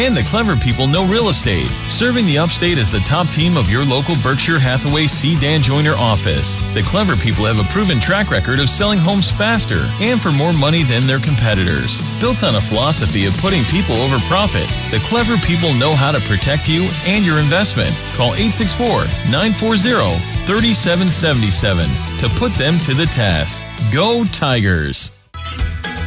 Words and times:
And 0.00 0.16
the 0.16 0.24
clever 0.24 0.56
people 0.56 0.86
know 0.86 1.04
real 1.04 1.28
estate. 1.28 1.68
Serving 1.84 2.24
the 2.24 2.38
upstate 2.38 2.78
as 2.78 2.90
the 2.90 3.04
top 3.04 3.28
team 3.28 3.58
of 3.58 3.68
your 3.68 3.84
local 3.84 4.16
Berkshire 4.24 4.58
Hathaway 4.58 5.04
C. 5.06 5.36
Dan 5.36 5.60
Joyner 5.60 5.92
office. 5.92 6.56
The 6.72 6.80
clever 6.80 7.12
people 7.20 7.44
have 7.44 7.60
a 7.60 7.68
proven 7.68 8.00
track 8.00 8.30
record 8.32 8.60
of 8.60 8.72
selling 8.72 8.98
homes 8.98 9.30
faster 9.30 9.84
and 10.00 10.16
for 10.16 10.32
more 10.32 10.56
money 10.56 10.84
than 10.88 11.04
their 11.04 11.20
competitors. 11.20 12.00
Built 12.16 12.40
on 12.40 12.56
a 12.56 12.64
philosophy 12.64 13.28
of 13.28 13.36
putting 13.44 13.60
people 13.68 13.92
over 14.00 14.16
profit, 14.24 14.64
the 14.88 15.04
clever 15.04 15.36
people 15.44 15.68
know 15.76 15.92
how 15.92 16.16
to 16.16 16.20
protect 16.24 16.64
you 16.64 16.88
and 17.04 17.20
your 17.20 17.36
investment. 17.36 17.92
Call 18.16 18.32
864 18.32 19.04
940 19.28 20.16
3777 20.48 22.24
to 22.24 22.26
put 22.40 22.56
them 22.56 22.80
to 22.88 22.96
the 22.96 23.04
test. 23.12 23.60
Go 23.92 24.24
Tigers! 24.32 25.12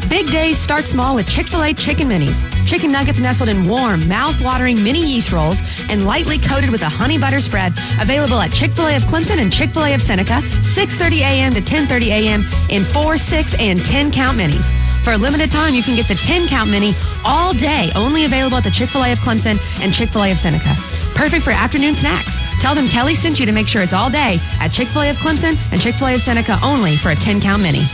Big 0.09 0.27
days 0.27 0.57
start 0.57 0.85
small 0.85 1.15
with 1.15 1.29
Chick 1.29 1.47
fil 1.47 1.63
A 1.63 1.73
Chicken 1.73 2.09
Minis. 2.09 2.62
Chicken 2.73 2.91
nuggets 2.91 3.19
nestled 3.19 3.49
in 3.49 3.69
warm, 3.69 4.01
mouth-watering 4.09 4.83
mini 4.83 4.97
yeast 4.97 5.31
rolls 5.31 5.61
and 5.91 6.05
lightly 6.05 6.39
coated 6.39 6.71
with 6.71 6.81
a 6.81 6.89
honey 6.89 7.19
butter 7.19 7.39
spread. 7.39 7.71
Available 8.01 8.41
at 8.41 8.51
Chick-fil-A 8.51 8.97
of 8.97 9.03
Clemson 9.03 9.37
and 9.37 9.53
Chick-fil-A 9.53 9.93
of 9.93 10.01
Seneca, 10.01 10.41
6.30 10.65 11.21
a.m. 11.21 11.51
to 11.53 11.61
10.30 11.61 12.09
a.m. 12.09 12.41
in 12.73 12.81
4, 12.81 13.15
6, 13.15 13.55
and 13.59 13.77
10 13.85 14.11
count 14.11 14.39
minis. 14.39 14.73
For 15.05 15.13
a 15.13 15.17
limited 15.17 15.51
time, 15.51 15.75
you 15.75 15.83
can 15.83 15.95
get 15.95 16.07
the 16.07 16.17
10 16.17 16.47
count 16.47 16.71
mini 16.71 16.93
all 17.23 17.53
day, 17.53 17.91
only 17.95 18.25
available 18.25 18.57
at 18.57 18.63
the 18.63 18.73
Chick-fil-A 18.73 19.11
of 19.13 19.19
Clemson 19.19 19.53
and 19.85 19.93
Chick-fil-A 19.93 20.31
of 20.31 20.39
Seneca. 20.39 20.73
Perfect 21.13 21.45
for 21.45 21.53
afternoon 21.53 21.93
snacks. 21.93 22.41
Tell 22.59 22.73
them 22.73 22.89
Kelly 22.89 23.13
sent 23.13 23.39
you 23.39 23.45
to 23.45 23.53
make 23.53 23.67
sure 23.67 23.83
it's 23.83 23.93
all 23.93 24.09
day 24.09 24.41
at 24.59 24.73
Chick-fil-A 24.73 25.11
of 25.11 25.17
Clemson 25.21 25.53
and 25.71 25.79
Chick-fil-A 25.79 26.15
of 26.15 26.21
Seneca 26.21 26.57
only 26.65 26.97
for 26.97 27.11
a 27.11 27.15
10 27.15 27.39
count 27.39 27.61
mini. 27.61 27.85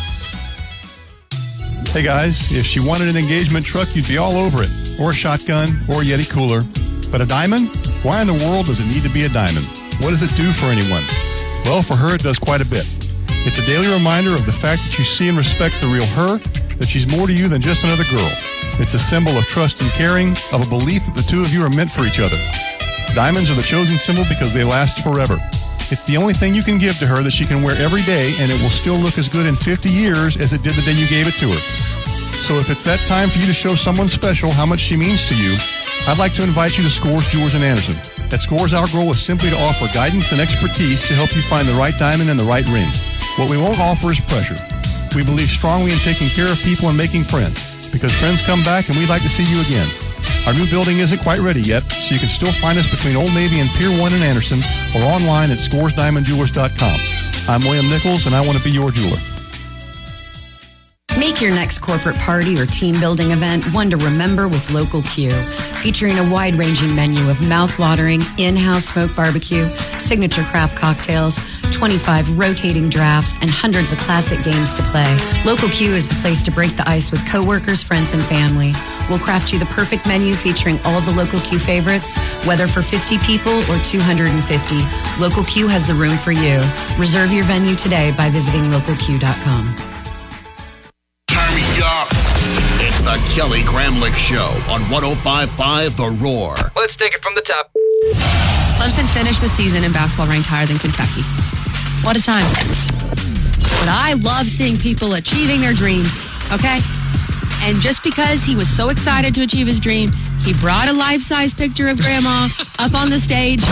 Hey 1.90 2.06
guys, 2.06 2.54
if 2.54 2.70
she 2.70 2.78
wanted 2.78 3.10
an 3.10 3.18
engagement 3.18 3.66
truck, 3.66 3.90
you'd 3.98 4.06
be 4.06 4.22
all 4.22 4.38
over 4.38 4.62
it. 4.62 4.70
Or 5.02 5.10
a 5.10 5.14
shotgun, 5.14 5.66
or 5.90 6.00
a 6.02 6.06
Yeti 6.06 6.30
cooler. 6.30 6.62
But 7.10 7.18
a 7.18 7.26
diamond? 7.26 7.74
Why 8.06 8.22
in 8.22 8.30
the 8.30 8.38
world 8.46 8.70
does 8.70 8.78
it 8.78 8.86
need 8.86 9.02
to 9.02 9.10
be 9.10 9.26
a 9.26 9.32
diamond? 9.34 9.66
What 9.98 10.14
does 10.14 10.22
it 10.22 10.30
do 10.38 10.54
for 10.54 10.70
anyone? 10.70 11.02
Well, 11.66 11.82
for 11.82 11.98
her, 11.98 12.14
it 12.14 12.22
does 12.22 12.38
quite 12.38 12.62
a 12.62 12.70
bit. 12.70 12.86
It's 13.42 13.58
a 13.58 13.66
daily 13.66 13.90
reminder 13.90 14.38
of 14.38 14.46
the 14.46 14.54
fact 14.54 14.86
that 14.86 15.02
you 15.02 15.04
see 15.04 15.34
and 15.34 15.38
respect 15.42 15.82
the 15.82 15.90
real 15.90 16.06
her, 16.14 16.38
that 16.78 16.86
she's 16.86 17.10
more 17.10 17.26
to 17.26 17.34
you 17.34 17.50
than 17.50 17.58
just 17.58 17.82
another 17.82 18.06
girl. 18.14 18.32
It's 18.78 18.94
a 18.94 19.02
symbol 19.02 19.34
of 19.34 19.50
trust 19.50 19.82
and 19.82 19.90
caring, 19.98 20.38
of 20.54 20.62
a 20.62 20.70
belief 20.70 21.10
that 21.10 21.18
the 21.18 21.26
two 21.26 21.42
of 21.42 21.50
you 21.50 21.66
are 21.66 21.74
meant 21.74 21.90
for 21.90 22.06
each 22.06 22.22
other. 22.22 22.38
Diamonds 23.18 23.50
are 23.50 23.58
the 23.58 23.66
chosen 23.66 23.98
symbol 23.98 24.30
because 24.30 24.54
they 24.54 24.62
last 24.62 25.02
forever. 25.02 25.42
It's 25.90 26.06
the 26.06 26.22
only 26.22 26.38
thing 26.38 26.54
you 26.54 26.62
can 26.62 26.78
give 26.78 27.02
to 27.02 27.10
her 27.10 27.26
that 27.26 27.34
she 27.34 27.50
can 27.50 27.66
wear 27.66 27.74
every 27.82 28.06
day, 28.06 28.30
and 28.38 28.46
it 28.46 28.62
will 28.62 28.70
still 28.70 28.94
look 29.02 29.18
as 29.18 29.26
good 29.26 29.50
in 29.50 29.58
50 29.58 29.90
years 29.90 30.38
as 30.38 30.54
it 30.54 30.62
did 30.62 30.78
the 30.78 30.86
day 30.86 30.94
you 30.94 31.10
gave 31.10 31.26
it 31.26 31.34
to 31.42 31.50
her. 31.50 31.62
So 32.46 32.62
if 32.62 32.70
it's 32.70 32.86
that 32.86 33.02
time 33.10 33.26
for 33.26 33.42
you 33.42 33.50
to 33.50 33.58
show 33.58 33.74
someone 33.74 34.06
special 34.06 34.54
how 34.54 34.70
much 34.70 34.86
she 34.86 34.94
means 34.94 35.26
to 35.34 35.34
you, 35.34 35.58
I'd 36.06 36.22
like 36.22 36.38
to 36.38 36.46
invite 36.46 36.78
you 36.78 36.86
to 36.86 36.94
Scores 36.94 37.26
Jewelers 37.34 37.58
and 37.58 37.66
Anderson. 37.66 37.98
At 38.30 38.46
Scores, 38.46 38.78
our 38.78 38.86
goal 38.94 39.10
is 39.10 39.18
simply 39.18 39.50
to 39.50 39.58
offer 39.66 39.90
guidance 39.98 40.30
and 40.30 40.38
expertise 40.38 41.10
to 41.10 41.18
help 41.18 41.34
you 41.34 41.42
find 41.42 41.66
the 41.66 41.74
right 41.82 41.98
diamond 41.98 42.30
and 42.30 42.38
the 42.38 42.46
right 42.46 42.70
ring. 42.70 42.90
What 43.42 43.50
we 43.50 43.58
won't 43.58 43.82
offer 43.82 44.14
is 44.14 44.22
pressure. 44.22 44.62
We 45.18 45.26
believe 45.26 45.50
strongly 45.50 45.90
in 45.90 46.02
taking 46.06 46.30
care 46.38 46.46
of 46.46 46.62
people 46.62 46.94
and 46.94 46.98
making 47.02 47.26
friends, 47.26 47.90
because 47.90 48.14
friends 48.14 48.46
come 48.46 48.62
back 48.62 48.94
and 48.94 48.96
we'd 49.02 49.10
like 49.10 49.26
to 49.26 49.32
see 49.34 49.46
you 49.50 49.58
again. 49.66 50.09
Our 50.50 50.56
new 50.56 50.66
building 50.66 50.98
isn't 50.98 51.22
quite 51.22 51.38
ready 51.38 51.62
yet, 51.62 51.84
so 51.84 52.16
you 52.16 52.20
can 52.20 52.28
still 52.28 52.52
find 52.52 52.76
us 52.80 52.90
between 52.90 53.16
Old 53.16 53.30
Navy 53.36 53.60
and 53.60 53.70
Pier 53.78 53.92
1 53.94 54.14
in 54.18 54.24
Anderson 54.24 54.58
or 54.98 55.06
online 55.06 55.52
at 55.52 55.60
scoresdiamondjewelers.com. 55.60 56.98
I'm 57.54 57.62
William 57.62 57.88
Nichols, 57.88 58.26
and 58.26 58.34
I 58.34 58.42
want 58.42 58.58
to 58.58 58.64
be 58.64 58.72
your 58.72 58.90
jeweler. 58.90 59.22
Make 61.20 61.40
your 61.40 61.54
next 61.54 61.86
corporate 61.86 62.16
party 62.16 62.58
or 62.58 62.66
team 62.66 63.00
building 63.00 63.30
event 63.30 63.64
one 63.76 63.92
to 63.92 63.98
remember 63.98 64.48
with 64.48 64.74
Local 64.74 65.04
Q, 65.04 65.30
featuring 65.30 66.18
a 66.18 66.28
wide 66.32 66.56
ranging 66.56 66.96
menu 66.96 67.22
of 67.30 67.48
mouth-watering 67.48 68.22
in-house 68.40 68.86
smoked 68.86 69.16
barbecue, 69.16 69.68
signature 70.02 70.42
craft 70.50 70.76
cocktails, 70.76 71.59
25 71.80 72.38
rotating 72.38 72.90
drafts, 72.90 73.40
and 73.40 73.50
hundreds 73.50 73.94
of 73.94 73.98
classic 74.00 74.44
games 74.44 74.74
to 74.74 74.84
play. 74.92 75.08
Local 75.46 75.70
Q 75.70 75.96
is 75.96 76.10
the 76.10 76.20
place 76.20 76.44
to 76.44 76.52
break 76.52 76.76
the 76.76 76.84
ice 76.86 77.10
with 77.10 77.24
coworkers, 77.32 77.82
friends, 77.82 78.12
and 78.12 78.22
family. 78.22 78.74
We'll 79.08 79.24
craft 79.24 79.54
you 79.54 79.60
the 79.60 79.72
perfect 79.72 80.06
menu 80.06 80.36
featuring 80.36 80.78
all 80.84 81.00
the 81.00 81.16
Local 81.16 81.40
Q 81.40 81.58
favorites, 81.58 82.20
whether 82.44 82.68
for 82.68 82.82
50 82.82 83.18
people 83.20 83.56
or 83.72 83.80
250. 83.80 84.36
Local 85.24 85.44
Q 85.48 85.72
has 85.72 85.88
the 85.88 85.96
room 85.96 86.20
for 86.20 86.36
you. 86.36 86.60
Reserve 87.00 87.32
your 87.32 87.48
venue 87.48 87.76
today 87.80 88.12
by 88.20 88.28
visiting 88.28 88.68
localq.com. 88.76 89.64
Turn 91.32 91.52
me 91.56 91.64
up. 91.80 92.12
It's 92.84 93.00
the 93.08 93.16
Kelly 93.32 93.64
Gramlich 93.64 94.20
Show 94.20 94.52
on 94.68 94.92
1055 94.92 95.96
The 95.96 96.12
Roar. 96.20 96.60
Let's 96.76 96.96
take 97.00 97.16
it 97.16 97.24
from 97.24 97.36
the 97.40 97.46
top. 97.48 97.72
Clemson 98.76 99.08
finished 99.08 99.40
the 99.40 99.48
season 99.48 99.86
in 99.86 99.94
basketball 99.94 100.28
ranked 100.28 100.48
higher 100.48 100.66
than 100.66 100.78
Kentucky. 100.78 101.24
What 102.04 102.18
a 102.18 102.24
time. 102.24 102.48
But 103.80 103.90
I 103.90 104.14
love 104.20 104.46
seeing 104.46 104.78
people 104.78 105.14
achieving 105.14 105.62
their 105.62 105.74
dreams, 105.74 106.26
okay? 106.52 106.80
And 107.64 107.80
just 107.80 108.04
because 108.04 108.44
he 108.44 108.56
was 108.56 108.70
so 108.70 108.90
excited 108.90 109.36
to 109.36 109.42
achieve 109.42 109.68
his 109.68 109.80
dream, 109.80 110.12
he 110.44 110.54
brought 110.54 110.88
a 110.88 110.94
life 110.94 111.22
size 111.22 111.54
picture 111.54 111.88
of 111.88 112.00
grandma 112.00 112.48
up 112.80 112.96
on 112.96 113.10
the 113.10 113.20
stage. 113.20 113.64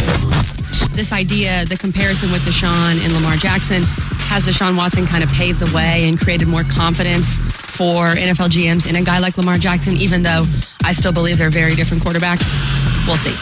This 0.93 1.13
idea, 1.13 1.65
the 1.65 1.77
comparison 1.77 2.31
with 2.31 2.41
Deshaun 2.41 3.03
and 3.03 3.13
Lamar 3.13 3.35
Jackson, 3.35 3.81
has 4.27 4.45
Deshaun 4.45 4.75
Watson 4.75 5.05
kind 5.05 5.23
of 5.23 5.31
paved 5.31 5.59
the 5.59 5.73
way 5.73 6.07
and 6.07 6.19
created 6.19 6.47
more 6.47 6.63
confidence 6.63 7.37
for 7.77 8.15
NFL 8.15 8.49
GMs 8.49 8.89
in 8.89 8.95
a 8.95 9.01
guy 9.01 9.19
like 9.19 9.37
Lamar 9.37 9.57
Jackson, 9.57 9.95
even 9.95 10.21
though 10.21 10.43
I 10.83 10.91
still 10.91 11.13
believe 11.13 11.37
they're 11.37 11.49
very 11.49 11.75
different 11.75 12.03
quarterbacks? 12.03 12.51
We'll 13.07 13.15
see. 13.15 13.35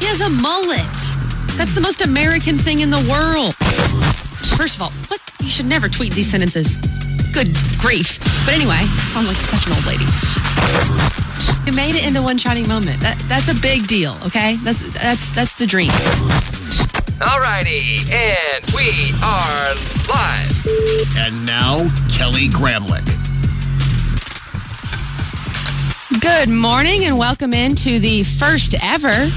He 0.00 0.06
has 0.06 0.20
a 0.20 0.30
mullet. 0.30 1.29
That's 1.60 1.74
the 1.74 1.82
most 1.82 2.00
American 2.00 2.56
thing 2.56 2.80
in 2.80 2.88
the 2.88 3.04
world. 3.04 3.54
First 4.56 4.76
of 4.76 4.82
all, 4.82 4.92
what? 5.08 5.20
You 5.40 5.46
should 5.46 5.66
never 5.66 5.90
tweet 5.90 6.14
these 6.14 6.30
sentences. 6.30 6.78
Good 7.34 7.54
grief. 7.76 8.18
But 8.46 8.54
anyway, 8.54 8.80
I 8.80 8.86
sound 9.04 9.26
like 9.26 9.36
such 9.36 9.66
an 9.66 9.74
old 9.74 9.84
lady. 9.84 10.06
You 11.66 11.76
made 11.76 12.00
it 12.00 12.08
into 12.08 12.22
one 12.22 12.38
shining 12.38 12.66
moment. 12.66 13.00
That, 13.00 13.22
that's 13.28 13.48
a 13.48 13.54
big 13.54 13.86
deal, 13.86 14.16
okay? 14.24 14.56
That's 14.64 14.88
that's 14.94 15.28
that's 15.34 15.52
the 15.52 15.66
dream. 15.66 15.90
Alrighty, 17.20 18.10
and 18.10 18.64
we 18.72 19.12
are 19.20 19.74
live. 20.08 20.64
And 21.18 21.44
now, 21.44 21.80
Kelly 22.08 22.48
Gramlich. 22.48 23.04
Good 26.22 26.48
morning 26.48 27.04
and 27.04 27.18
welcome 27.18 27.52
into 27.52 27.98
the 27.98 28.22
first 28.22 28.74
ever 28.82 29.28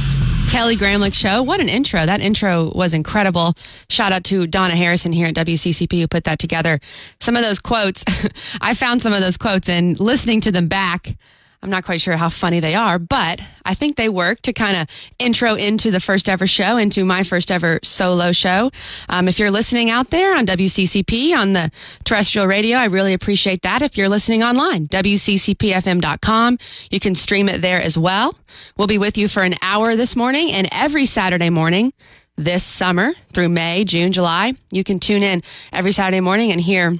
Kelly 0.53 0.77
Gramlich 0.77 1.15
show. 1.15 1.41
What 1.41 1.59
an 1.61 1.67
intro. 1.67 2.05
That 2.05 2.21
intro 2.21 2.71
was 2.75 2.93
incredible. 2.93 3.55
Shout 3.89 4.11
out 4.11 4.23
to 4.25 4.45
Donna 4.45 4.75
Harrison 4.75 5.11
here 5.11 5.25
at 5.25 5.33
WCCP 5.33 5.99
who 5.99 6.07
put 6.07 6.25
that 6.25 6.37
together. 6.37 6.79
Some 7.19 7.35
of 7.35 7.41
those 7.41 7.57
quotes, 7.57 8.05
I 8.61 8.75
found 8.75 9.01
some 9.01 9.13
of 9.13 9.21
those 9.21 9.35
quotes 9.35 9.67
and 9.67 9.99
listening 9.99 10.41
to 10.41 10.51
them 10.51 10.67
back, 10.67 11.17
I'm 11.63 11.69
not 11.69 11.85
quite 11.85 12.01
sure 12.01 12.17
how 12.17 12.27
funny 12.27 12.59
they 12.59 12.75
are, 12.75 12.99
but 12.99 13.39
I 13.63 13.73
think 13.73 13.95
they 13.95 14.09
work 14.09 14.41
to 14.41 14.51
kind 14.51 14.75
of 14.75 14.87
intro 15.17 15.55
into 15.55 15.91
the 15.91 16.01
first 16.01 16.27
ever 16.27 16.45
show, 16.45 16.75
into 16.75 17.05
my 17.05 17.23
first 17.23 17.49
ever 17.51 17.79
solo 17.83 18.33
show. 18.33 18.69
Um, 19.07 19.29
if 19.29 19.39
you're 19.39 19.49
listening 19.49 19.89
out 19.89 20.09
there 20.09 20.37
on 20.37 20.45
WCCP 20.45 21.33
on 21.33 21.53
the 21.53 21.71
terrestrial 22.03 22.47
radio, 22.47 22.77
I 22.77 22.85
really 22.85 23.13
appreciate 23.13 23.61
that. 23.61 23.81
If 23.81 23.97
you're 23.97 24.09
listening 24.09 24.43
online, 24.43 24.89
WCCPFM.com, 24.89 26.57
you 26.91 26.99
can 26.99 27.15
stream 27.15 27.47
it 27.47 27.61
there 27.61 27.81
as 27.81 27.97
well. 27.97 28.37
We'll 28.75 28.87
be 28.87 28.97
with 28.97 29.17
you 29.17 29.29
for 29.29 29.41
an 29.41 29.55
hour 29.61 29.95
this 29.95 30.17
morning 30.17 30.51
and 30.51 30.67
every 30.69 31.05
Saturday 31.05 31.49
morning 31.49 31.93
this 32.35 32.65
summer 32.65 33.13
through 33.31 33.47
May, 33.47 33.85
June, 33.85 34.11
July. 34.11 34.53
You 34.69 34.83
can 34.83 34.99
tune 34.99 35.23
in 35.23 35.41
every 35.71 35.93
Saturday 35.93 36.19
morning 36.19 36.51
and 36.51 36.59
hear 36.59 36.97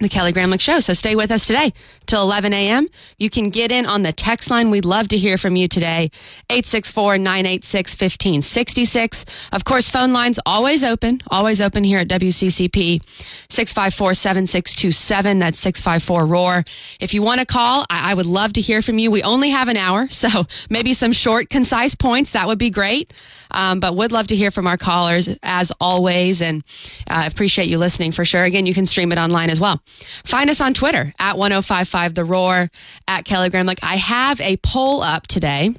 the 0.00 0.08
Kelly 0.08 0.32
Gramlich 0.32 0.60
Show. 0.60 0.80
So 0.80 0.92
stay 0.92 1.14
with 1.14 1.30
us 1.30 1.46
today 1.46 1.72
till 2.06 2.22
11 2.22 2.52
a.m. 2.52 2.88
You 3.18 3.30
can 3.30 3.50
get 3.50 3.70
in 3.70 3.86
on 3.86 4.02
the 4.02 4.12
text 4.12 4.50
line. 4.50 4.70
We'd 4.70 4.84
love 4.84 5.06
to 5.08 5.18
hear 5.18 5.38
from 5.38 5.56
you 5.56 5.68
today. 5.68 6.10
864-986-1566. 6.48 9.24
Of 9.52 9.64
course, 9.64 9.88
phone 9.88 10.12
lines 10.12 10.40
always 10.44 10.82
open, 10.82 11.20
always 11.28 11.60
open 11.60 11.84
here 11.84 11.98
at 11.98 12.08
WCCP. 12.08 13.02
654-7627. 13.48 15.40
That's 15.40 15.64
654-ROAR. 15.64 16.64
If 16.98 17.14
you 17.14 17.22
want 17.22 17.38
to 17.40 17.46
call, 17.46 17.84
I-, 17.90 18.12
I 18.12 18.14
would 18.14 18.26
love 18.26 18.52
to 18.54 18.60
hear 18.60 18.82
from 18.82 18.98
you. 18.98 19.10
We 19.10 19.22
only 19.22 19.50
have 19.50 19.68
an 19.68 19.76
hour, 19.76 20.08
so 20.10 20.46
maybe 20.68 20.92
some 20.94 21.12
short, 21.12 21.50
concise 21.50 21.94
points. 21.94 22.32
That 22.32 22.46
would 22.46 22.58
be 22.58 22.70
great. 22.70 23.12
Um, 23.52 23.80
but 23.80 23.96
would 23.96 24.12
love 24.12 24.26
to 24.28 24.36
hear 24.36 24.50
from 24.50 24.66
our 24.66 24.76
callers 24.76 25.38
as 25.42 25.72
always. 25.80 26.40
And 26.42 26.62
uh, 27.08 27.24
appreciate 27.26 27.68
you 27.68 27.78
listening 27.78 28.12
for 28.12 28.24
sure. 28.24 28.44
Again, 28.44 28.66
you 28.66 28.74
can 28.74 28.86
stream 28.86 29.12
it 29.12 29.18
online 29.18 29.50
as 29.50 29.60
well. 29.60 29.82
Find 30.24 30.50
us 30.50 30.60
on 30.60 30.74
Twitter 30.74 31.12
at 31.18 31.36
1055 31.36 32.14
The 32.14 32.24
Roar, 32.24 32.70
at 33.08 33.24
Kelly 33.24 33.50
Like 33.50 33.80
I 33.82 33.96
have 33.96 34.40
a 34.40 34.56
poll 34.58 35.02
up 35.02 35.26
today 35.26 35.74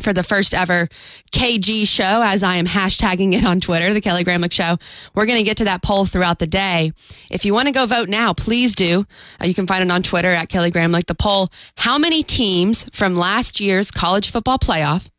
for 0.00 0.12
the 0.12 0.22
first 0.22 0.54
ever 0.54 0.88
KG 1.32 1.86
show, 1.86 2.22
as 2.24 2.42
I 2.42 2.56
am 2.56 2.66
hashtagging 2.66 3.34
it 3.34 3.44
on 3.44 3.60
Twitter, 3.60 3.92
the 3.92 4.00
Kelly 4.00 4.24
Gramlich 4.24 4.52
Show. 4.52 4.78
We're 5.14 5.26
going 5.26 5.38
to 5.38 5.44
get 5.44 5.58
to 5.58 5.64
that 5.64 5.82
poll 5.82 6.06
throughout 6.06 6.38
the 6.38 6.46
day. 6.46 6.92
If 7.30 7.44
you 7.44 7.52
want 7.52 7.68
to 7.68 7.72
go 7.72 7.86
vote 7.86 8.08
now, 8.08 8.32
please 8.32 8.74
do. 8.74 9.06
Uh, 9.40 9.46
you 9.46 9.54
can 9.54 9.66
find 9.66 9.84
it 9.84 9.90
on 9.90 10.02
Twitter 10.02 10.30
at 10.30 10.48
Kelly 10.48 10.70
Gramlich. 10.70 11.06
The 11.06 11.14
poll: 11.14 11.48
How 11.76 11.98
many 11.98 12.22
teams 12.22 12.86
from 12.92 13.16
last 13.16 13.60
year's 13.60 13.90
college 13.90 14.30
football 14.30 14.58
playoff 14.58 15.10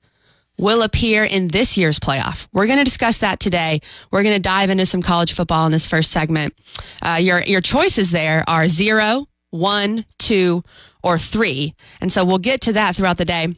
will 0.58 0.82
appear 0.82 1.24
in 1.24 1.48
this 1.50 1.78
year's 1.78 2.00
playoff. 2.00 2.48
We're 2.54 2.68
going 2.68 2.78
to 2.78 2.84
discuss 2.84 3.18
that 3.20 3.40
today. 3.40 3.82
We're 4.12 4.24
going 4.24 4.36
to 4.36 4.42
dive 4.42 4.70
into 4.70 4.86
some 4.86 5.02
college 5.02 5.34
football 5.34 5.66
in 5.66 5.72
this 5.72 5.88
first 5.88 6.12
segment. 6.12 6.54
Uh, 7.02 7.18
your 7.22 7.42
your 7.44 7.62
choices 7.62 8.12
there 8.12 8.44
are 8.48 8.68
zero, 8.68 9.28
one, 9.50 10.06
two, 10.20 10.64
or 11.02 11.18
three, 11.18 11.74
and 12.02 12.12
so 12.12 12.24
we'll 12.24 12.38
get 12.38 12.62
to 12.62 12.74
that 12.74 12.96
throughout 12.96 13.18
the 13.18 13.26
day. 13.26 13.56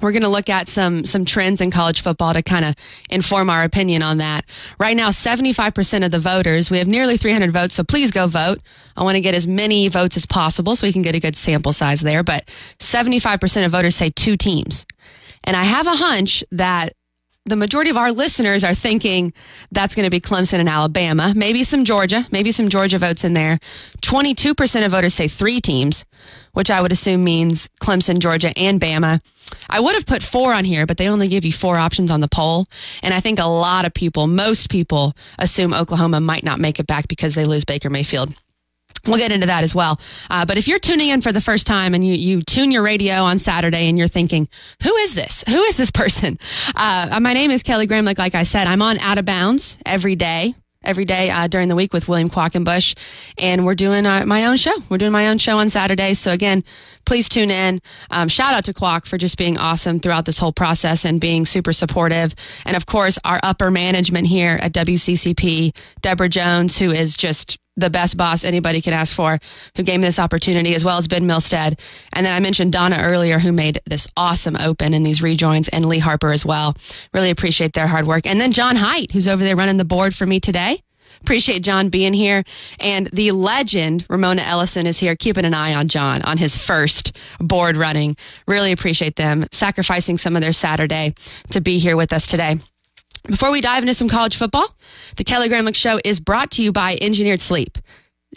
We're 0.00 0.10
going 0.10 0.22
to 0.22 0.28
look 0.28 0.48
at 0.48 0.68
some 0.68 1.04
some 1.04 1.24
trends 1.24 1.60
in 1.60 1.70
college 1.70 2.02
football 2.02 2.32
to 2.32 2.42
kind 2.42 2.64
of 2.64 2.74
inform 3.08 3.50
our 3.50 3.62
opinion 3.62 4.02
on 4.02 4.18
that. 4.18 4.44
Right 4.78 4.96
now, 4.96 5.10
75% 5.10 6.04
of 6.04 6.10
the 6.10 6.18
voters, 6.18 6.70
we 6.70 6.78
have 6.78 6.88
nearly 6.88 7.16
300 7.16 7.52
votes, 7.52 7.74
so 7.74 7.84
please 7.84 8.10
go 8.10 8.26
vote. 8.26 8.58
I 8.96 9.04
want 9.04 9.14
to 9.14 9.20
get 9.20 9.34
as 9.34 9.46
many 9.46 9.88
votes 9.88 10.16
as 10.16 10.26
possible 10.26 10.74
so 10.74 10.86
we 10.86 10.92
can 10.92 11.02
get 11.02 11.14
a 11.14 11.20
good 11.20 11.36
sample 11.36 11.72
size 11.72 12.00
there, 12.00 12.24
but 12.24 12.46
75% 12.78 13.64
of 13.64 13.72
voters 13.72 13.94
say 13.94 14.10
two 14.10 14.36
teams. 14.36 14.86
And 15.44 15.56
I 15.56 15.64
have 15.64 15.86
a 15.86 15.96
hunch 15.96 16.44
that 16.52 16.92
the 17.44 17.56
majority 17.56 17.90
of 17.90 17.96
our 17.96 18.12
listeners 18.12 18.62
are 18.62 18.74
thinking 18.74 19.32
that's 19.72 19.94
going 19.94 20.04
to 20.04 20.10
be 20.10 20.20
Clemson 20.20 20.60
and 20.60 20.68
Alabama, 20.68 21.32
maybe 21.34 21.64
some 21.64 21.84
Georgia, 21.84 22.24
maybe 22.30 22.52
some 22.52 22.68
Georgia 22.68 22.98
votes 22.98 23.24
in 23.24 23.34
there. 23.34 23.58
22% 24.02 24.84
of 24.84 24.92
voters 24.92 25.14
say 25.14 25.26
three 25.26 25.60
teams, 25.60 26.04
which 26.52 26.70
I 26.70 26.80
would 26.80 26.92
assume 26.92 27.24
means 27.24 27.68
Clemson, 27.82 28.20
Georgia, 28.20 28.56
and 28.56 28.80
Bama. 28.80 29.20
I 29.68 29.80
would 29.80 29.94
have 29.94 30.06
put 30.06 30.22
four 30.22 30.54
on 30.54 30.64
here, 30.64 30.86
but 30.86 30.98
they 30.98 31.08
only 31.08 31.28
give 31.28 31.44
you 31.44 31.52
four 31.52 31.76
options 31.76 32.10
on 32.10 32.20
the 32.20 32.28
poll. 32.28 32.66
And 33.02 33.12
I 33.12 33.20
think 33.20 33.38
a 33.38 33.46
lot 33.46 33.84
of 33.84 33.92
people, 33.92 34.26
most 34.26 34.70
people, 34.70 35.12
assume 35.38 35.74
Oklahoma 35.74 36.20
might 36.20 36.44
not 36.44 36.60
make 36.60 36.78
it 36.78 36.86
back 36.86 37.08
because 37.08 37.34
they 37.34 37.44
lose 37.44 37.64
Baker 37.64 37.90
Mayfield. 37.90 38.34
We'll 39.06 39.18
get 39.18 39.32
into 39.32 39.46
that 39.46 39.64
as 39.64 39.74
well. 39.74 40.00
Uh, 40.30 40.44
but 40.44 40.58
if 40.58 40.68
you're 40.68 40.78
tuning 40.78 41.08
in 41.08 41.22
for 41.22 41.32
the 41.32 41.40
first 41.40 41.66
time 41.66 41.94
and 41.94 42.06
you, 42.06 42.14
you 42.14 42.42
tune 42.42 42.70
your 42.70 42.82
radio 42.82 43.22
on 43.22 43.38
Saturday 43.38 43.88
and 43.88 43.98
you're 43.98 44.08
thinking, 44.08 44.48
who 44.82 44.94
is 44.96 45.14
this? 45.14 45.42
Who 45.48 45.62
is 45.62 45.76
this 45.76 45.90
person? 45.90 46.38
Uh, 46.74 47.18
my 47.20 47.32
name 47.32 47.50
is 47.50 47.62
Kelly 47.62 47.86
Gramlich. 47.86 48.06
Like, 48.06 48.18
like 48.18 48.34
I 48.34 48.42
said, 48.44 48.66
I'm 48.66 48.82
on 48.82 48.98
Out 48.98 49.18
of 49.18 49.24
Bounds 49.24 49.78
every 49.84 50.16
day 50.16 50.54
every 50.84 51.04
day 51.04 51.30
uh, 51.30 51.46
during 51.46 51.68
the 51.68 51.76
week 51.76 51.92
with 51.92 52.08
William 52.08 52.30
Quackenbush. 52.30 52.96
And 53.38 53.64
we're 53.64 53.74
doing 53.74 54.06
uh, 54.06 54.24
my 54.26 54.46
own 54.46 54.56
show. 54.56 54.72
We're 54.88 54.98
doing 54.98 55.12
my 55.12 55.28
own 55.28 55.38
show 55.38 55.58
on 55.58 55.68
Saturdays. 55.68 56.18
So 56.18 56.32
again, 56.32 56.64
please 57.04 57.28
tune 57.28 57.50
in. 57.50 57.80
Um, 58.10 58.28
shout 58.28 58.54
out 58.54 58.64
to 58.64 58.74
Quack 58.74 59.06
for 59.06 59.18
just 59.18 59.38
being 59.38 59.58
awesome 59.58 60.00
throughout 60.00 60.24
this 60.26 60.38
whole 60.38 60.52
process 60.52 61.04
and 61.04 61.20
being 61.20 61.44
super 61.44 61.72
supportive. 61.72 62.34
And 62.66 62.76
of 62.76 62.86
course, 62.86 63.18
our 63.24 63.40
upper 63.42 63.70
management 63.70 64.26
here 64.26 64.58
at 64.60 64.72
WCCP, 64.72 65.76
Deborah 66.00 66.28
Jones, 66.28 66.78
who 66.78 66.90
is 66.90 67.16
just 67.16 67.58
the 67.76 67.90
best 67.90 68.16
boss 68.16 68.44
anybody 68.44 68.80
could 68.80 68.92
ask 68.92 69.14
for, 69.14 69.38
who 69.76 69.82
gave 69.82 70.00
me 70.00 70.06
this 70.06 70.18
opportunity, 70.18 70.74
as 70.74 70.84
well 70.84 70.98
as 70.98 71.08
Ben 71.08 71.24
Milstead. 71.24 71.78
And 72.12 72.26
then 72.26 72.32
I 72.32 72.40
mentioned 72.40 72.72
Donna 72.72 72.98
earlier, 73.00 73.38
who 73.38 73.52
made 73.52 73.80
this 73.86 74.06
awesome 74.16 74.56
open 74.56 74.94
in 74.94 75.02
these 75.02 75.22
rejoins, 75.22 75.68
and 75.68 75.86
Lee 75.86 75.98
Harper 75.98 76.32
as 76.32 76.44
well. 76.44 76.76
Really 77.12 77.30
appreciate 77.30 77.72
their 77.72 77.86
hard 77.86 78.06
work. 78.06 78.26
And 78.26 78.40
then 78.40 78.52
John 78.52 78.76
Height, 78.76 79.12
who's 79.12 79.28
over 79.28 79.42
there 79.42 79.56
running 79.56 79.78
the 79.78 79.84
board 79.84 80.14
for 80.14 80.26
me 80.26 80.40
today. 80.40 80.80
Appreciate 81.20 81.62
John 81.62 81.88
being 81.88 82.14
here. 82.14 82.42
And 82.80 83.06
the 83.12 83.30
legend, 83.30 84.04
Ramona 84.08 84.42
Ellison, 84.42 84.86
is 84.86 84.98
here 84.98 85.14
keeping 85.14 85.44
an 85.44 85.54
eye 85.54 85.72
on 85.72 85.86
John 85.86 86.20
on 86.22 86.38
his 86.38 86.56
first 86.56 87.16
board 87.38 87.76
running. 87.76 88.16
Really 88.48 88.72
appreciate 88.72 89.16
them 89.16 89.46
sacrificing 89.52 90.16
some 90.16 90.34
of 90.34 90.42
their 90.42 90.52
Saturday 90.52 91.14
to 91.50 91.60
be 91.60 91.78
here 91.78 91.96
with 91.96 92.12
us 92.12 92.26
today. 92.26 92.58
Before 93.24 93.52
we 93.52 93.60
dive 93.60 93.84
into 93.84 93.94
some 93.94 94.08
college 94.08 94.36
football, 94.36 94.74
the 95.16 95.22
Kelly 95.22 95.48
Gramlich 95.48 95.76
Show 95.76 96.00
is 96.04 96.18
brought 96.18 96.50
to 96.52 96.62
you 96.62 96.72
by 96.72 96.98
Engineered 97.00 97.40
Sleep. 97.40 97.78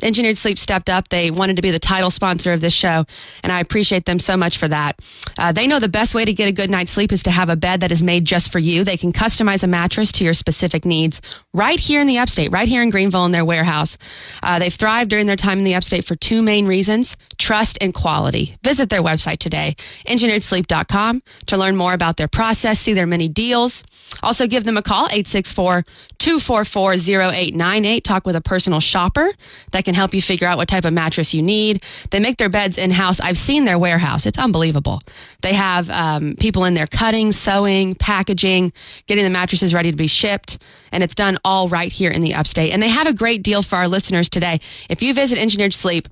Engineered 0.04 0.38
Sleep 0.38 0.60
stepped 0.60 0.90
up. 0.90 1.10
They 1.10 1.32
wanted 1.32 1.56
to 1.56 1.62
be 1.62 1.72
the 1.72 1.80
title 1.80 2.12
sponsor 2.12 2.52
of 2.52 2.62
this 2.62 2.74
show, 2.74 3.06
and 3.44 3.52
I 3.52 3.60
appreciate 3.62 4.06
them 4.06 4.20
so 4.20 4.36
much 4.36 4.58
for 4.58 4.68
that. 4.68 5.00
Uh, 5.38 5.52
they 5.52 5.68
know 5.68 5.80
the 5.80 5.88
best 5.88 6.14
way 6.14 6.26
to 6.26 6.34
get 6.34 6.50
a 6.50 6.52
good 6.52 6.70
night's 6.70 6.92
sleep 6.92 7.12
is 7.12 7.24
to 7.24 7.32
have 7.32 7.50
a 7.50 7.56
bed 7.56 7.80
that 7.80 7.92
is 7.92 8.04
made 8.04 8.26
just 8.26 8.52
for 8.52 8.60
you. 8.60 8.84
They 8.84 8.98
can 8.98 9.14
customize 9.14 9.64
a 9.64 9.68
mattress 9.68 10.12
to 10.14 10.24
your 10.24 10.34
specific 10.34 10.86
needs 10.86 11.22
right 11.54 11.80
here 11.80 12.02
in 12.02 12.08
the 12.08 12.18
upstate, 12.18 12.52
right 12.52 12.68
here 12.68 12.84
in 12.84 12.90
Greenville 12.90 13.26
in 13.26 13.32
their 13.32 13.46
warehouse. 13.46 13.98
Uh, 14.44 14.60
they've 14.60 14.74
thrived 14.74 15.10
during 15.10 15.28
their 15.28 15.36
time 15.36 15.60
in 15.60 15.64
the 15.64 15.76
upstate 15.76 16.06
for 16.06 16.16
two 16.16 16.42
main 16.42 16.68
reasons 16.68 17.16
trust 17.38 17.78
and 17.82 17.94
quality. 17.94 18.58
Visit 18.64 18.90
their 18.90 19.02
website 19.02 19.40
today, 19.40 19.76
engineeredsleep.com, 20.08 21.22
to 21.48 21.58
learn 21.58 21.76
more 21.76 21.94
about 21.94 22.18
their 22.18 22.28
process, 22.28 22.80
see 22.80 22.94
their 22.94 23.06
many 23.06 23.28
deals. 23.28 23.84
Also, 24.24 24.48
give 24.48 24.64
them 24.64 24.78
a 24.78 24.82
call, 24.82 25.06
864 25.06 25.84
244 26.18 26.94
0898. 26.94 28.04
Talk 28.04 28.26
with 28.26 28.36
a 28.36 28.42
personal 28.42 28.80
shopper 28.80 29.32
that 29.72 29.85
can 29.86 29.96
help 29.96 30.14
you 30.14 30.22
figure 30.22 30.48
out 30.48 30.58
what 30.58 30.68
type 30.68 30.84
of 30.84 30.94
mattress 30.94 31.34
you 31.34 31.42
need. 31.42 31.84
They 32.12 32.20
make 32.20 32.38
their 32.38 32.50
beds 32.50 32.78
in 32.78 32.92
house. 32.92 33.20
I've 33.20 33.38
seen 33.38 33.66
their 33.66 33.80
warehouse, 33.80 34.26
it's 34.26 34.38
unbelievable. 34.38 35.00
They 35.42 35.54
have 35.54 35.90
um, 35.90 36.36
people 36.40 36.66
in 36.66 36.74
there 36.74 36.88
cutting, 36.88 37.32
sewing, 37.32 37.96
packaging, 37.96 38.74
getting 39.08 39.24
the 39.24 39.30
mattresses 39.30 39.74
ready 39.74 39.92
to 39.92 39.98
be 39.98 40.08
shipped, 40.08 40.58
and 40.92 41.04
it's 41.04 41.16
done 41.16 41.38
all 41.46 41.70
right 41.70 41.92
here 41.92 42.12
in 42.12 42.22
the 42.22 42.34
upstate. 42.34 42.74
And 42.74 42.82
they 42.84 42.90
have 42.90 43.08
a 43.08 43.14
great 43.14 43.44
deal 43.44 43.62
for 43.62 43.78
our 43.78 43.88
listeners 43.88 44.30
today. 44.30 44.60
If 44.90 45.02
you 45.02 45.14
visit 45.14 45.38
Engineered 45.38 45.74
Sleep, 45.74 46.10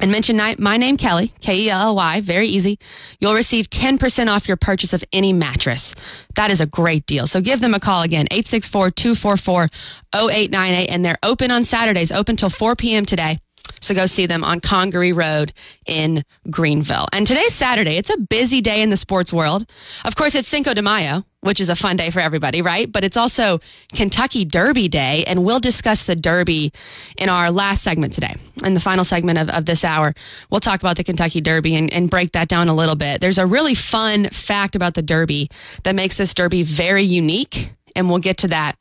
and 0.00 0.10
mention 0.10 0.40
my 0.58 0.76
name, 0.76 0.96
Kelly, 0.96 1.32
K 1.40 1.60
E 1.60 1.70
L 1.70 1.80
L 1.80 1.96
Y, 1.96 2.20
very 2.20 2.46
easy. 2.46 2.78
You'll 3.20 3.34
receive 3.34 3.68
10% 3.68 4.28
off 4.28 4.48
your 4.48 4.56
purchase 4.56 4.92
of 4.92 5.04
any 5.12 5.32
mattress. 5.32 5.94
That 6.34 6.50
is 6.50 6.60
a 6.60 6.66
great 6.66 7.06
deal. 7.06 7.26
So 7.26 7.40
give 7.40 7.60
them 7.60 7.74
a 7.74 7.80
call 7.80 8.02
again, 8.02 8.26
864 8.30 8.90
244 8.90 9.68
0898. 10.14 10.86
And 10.88 11.04
they're 11.04 11.18
open 11.22 11.50
on 11.50 11.64
Saturdays, 11.64 12.10
open 12.10 12.36
till 12.36 12.50
4 12.50 12.76
p.m. 12.76 13.04
today. 13.04 13.38
So 13.80 13.94
go 13.94 14.06
see 14.06 14.26
them 14.26 14.44
on 14.44 14.60
Congaree 14.60 15.12
Road 15.12 15.52
in 15.86 16.22
Greenville. 16.50 17.06
And 17.12 17.26
today's 17.26 17.54
Saturday. 17.54 17.96
It's 17.96 18.10
a 18.10 18.18
busy 18.18 18.60
day 18.60 18.82
in 18.82 18.90
the 18.90 18.96
sports 18.96 19.32
world. 19.32 19.68
Of 20.04 20.16
course, 20.16 20.34
it's 20.34 20.48
Cinco 20.48 20.74
de 20.74 20.82
Mayo, 20.82 21.24
which 21.40 21.60
is 21.60 21.68
a 21.68 21.76
fun 21.76 21.96
day 21.96 22.10
for 22.10 22.20
everybody, 22.20 22.60
right? 22.60 22.90
But 22.90 23.04
it's 23.04 23.16
also 23.16 23.60
Kentucky 23.94 24.44
Derby 24.44 24.88
Day. 24.88 25.24
And 25.26 25.44
we'll 25.44 25.60
discuss 25.60 26.04
the 26.04 26.16
Derby 26.16 26.72
in 27.16 27.28
our 27.28 27.50
last 27.50 27.82
segment 27.82 28.12
today. 28.12 28.34
In 28.64 28.74
the 28.74 28.80
final 28.80 29.04
segment 29.04 29.38
of, 29.38 29.48
of 29.48 29.64
this 29.64 29.84
hour, 29.84 30.14
we'll 30.50 30.60
talk 30.60 30.80
about 30.80 30.96
the 30.96 31.04
Kentucky 31.04 31.40
Derby 31.40 31.74
and, 31.76 31.92
and 31.92 32.10
break 32.10 32.32
that 32.32 32.48
down 32.48 32.68
a 32.68 32.74
little 32.74 32.96
bit. 32.96 33.22
There's 33.22 33.38
a 33.38 33.46
really 33.46 33.74
fun 33.74 34.26
fact 34.28 34.76
about 34.76 34.94
the 34.94 35.02
Derby 35.02 35.48
that 35.84 35.94
makes 35.94 36.18
this 36.18 36.34
Derby 36.34 36.62
very 36.62 37.04
unique 37.04 37.72
and 37.96 38.08
we'll 38.08 38.18
get 38.18 38.38
to 38.38 38.48
that 38.48 38.76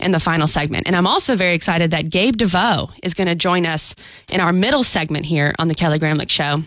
in 0.00 0.10
the 0.12 0.20
final 0.20 0.46
segment. 0.46 0.86
And 0.86 0.96
I'm 0.96 1.06
also 1.06 1.36
very 1.36 1.54
excited 1.54 1.90
that 1.90 2.10
Gabe 2.10 2.36
DeVoe 2.36 2.90
is 3.02 3.14
going 3.14 3.28
to 3.28 3.34
join 3.34 3.66
us 3.66 3.94
in 4.28 4.40
our 4.40 4.52
middle 4.52 4.82
segment 4.82 5.26
here 5.26 5.54
on 5.58 5.68
the 5.68 5.74
Kelly 5.74 5.98
Gramlich 5.98 6.30
Show 6.30 6.62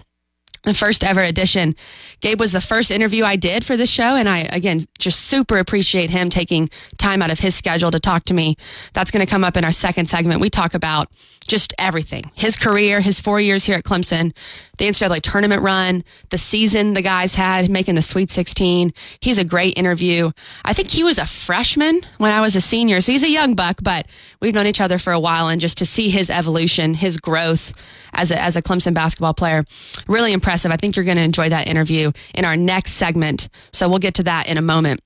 the 0.66 0.74
first 0.74 1.04
ever 1.04 1.22
edition. 1.22 1.76
Gabe 2.22 2.40
was 2.40 2.52
the 2.52 2.62
first 2.62 2.92
interview 2.92 3.24
I 3.24 3.36
did 3.36 3.64
for 3.64 3.78
this 3.78 3.90
show. 3.90 4.16
And 4.16 4.28
I, 4.28 4.40
again, 4.52 4.80
just 5.00 5.22
super 5.22 5.58
appreciate 5.58 6.10
him 6.10 6.30
taking 6.30 6.70
time 6.98 7.22
out 7.22 7.32
of 7.32 7.40
his 7.40 7.56
schedule 7.56 7.92
to 7.92 8.00
talk 8.00 8.26
to 8.26 8.34
me. 8.34 8.56
That's 8.94 9.12
going 9.12 9.26
to 9.26 9.30
come 9.30 9.44
up 9.44 9.56
in 9.56 9.64
our 9.64 9.72
second 9.72 10.08
segment. 10.08 10.42
We 10.42 10.50
talk 10.50 10.74
about 10.74 11.08
just 11.48 11.74
everything 11.78 12.32
his 12.34 12.58
career, 12.58 13.02
his 13.02 13.20
four 13.20 13.40
years 13.40 13.66
here 13.66 13.76
at 13.76 13.84
Clemson, 13.84 14.36
the 14.78 14.86
NCAA 14.86 15.22
tournament 15.22 15.62
run, 15.62 16.04
the 16.30 16.38
season 16.38 16.94
the 16.94 17.02
guys 17.02 17.36
had 17.36 17.70
making 17.70 17.96
the 17.96 18.02
Sweet 18.02 18.30
16. 18.30 18.92
He's 19.20 19.38
a 19.38 19.44
great 19.44 19.78
interview. 19.78 20.32
I 20.64 20.74
think 20.74 20.92
he 20.92 21.04
was 21.04 21.18
a 21.18 21.26
freshman 21.26 22.02
when 22.18 22.32
I 22.32 22.42
was 22.42 22.56
a 22.56 22.62
senior. 22.62 23.02
So 23.02 23.12
he's 23.12 23.24
a 23.24 23.30
young 23.30 23.56
buck, 23.56 23.80
but 23.82 24.08
we've 24.42 24.54
known 24.54 24.68
each 24.68 24.82
other 24.82 24.98
for 24.98 25.14
a 25.14 25.20
while. 25.20 25.48
And 25.48 25.62
just 25.62 25.78
to 25.80 25.86
see 25.86 26.10
his 26.10 26.30
evolution, 26.30 26.96
his 26.96 27.18
growth, 27.18 27.74
as 28.16 28.32
a, 28.32 28.42
as 28.42 28.56
a 28.56 28.62
Clemson 28.62 28.94
basketball 28.94 29.34
player. 29.34 29.64
Really 30.08 30.34
impressive. 30.34 30.72
I 30.72 30.78
think 30.78 30.96
you're 30.96 31.06
going 31.06 31.18
to 31.18 31.24
enjoy 31.24 31.50
that 31.50 31.68
interview 31.68 32.12
in 32.34 32.46
our 32.46 32.58
next 32.58 32.94
segment. 32.94 33.50
So 33.72 33.88
we'll 33.90 34.00
get 34.00 34.16
to 34.16 34.24
that 34.24 34.48
in 34.48 34.58
a 34.58 34.62
moment. 34.62 35.02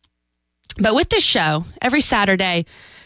But 0.77 0.95
with 0.95 1.09
this 1.09 1.23
show, 1.23 1.65
every 1.81 2.01
Saturday 2.01 2.65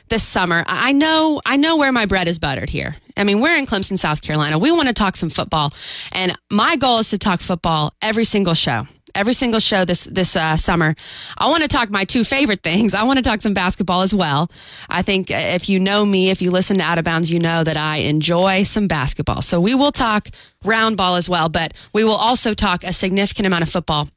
this 0.09 0.23
summer, 0.23 0.63
I 0.67 0.91
know 0.91 1.41
I 1.45 1.57
know 1.57 1.77
where 1.77 1.91
my 1.91 2.05
bread 2.05 2.27
is 2.27 2.39
buttered 2.39 2.69
here. 2.69 2.95
I 3.15 3.23
mean, 3.23 3.41
we're 3.41 3.57
in 3.57 3.65
Clemson, 3.65 3.97
South 3.97 4.21
Carolina. 4.21 4.57
We 4.57 4.71
want 4.71 4.87
to 4.87 4.93
talk 4.93 5.15
some 5.15 5.29
football, 5.29 5.73
and 6.11 6.37
my 6.51 6.75
goal 6.75 6.99
is 6.99 7.09
to 7.11 7.17
talk 7.17 7.41
football 7.41 7.91
every 8.01 8.25
single 8.25 8.53
show 8.53 8.87
every 9.15 9.33
single 9.33 9.59
show 9.59 9.85
this 9.85 10.05
this 10.05 10.35
uh, 10.35 10.55
summer. 10.57 10.95
I 11.37 11.47
want 11.47 11.61
to 11.61 11.67
talk 11.67 11.89
my 11.89 12.05
two 12.05 12.23
favorite 12.23 12.63
things. 12.63 12.93
I 12.93 13.03
want 13.03 13.17
to 13.17 13.23
talk 13.23 13.41
some 13.41 13.53
basketball 13.53 14.01
as 14.01 14.13
well. 14.13 14.49
I 14.89 15.01
think 15.01 15.31
uh, 15.31 15.35
if 15.35 15.69
you 15.69 15.79
know 15.79 16.05
me, 16.05 16.29
if 16.29 16.41
you 16.41 16.51
listen 16.51 16.77
to 16.77 16.83
Out 16.83 16.97
of 16.97 17.05
Bounds, 17.05 17.31
you 17.31 17.39
know 17.39 17.63
that 17.63 17.77
I 17.77 17.97
enjoy 17.97 18.63
some 18.63 18.87
basketball. 18.87 19.41
So 19.41 19.59
we 19.59 19.75
will 19.75 19.91
talk 19.91 20.29
round 20.63 20.97
ball 20.97 21.15
as 21.15 21.29
well, 21.29 21.49
but 21.49 21.73
we 21.93 22.03
will 22.03 22.11
also 22.13 22.53
talk 22.53 22.83
a 22.83 22.93
significant 22.93 23.45
amount 23.45 23.63
of 23.63 23.69
football 23.69 24.09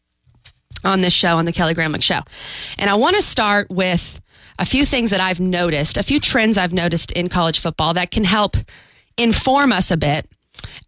on 0.84 1.00
this 1.00 1.12
show 1.12 1.36
on 1.36 1.44
the 1.44 1.52
Kelly 1.52 1.74
Gramlich 1.74 2.02
Show. 2.02 2.20
And 2.78 2.88
I 2.88 2.94
want 2.94 3.16
to 3.16 3.22
start 3.22 3.70
with 3.70 4.20
a 4.58 4.66
few 4.66 4.86
things 4.86 5.10
that 5.10 5.20
I've 5.20 5.40
noticed, 5.40 5.96
a 5.96 6.02
few 6.02 6.20
trends 6.20 6.56
I've 6.56 6.72
noticed 6.72 7.12
in 7.12 7.28
college 7.28 7.58
football 7.58 7.94
that 7.94 8.10
can 8.10 8.24
help 8.24 8.56
inform 9.16 9.72
us 9.72 9.90
a 9.90 9.96
bit 9.96 10.26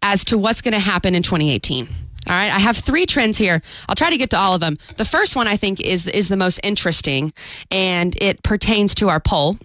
as 0.01 0.23
to 0.25 0.37
what's 0.37 0.61
going 0.61 0.73
to 0.73 0.79
happen 0.79 1.15
in 1.15 1.23
2018. 1.23 1.87
All 2.27 2.35
right, 2.35 2.53
I 2.53 2.59
have 2.59 2.77
three 2.77 3.05
trends 3.05 3.37
here. 3.37 3.61
I'll 3.87 3.95
try 3.95 4.09
to 4.09 4.17
get 4.17 4.29
to 4.31 4.37
all 4.37 4.53
of 4.53 4.61
them. 4.61 4.77
The 4.97 5.05
first 5.05 5.35
one 5.35 5.47
I 5.47 5.57
think 5.57 5.79
is 5.79 6.05
is 6.05 6.27
the 6.27 6.37
most 6.37 6.59
interesting, 6.63 7.33
and 7.71 8.15
it 8.21 8.43
pertains 8.43 8.93
to 8.95 9.09
our 9.09 9.19
poll. 9.19 9.57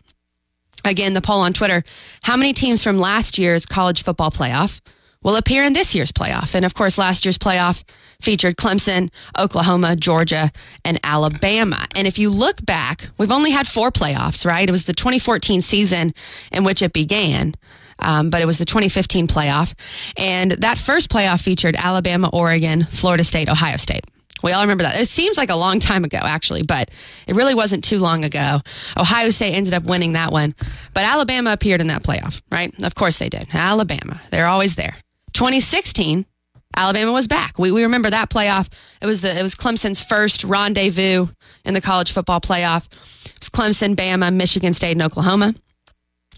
Again, 0.84 1.14
the 1.14 1.20
poll 1.20 1.40
on 1.40 1.52
Twitter: 1.52 1.82
How 2.22 2.36
many 2.36 2.52
teams 2.52 2.82
from 2.82 2.98
last 2.98 3.38
year's 3.38 3.66
college 3.66 4.02
football 4.02 4.30
playoff 4.30 4.80
will 5.22 5.36
appear 5.36 5.64
in 5.64 5.72
this 5.72 5.94
year's 5.94 6.12
playoff? 6.12 6.54
And 6.54 6.64
of 6.64 6.74
course, 6.74 6.96
last 6.96 7.24
year's 7.26 7.38
playoff 7.38 7.82
featured 8.24 8.56
Clemson, 8.56 9.10
Oklahoma, 9.38 9.94
Georgia, 9.96 10.50
and 10.84 10.98
Alabama. 11.04 11.86
And 11.94 12.06
if 12.06 12.18
you 12.18 12.30
look 12.30 12.64
back, 12.64 13.10
we've 13.18 13.30
only 13.30 13.50
had 13.50 13.68
four 13.68 13.90
playoffs, 13.90 14.44
right? 14.44 14.68
It 14.68 14.72
was 14.72 14.86
the 14.86 14.94
2014 14.94 15.60
season 15.60 16.14
in 16.50 16.64
which 16.64 16.82
it 16.82 16.92
began. 16.92 17.54
Um, 18.00 18.28
but 18.28 18.42
it 18.42 18.46
was 18.46 18.58
the 18.58 18.64
2015 18.64 19.28
playoff. 19.28 19.72
And 20.18 20.50
that 20.50 20.78
first 20.78 21.10
playoff 21.10 21.42
featured 21.42 21.76
Alabama, 21.78 22.28
Oregon, 22.32 22.84
Florida 22.84 23.22
State, 23.22 23.48
Ohio 23.48 23.76
State. 23.76 24.04
We 24.42 24.52
all 24.52 24.62
remember 24.62 24.82
that. 24.82 25.00
It 25.00 25.08
seems 25.08 25.38
like 25.38 25.48
a 25.48 25.56
long 25.56 25.80
time 25.80 26.04
ago, 26.04 26.18
actually, 26.20 26.64
but 26.64 26.90
it 27.26 27.34
really 27.34 27.54
wasn't 27.54 27.84
too 27.84 27.98
long 27.98 28.24
ago. 28.24 28.60
Ohio 28.96 29.30
State 29.30 29.54
ended 29.54 29.72
up 29.72 29.84
winning 29.84 30.12
that 30.12 30.32
one, 30.32 30.54
but 30.92 31.04
Alabama 31.04 31.52
appeared 31.52 31.80
in 31.80 31.86
that 31.86 32.02
playoff, 32.02 32.42
right? 32.50 32.70
Of 32.82 32.94
course 32.94 33.18
they 33.18 33.30
did. 33.30 33.46
Alabama, 33.54 34.20
they're 34.30 34.46
always 34.46 34.74
there. 34.74 34.96
2016, 35.32 36.26
Alabama 36.76 37.12
was 37.12 37.26
back. 37.26 37.58
We, 37.58 37.70
we 37.70 37.82
remember 37.82 38.10
that 38.10 38.30
playoff. 38.30 38.68
It 39.00 39.06
was 39.06 39.20
the 39.22 39.38
it 39.38 39.42
was 39.42 39.54
Clemson's 39.54 40.04
first 40.04 40.44
rendezvous 40.44 41.28
in 41.64 41.74
the 41.74 41.80
college 41.80 42.12
football 42.12 42.40
playoff. 42.40 42.86
It 43.26 43.38
was 43.40 43.48
Clemson, 43.48 43.94
Bama, 43.94 44.34
Michigan 44.34 44.72
State, 44.72 44.92
and 44.92 45.02
Oklahoma. 45.02 45.54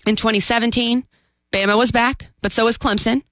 In 0.06 0.16
2017, 0.16 1.04
Bama 1.52 1.76
was 1.76 1.90
back, 1.90 2.28
but 2.42 2.52
so 2.52 2.64
was 2.64 2.78
Clemson. 2.78 3.22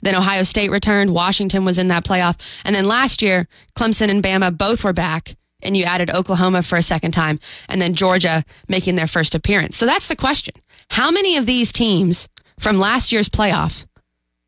Then 0.00 0.14
Ohio 0.14 0.42
State 0.42 0.70
returned. 0.70 1.12
Washington 1.12 1.64
was 1.64 1.78
in 1.78 1.88
that 1.88 2.04
playoff. 2.04 2.38
And 2.64 2.76
then 2.76 2.84
last 2.84 3.22
year, 3.22 3.48
Clemson 3.74 4.10
and 4.10 4.22
Bama 4.22 4.56
both 4.56 4.84
were 4.84 4.92
back, 4.92 5.36
and 5.62 5.76
you 5.76 5.84
added 5.84 6.10
Oklahoma 6.10 6.62
for 6.62 6.76
a 6.76 6.82
second 6.82 7.12
time, 7.12 7.40
and 7.68 7.80
then 7.80 7.94
Georgia 7.94 8.44
making 8.68 8.96
their 8.96 9.06
first 9.06 9.34
appearance. 9.34 9.76
So 9.76 9.86
that's 9.86 10.08
the 10.08 10.16
question. 10.16 10.54
How 10.90 11.10
many 11.10 11.36
of 11.36 11.46
these 11.46 11.72
teams 11.72 12.28
from 12.58 12.78
last 12.78 13.12
year's 13.12 13.28
playoff 13.28 13.86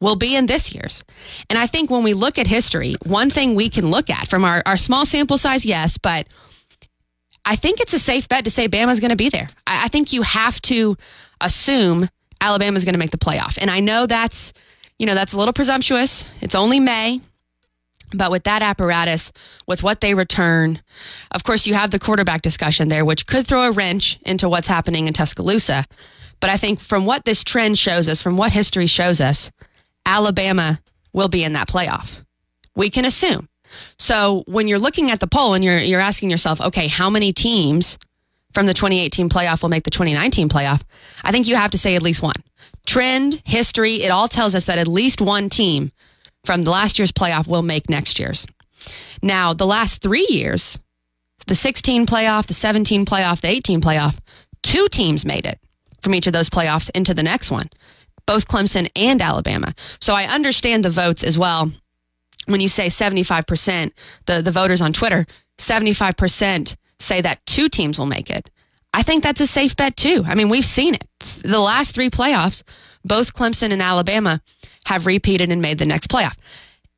will 0.00 0.16
be 0.16 0.36
in 0.36 0.46
this 0.46 0.74
year's? 0.74 1.04
And 1.48 1.58
I 1.58 1.66
think 1.66 1.90
when 1.90 2.02
we 2.02 2.14
look 2.14 2.38
at 2.38 2.46
history, 2.46 2.96
one 3.04 3.30
thing 3.30 3.54
we 3.54 3.68
can 3.68 3.90
look 3.90 4.10
at 4.10 4.28
from 4.28 4.44
our, 4.44 4.62
our 4.66 4.76
small 4.76 5.06
sample 5.06 5.38
size, 5.38 5.64
yes, 5.64 5.98
but 5.98 6.26
I 7.44 7.56
think 7.56 7.80
it's 7.80 7.92
a 7.92 7.98
safe 7.98 8.28
bet 8.28 8.44
to 8.44 8.50
say 8.50 8.68
Bama's 8.68 9.00
going 9.00 9.10
to 9.10 9.16
be 9.16 9.28
there. 9.28 9.48
I, 9.66 9.84
I 9.84 9.88
think 9.88 10.12
you 10.12 10.22
have 10.22 10.60
to 10.62 10.96
assume 11.40 12.08
Alabama's 12.40 12.84
going 12.84 12.94
to 12.94 12.98
make 12.98 13.12
the 13.12 13.18
playoff. 13.18 13.56
And 13.60 13.70
I 13.70 13.80
know 13.80 14.06
that's, 14.06 14.52
you 14.98 15.06
know, 15.06 15.14
that's 15.14 15.32
a 15.32 15.38
little 15.38 15.52
presumptuous. 15.52 16.28
It's 16.40 16.54
only 16.54 16.80
May. 16.80 17.20
But 18.14 18.30
with 18.30 18.44
that 18.44 18.62
apparatus, 18.62 19.32
with 19.66 19.82
what 19.82 20.00
they 20.00 20.14
return, 20.14 20.80
of 21.32 21.42
course, 21.42 21.66
you 21.66 21.74
have 21.74 21.90
the 21.90 21.98
quarterback 21.98 22.40
discussion 22.40 22.88
there, 22.88 23.04
which 23.04 23.26
could 23.26 23.46
throw 23.46 23.62
a 23.62 23.72
wrench 23.72 24.18
into 24.24 24.48
what's 24.48 24.68
happening 24.68 25.08
in 25.08 25.12
Tuscaloosa. 25.12 25.84
But 26.38 26.50
I 26.50 26.56
think 26.56 26.78
from 26.78 27.04
what 27.04 27.24
this 27.24 27.42
trend 27.42 27.78
shows 27.78 28.08
us, 28.08 28.22
from 28.22 28.36
what 28.36 28.52
history 28.52 28.86
shows 28.86 29.20
us, 29.20 29.50
Alabama 30.06 30.80
will 31.12 31.28
be 31.28 31.44
in 31.44 31.52
that 31.52 31.68
playoff. 31.68 32.24
We 32.74 32.88
can 32.88 33.04
assume. 33.04 33.48
So 33.98 34.44
when 34.46 34.68
you're 34.68 34.78
looking 34.78 35.10
at 35.10 35.20
the 35.20 35.26
poll 35.26 35.54
and 35.54 35.64
you're 35.64 35.78
you're 35.78 36.00
asking 36.00 36.30
yourself, 36.30 36.60
okay, 36.60 36.86
how 36.86 37.10
many 37.10 37.32
teams 37.32 37.98
from 38.54 38.66
the 38.66 38.74
2018 38.74 39.28
playoff 39.28 39.60
will 39.60 39.68
make 39.68 39.84
the 39.84 39.90
2019 39.90 40.48
playoff? 40.48 40.82
I 41.24 41.32
think 41.32 41.48
you 41.48 41.56
have 41.56 41.72
to 41.72 41.78
say 41.78 41.96
at 41.96 42.02
least 42.02 42.22
one. 42.22 42.42
Trend, 42.86 43.42
history, 43.44 43.96
it 43.96 44.10
all 44.10 44.28
tells 44.28 44.54
us 44.54 44.66
that 44.66 44.78
at 44.78 44.86
least 44.86 45.20
one 45.20 45.50
team 45.50 45.90
from 46.44 46.62
the 46.62 46.70
last 46.70 46.98
year's 46.98 47.12
playoff 47.12 47.48
will 47.48 47.62
make 47.62 47.90
next 47.90 48.20
year's. 48.20 48.46
Now, 49.22 49.52
the 49.52 49.66
last 49.66 50.02
three 50.02 50.26
years, 50.30 50.78
the 51.46 51.56
16 51.56 52.06
playoff, 52.06 52.46
the 52.46 52.54
17 52.54 53.04
playoff, 53.04 53.40
the 53.40 53.48
18 53.48 53.80
playoff, 53.80 54.18
two 54.62 54.86
teams 54.88 55.26
made 55.26 55.44
it 55.44 55.58
from 56.00 56.14
each 56.14 56.28
of 56.28 56.32
those 56.32 56.48
playoffs 56.48 56.90
into 56.94 57.12
the 57.14 57.22
next 57.22 57.50
one, 57.50 57.66
both 58.26 58.48
Clemson 58.48 58.88
and 58.96 59.22
Alabama. 59.22 59.74
So 60.00 60.14
I 60.14 60.24
understand 60.24 60.84
the 60.84 60.90
votes 60.90 61.22
as 61.22 61.38
well. 61.38 61.70
When 62.46 62.60
you 62.60 62.68
say 62.68 62.86
75%, 62.86 63.92
the, 64.26 64.42
the 64.42 64.52
voters 64.52 64.80
on 64.80 64.92
Twitter, 64.92 65.26
75% 65.58 66.76
say 66.98 67.20
that 67.20 67.44
two 67.46 67.68
teams 67.68 67.98
will 67.98 68.06
make 68.06 68.30
it. 68.30 68.50
I 68.94 69.02
think 69.02 69.22
that's 69.22 69.40
a 69.40 69.46
safe 69.46 69.76
bet 69.76 69.96
too. 69.96 70.24
I 70.26 70.34
mean, 70.34 70.48
we've 70.48 70.64
seen 70.64 70.94
it. 70.94 71.06
The 71.42 71.60
last 71.60 71.94
three 71.94 72.08
playoffs, 72.08 72.62
both 73.04 73.34
Clemson 73.34 73.70
and 73.70 73.82
Alabama 73.82 74.40
have 74.86 75.06
repeated 75.06 75.50
and 75.50 75.60
made 75.60 75.78
the 75.78 75.86
next 75.86 76.08
playoff. 76.08 76.36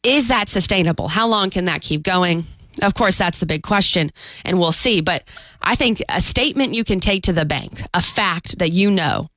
Is 0.05 0.29
that 0.29 0.49
sustainable? 0.49 1.09
How 1.09 1.27
long 1.27 1.51
can 1.51 1.65
that 1.65 1.81
keep 1.81 2.03
going? 2.03 2.45
Of 2.83 2.95
course, 2.95 3.19
that's 3.19 3.41
the 3.41 3.47
big 3.47 3.65
question, 3.65 4.11
and 4.45 4.61
we'll 4.61 4.71
see. 4.71 5.01
But 5.01 5.25
I 5.61 5.75
think 5.75 6.01
a 6.09 6.21
statement 6.21 6.75
you 6.75 6.85
can 6.85 7.01
take 7.01 7.25
to 7.25 7.33
the 7.33 7.45
bank, 7.45 7.83
a 7.93 8.01
fact 8.01 8.61
that 8.61 8.71
you 8.71 8.91
know 8.91 9.29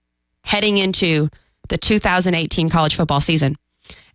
heading 0.43 0.77
into 0.77 1.29
the 1.70 1.77
2018 1.77 2.70
college 2.70 2.96
football 2.96 3.22
season, 3.22 3.56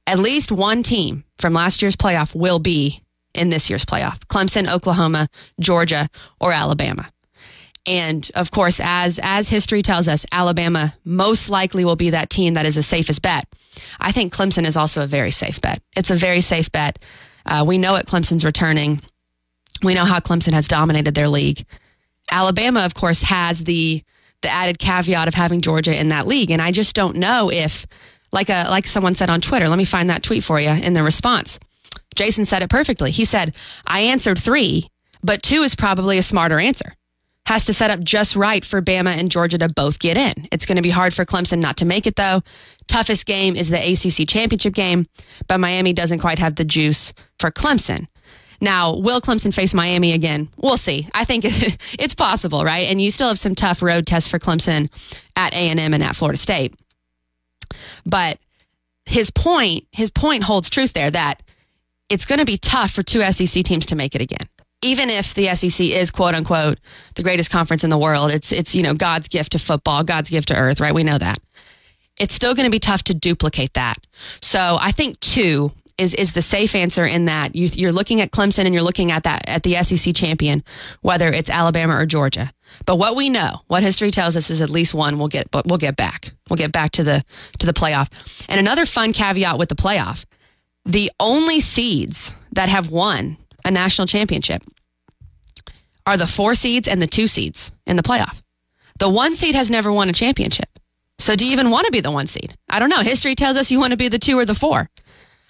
at 0.07 0.19
least 0.19 0.53
one 0.53 0.83
team 0.83 1.25
from 1.39 1.53
last 1.53 1.83
year's 1.83 1.97
playoff 1.97 2.35
will 2.35 2.59
be 2.59 3.03
in 3.35 3.51
this 3.51 3.69
year's 3.69 3.85
playoff 3.85 4.19
Clemson, 4.27 4.71
Oklahoma, 4.73 5.29
Georgia, 5.61 6.09
or 6.41 6.53
Alabama. 6.53 7.11
And 7.87 8.29
of 8.35 8.51
course, 8.51 8.81
as 8.83 9.21
as 9.23 9.49
history 9.49 9.83
tells 9.83 10.09
us, 10.09 10.27
Alabama 10.33 10.95
most 11.05 11.49
likely 11.49 11.85
will 11.85 11.97
be 11.97 12.11
that 12.11 12.31
team 12.31 12.55
that 12.55 12.67
is 12.67 12.75
the 12.75 12.83
safest 12.83 13.23
bet. 13.23 13.47
I 14.01 14.11
think 14.11 14.35
Clemson 14.35 14.65
is 14.67 14.77
also 14.77 15.03
a 15.03 15.07
very 15.07 15.31
safe 15.31 15.61
bet. 15.61 15.81
It's 15.97 16.11
a 16.11 16.17
very 16.17 16.41
safe 16.41 16.73
bet. 16.73 16.99
Uh, 17.45 17.65
we 17.67 17.79
know 17.79 17.95
it. 17.95 18.07
Clemson's 18.07 18.45
returning. 18.45 19.01
We 19.83 19.95
know 19.95 20.05
how 20.05 20.19
Clemson 20.19 20.53
has 20.53 20.67
dominated 20.67 21.15
their 21.15 21.29
league. 21.29 21.65
Alabama, 22.31 22.85
of 22.85 22.95
course, 22.95 23.23
has 23.23 23.65
the 23.65 24.03
the 24.47 24.53
added 24.53 24.79
caveat 24.79 25.27
of 25.27 25.35
having 25.35 25.61
Georgia 25.61 25.99
in 25.99 26.09
that 26.11 26.27
league, 26.27 26.51
and 26.51 26.63
I 26.63 26.71
just 26.71 26.95
don't 26.95 27.17
know 27.17 27.51
if, 27.53 27.87
like 28.33 28.49
a 28.49 28.67
like 28.71 28.87
someone 28.87 29.17
said 29.17 29.29
on 29.29 29.41
Twitter. 29.41 29.69
Let 29.69 29.79
me 29.79 29.85
find 29.85 30.09
that 30.09 30.23
tweet 30.23 30.45
for 30.45 30.61
you 30.61 30.71
in 30.71 30.95
the 30.95 31.03
response. 31.03 31.59
Jason 32.15 32.45
said 32.45 32.63
it 32.63 32.71
perfectly. 32.71 33.11
He 33.11 33.25
said, 33.25 33.57
"I 33.87 34.01
answered 34.01 34.39
three, 34.39 34.89
but 35.23 35.43
two 35.43 35.63
is 35.63 35.75
probably 35.75 36.17
a 36.17 36.23
smarter 36.23 36.59
answer." 36.59 36.95
has 37.47 37.65
to 37.65 37.73
set 37.73 37.93
up 37.93 38.01
just 38.01 38.35
right 38.35 38.65
for 38.65 38.83
Bama 38.83 39.17
and 39.17 39.31
Georgia 39.31 39.57
to 39.57 39.69
both 39.69 40.01
get 40.01 40.17
in. 40.17 40.49
It's 40.51 40.67
going 40.67 40.77
to 40.77 40.83
be 40.83 40.91
hard 40.91 41.15
for 41.15 41.25
Clemson 41.25 41.61
not 41.61 41.77
to 41.77 41.85
make 41.85 42.05
it, 42.05 42.17
though. 42.17 42.43
Toughest 42.89 43.25
game 43.25 43.55
is 43.55 43.71
the 43.71 43.79
ACC 43.79 44.29
championship 44.29 44.75
game, 44.75 45.07
but 45.47 45.59
Miami 45.59 45.93
doesn't 45.93 46.19
quite 46.19 46.41
have 46.41 46.57
the 46.57 46.65
juice 46.65 47.15
for 47.39 47.53
Clemson. 47.53 48.09
Now, 48.61 48.97
will 48.97 49.21
Clemson 49.21 49.53
face 49.53 49.75
Miami 49.75 50.13
again? 50.13 50.49
We'll 50.57 50.77
see. 50.77 51.09
I 51.15 51.25
think 51.25 51.45
it's 51.99 52.15
possible, 52.15 52.65
right? 52.65 52.89
And 52.89 53.01
you 53.01 53.11
still 53.11 53.29
have 53.29 53.39
some 53.39 53.55
tough 53.55 53.83
road 53.83 54.07
tests 54.07 54.31
for 54.31 54.39
Clemson 54.39 54.91
at 55.37 55.53
A&M 55.53 55.79
and 55.79 56.03
at 56.03 56.17
Florida 56.17 56.39
State. 56.39 56.75
But 58.05 58.39
his 59.05 59.31
point, 59.31 59.87
his 59.93 60.11
point 60.11 60.45
holds 60.45 60.71
truth 60.71 60.93
there 60.93 61.11
that 61.11 61.43
it's 62.09 62.25
going 62.25 62.39
to 62.39 62.45
be 62.45 62.57
tough 62.57 62.91
for 62.91 63.03
two 63.03 63.23
SEC 63.33 63.65
teams 63.65 63.87
to 63.87 63.97
make 63.97 64.15
it 64.15 64.21
again 64.21 64.49
even 64.83 65.09
if 65.11 65.35
the 65.35 65.55
SEC 65.55 65.87
is 65.87 66.11
quote 66.11 66.35
unquote 66.35 66.79
the 67.15 67.23
greatest 67.23 67.51
conference 67.51 67.85
in 67.85 67.91
the 67.91 67.99
world, 67.99 68.33
it's 68.33 68.53
it's 68.53 68.75
you 68.75 68.83
know 68.83 68.95
God's 68.95 69.29
gift 69.29 69.53
to 69.53 69.59
football, 69.59 70.05
God's 70.05 70.31
gift 70.31 70.49
to 70.49 70.57
earth, 70.57 70.81
right? 70.81 70.95
We 70.95 71.05
know 71.05 71.19
that. 71.19 71.39
It's 72.19 72.35
still 72.35 72.55
going 72.55 72.67
to 72.67 72.71
be 72.71 72.79
tough 72.79 73.03
to 73.05 73.15
duplicate 73.15 73.75
that. 73.75 73.97
So 74.41 74.79
I 74.81 74.93
think 74.93 75.21
two 75.21 75.73
is 75.99 76.15
is 76.15 76.33
the 76.33 76.43
safe 76.43 76.75
answer 76.75 77.05
in 77.05 77.25
that 77.27 77.55
you, 77.55 77.69
you're 77.75 77.93
looking 77.93 78.21
at 78.21 78.31
Clemson 78.31 78.65
and 78.65 78.75
you're 78.75 78.83
looking 78.83 79.11
at 79.11 79.23
that 79.23 79.49
at 79.49 79.63
the 79.63 79.75
SEC 79.83 80.15
champion, 80.15 80.63
whether 81.01 81.29
it's 81.29 81.51
Alabama 81.51 81.97
or 81.97 82.07
Georgia. 82.07 82.53
But 82.85 82.97
what 82.97 83.17
we 83.17 83.29
know, 83.29 83.63
what 83.69 83.83
history 83.83 84.11
tells 84.11 84.37
us, 84.37 84.51
is 84.51 84.61
at 84.61 84.71
least 84.71 84.93
one 84.93 85.19
will 85.19 85.29
get, 85.29 85.49
we'll 85.65 85.79
get 85.79 85.97
back. 85.97 86.33
We'll 86.51 86.59
get 86.59 86.73
back 86.73 86.91
to 86.93 87.05
the 87.05 87.25
to 87.59 87.67
the 87.67 87.73
playoff. 87.73 88.45
And 88.49 88.61
another 88.61 88.87
fun 88.87 89.13
caveat 89.13 89.59
with 89.59 89.69
the 89.69 89.75
playoff: 89.75 90.27
the 90.85 91.11
only 91.19 91.61
seeds 91.61 92.35
that 92.53 92.69
have 92.69 92.91
won 92.91 93.37
a 93.65 93.71
national 93.71 94.07
championship 94.07 94.63
are 96.07 96.17
the 96.17 96.27
four 96.27 96.55
seeds 96.55 96.87
and 96.87 97.03
the 97.03 97.07
two 97.07 97.27
seeds 97.27 97.73
in 97.87 97.97
the 97.97 98.03
playoff. 98.03 98.43
The 98.99 99.11
one 99.11 99.35
seed 99.35 99.55
has 99.55 99.71
never 99.71 99.93
won 99.93 100.09
a 100.09 100.13
championship. 100.13 100.69
So 101.19 101.35
do 101.35 101.47
you 101.47 101.53
even 101.53 101.71
want 101.71 101.87
to 101.87 101.93
be 101.93 102.01
the 102.01 102.11
one 102.11 102.27
seed? 102.27 102.55
I 102.69 102.79
don't 102.79 102.91
know. 102.91 103.01
History 103.01 103.35
tells 103.35 103.57
us 103.57 103.71
you 103.71 103.81
want 103.81 103.93
to 103.93 103.97
be 103.97 104.09
the 104.09 104.19
two 104.19 104.39
or 104.39 104.45
the 104.45 104.55
four. 104.55 104.89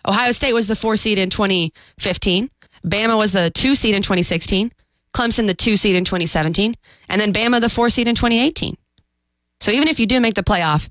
Ohio 0.06 0.32
State 0.32 0.52
was 0.52 0.68
the 0.68 0.76
four 0.76 0.96
seed 0.96 1.18
in 1.18 1.30
2015. 1.30 2.50
Bama 2.84 3.16
was 3.16 3.32
the 3.32 3.50
two 3.50 3.74
seed 3.74 3.94
in 3.94 4.02
2016. 4.02 4.72
Clemson 5.12 5.46
the 5.46 5.54
two 5.54 5.76
seed 5.76 5.96
in 5.96 6.04
2017. 6.04 6.74
And 7.08 7.20
then 7.20 7.32
Bama 7.32 7.60
the 7.60 7.68
four 7.68 7.90
seed 7.90 8.06
in 8.06 8.14
2018. 8.14 8.76
So 9.60 9.72
even 9.72 9.88
if 9.88 9.98
you 9.98 10.06
do 10.06 10.20
make 10.20 10.34
the 10.34 10.42
playoff, 10.42 10.88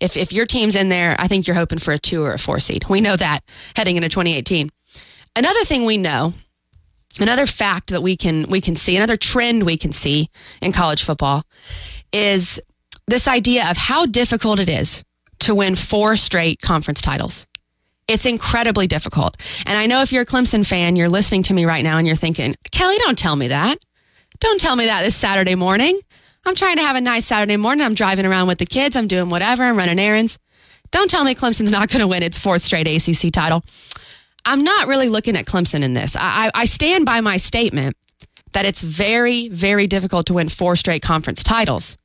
if, 0.00 0.16
if 0.16 0.32
your 0.32 0.46
team's 0.46 0.76
in 0.76 0.88
there, 0.88 1.16
I 1.18 1.28
think 1.28 1.46
you're 1.46 1.56
hoping 1.56 1.78
for 1.78 1.92
a 1.92 1.98
two 1.98 2.24
or 2.24 2.34
a 2.34 2.38
four 2.38 2.58
seed. 2.58 2.88
We 2.88 3.00
know 3.00 3.16
that 3.16 3.40
heading 3.76 3.96
into 3.96 4.08
2018. 4.08 4.70
Another 5.36 5.64
thing 5.64 5.84
we 5.84 5.98
know 5.98 6.34
another 7.20 7.46
fact 7.46 7.90
that 7.90 8.02
we 8.02 8.16
can 8.16 8.46
we 8.48 8.60
can 8.60 8.74
see 8.74 8.96
another 8.96 9.16
trend 9.16 9.64
we 9.64 9.76
can 9.76 9.92
see 9.92 10.28
in 10.60 10.72
college 10.72 11.02
football 11.02 11.42
is 12.12 12.60
this 13.06 13.28
idea 13.28 13.68
of 13.70 13.76
how 13.76 14.06
difficult 14.06 14.58
it 14.58 14.68
is 14.68 15.04
to 15.38 15.54
win 15.54 15.74
four 15.74 16.16
straight 16.16 16.60
conference 16.60 17.00
titles 17.00 17.46
It's 18.06 18.26
incredibly 18.26 18.86
difficult. 18.86 19.36
And 19.66 19.78
I 19.78 19.86
know 19.86 20.02
if 20.02 20.12
you're 20.12 20.22
a 20.22 20.26
Clemson 20.26 20.66
fan, 20.66 20.96
you're 20.96 21.08
listening 21.08 21.42
to 21.44 21.54
me 21.54 21.64
right 21.64 21.82
now 21.82 21.98
and 21.98 22.06
you're 22.06 22.16
thinking, 22.16 22.54
Kelly, 22.70 22.96
don't 22.98 23.16
tell 23.16 23.36
me 23.36 23.48
that. 23.48 23.76
Don't 24.40 24.60
tell 24.60 24.76
me 24.76 24.86
that 24.86 25.02
this 25.02 25.16
Saturday 25.16 25.54
morning. 25.54 25.98
I'm 26.44 26.54
trying 26.54 26.76
to 26.76 26.82
have 26.82 26.96
a 26.96 27.00
nice 27.00 27.24
Saturday 27.24 27.56
morning. 27.56 27.84
I'm 27.86 27.94
driving 27.94 28.26
around 28.26 28.48
with 28.48 28.58
the 28.58 28.66
kids. 28.66 28.96
I'm 28.96 29.08
doing 29.08 29.30
whatever. 29.30 29.64
I'm 29.64 29.76
running 29.76 29.98
errands. 29.98 30.38
Don't 30.90 31.10
tell 31.10 31.24
me 31.24 31.34
Clemson's 31.34 31.70
not 31.70 31.88
going 31.88 32.00
to 32.00 32.06
win 32.06 32.22
its 32.22 32.38
fourth 32.38 32.62
straight 32.62 32.86
ACC 32.86 33.32
title. 33.32 33.64
I'm 34.44 34.62
not 34.62 34.86
really 34.86 35.08
looking 35.08 35.36
at 35.36 35.46
Clemson 35.46 35.82
in 35.82 35.94
this. 35.94 36.16
I, 36.16 36.50
I 36.54 36.66
stand 36.66 37.06
by 37.06 37.22
my 37.22 37.38
statement 37.38 37.96
that 38.52 38.66
it's 38.66 38.82
very, 38.82 39.48
very 39.48 39.86
difficult 39.86 40.26
to 40.26 40.34
win 40.34 40.48
four 40.48 40.76
straight 40.76 41.02
conference 41.02 41.42
titles. 41.42 41.96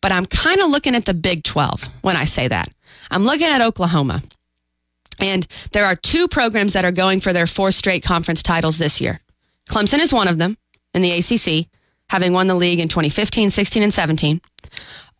But 0.00 0.12
I'm 0.12 0.26
kind 0.26 0.60
of 0.60 0.70
looking 0.70 0.94
at 0.94 1.04
the 1.04 1.14
Big 1.14 1.44
12 1.44 1.88
when 2.02 2.16
I 2.16 2.24
say 2.24 2.48
that. 2.48 2.68
I'm 3.10 3.24
looking 3.24 3.46
at 3.46 3.60
Oklahoma. 3.60 4.22
And 5.20 5.46
there 5.72 5.84
are 5.84 5.96
two 5.96 6.28
programs 6.28 6.72
that 6.72 6.84
are 6.84 6.92
going 6.92 7.20
for 7.20 7.32
their 7.32 7.46
four 7.46 7.70
straight 7.70 8.02
conference 8.02 8.42
titles 8.42 8.78
this 8.78 9.00
year. 9.00 9.20
Clemson 9.68 9.98
is 9.98 10.12
one 10.12 10.28
of 10.28 10.38
them 10.38 10.56
in 10.94 11.02
the 11.02 11.12
ACC, 11.12 11.68
having 12.10 12.32
won 12.32 12.46
the 12.46 12.54
league 12.54 12.80
in 12.80 12.88
2015, 12.88 13.50
16, 13.50 13.82
and 13.82 13.92
17. 13.92 14.40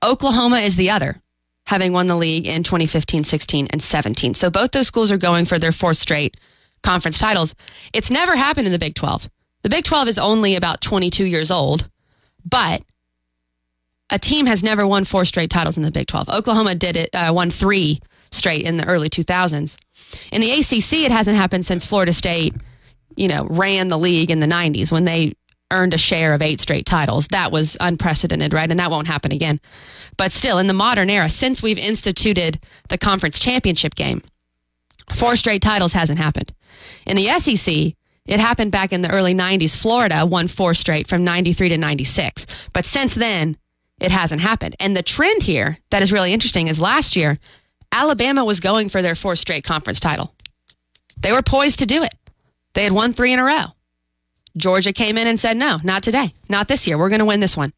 Oklahoma 0.05 0.59
is 0.59 0.77
the 0.77 0.91
other, 0.91 1.21
having 1.67 1.93
won 1.93 2.07
the 2.07 2.17
league 2.17 2.47
in 2.47 2.63
2015, 2.63 3.25
16, 3.25 3.69
and 3.71 3.83
17. 3.83 4.35
So 4.35 4.51
both 4.51 4.73
those 4.73 4.87
schools 4.87 5.11
are 5.13 5.19
going 5.19 5.45
for 5.45 5.59
their 5.59 5.73
fourth 5.73 5.97
straight 5.97 6.37
conference 6.83 7.19
titles. 7.19 7.55
It's 7.93 8.11
never 8.11 8.37
happened 8.37 8.67
in 8.67 8.73
the 8.73 8.79
Big 8.79 8.95
12. 8.95 9.29
The 9.63 9.69
Big 9.69 9.85
12 9.85 10.09
is 10.09 10.19
only 10.19 10.55
about 10.55 10.81
22 10.81 11.25
years 11.27 11.51
old, 11.51 11.89
but 12.49 12.83
a 14.11 14.19
team 14.19 14.47
has 14.47 14.63
never 14.63 14.87
won 14.87 15.05
four 15.05 15.25
straight 15.25 15.51
titles 15.51 15.77
in 15.77 15.83
the 15.83 15.91
Big 15.91 16.07
12. 16.07 16.29
Oklahoma 16.29 16.75
did 16.75 16.97
it, 16.97 17.11
uh, 17.15 17.33
won 17.35 17.51
three 17.51 18.01
straight 18.31 18.63
in 18.63 18.77
the 18.77 18.87
early 18.87 19.09
2000s. 19.09 19.77
In 20.33 20.41
the 20.41 20.51
ACC, 20.53 21.05
it 21.05 21.13
hasn't 21.13 21.37
happened 21.37 21.67
since 21.67 21.87
Florida 21.87 22.13
State, 22.13 22.55
you 23.17 23.29
know, 23.29 23.47
ran 23.51 23.89
the 23.89 23.99
league 23.99 24.31
in 24.31 24.41
the 24.41 24.47
90s 24.47 24.93
when 24.93 25.05
they 25.05 25.35
earned 25.71 25.95
a 25.95 25.99
share 25.99 26.35
of 26.35 26.43
eight 26.43 26.61
straight 26.61 26.87
titles. 26.87 27.29
That 27.29 27.53
was 27.53 27.77
unprecedented, 27.81 28.55
right? 28.55 28.71
And 28.71 28.79
that 28.79 28.91
won't 28.91 29.07
happen 29.07 29.33
again. 29.33 29.61
But 30.17 30.33
still, 30.33 30.59
in 30.59 30.67
the 30.67 30.75
modern 30.75 31.11
era, 31.11 31.29
since 31.29 31.63
we've 31.63 31.79
instituted 31.79 32.59
the 32.89 32.99
conference 32.99 33.39
championship 33.39 33.95
game, 33.95 34.23
four 35.13 35.37
straight 35.37 35.63
titles 35.63 35.93
hasn't 35.93 36.19
happened. 36.19 36.53
In 37.07 37.17
the 37.17 37.27
SEC, 37.39 37.95
it 38.27 38.41
happened 38.41 38.73
back 38.73 38.93
in 38.93 39.03
the 39.03 39.11
early 39.11 39.35
90s. 39.35 39.77
Florida 39.77 40.27
won 40.27 40.49
four 40.49 40.75
straight 40.75 41.07
from 41.07 41.25
93 41.25 41.71
to 41.71 41.79
96. 41.79 42.47
But 42.73 42.85
since 42.85 43.15
then, 43.15 43.57
it 44.01 44.11
hasn't 44.11 44.43
happened. 44.43 44.77
And 44.79 44.97
the 44.97 45.03
trend 45.03 45.43
here 45.43 45.79
that 45.91 46.03
is 46.03 46.13
really 46.13 46.33
interesting 46.33 46.69
is 46.69 46.81
last 46.81 47.17
year, 47.17 47.39
Alabama 47.93 48.45
was 48.45 48.61
going 48.61 48.89
for 48.89 49.03
their 49.03 49.15
fourth 49.15 49.39
straight 49.39 49.65
conference 49.65 50.01
title. 50.01 50.35
They 51.21 51.33
were 51.33 51.43
poised 51.43 51.81
to 51.81 51.87
do 51.87 52.03
it. 52.03 52.15
They 52.75 52.85
had 52.85 52.93
won 52.93 53.13
three 53.13 53.33
in 53.33 53.39
a 53.39 53.45
row. 53.45 53.67
Georgia 54.57 54.93
came 54.93 55.17
in 55.17 55.27
and 55.27 55.39
said, 55.39 55.57
no, 55.57 55.79
not 55.85 56.03
today, 56.03 56.35
not 56.49 56.69
this 56.69 56.87
year. 56.87 56.99
We're 56.99 57.09
going 57.09 57.21
to 57.21 57.25
win 57.25 57.41
this 57.41 57.57
one. 57.57 57.73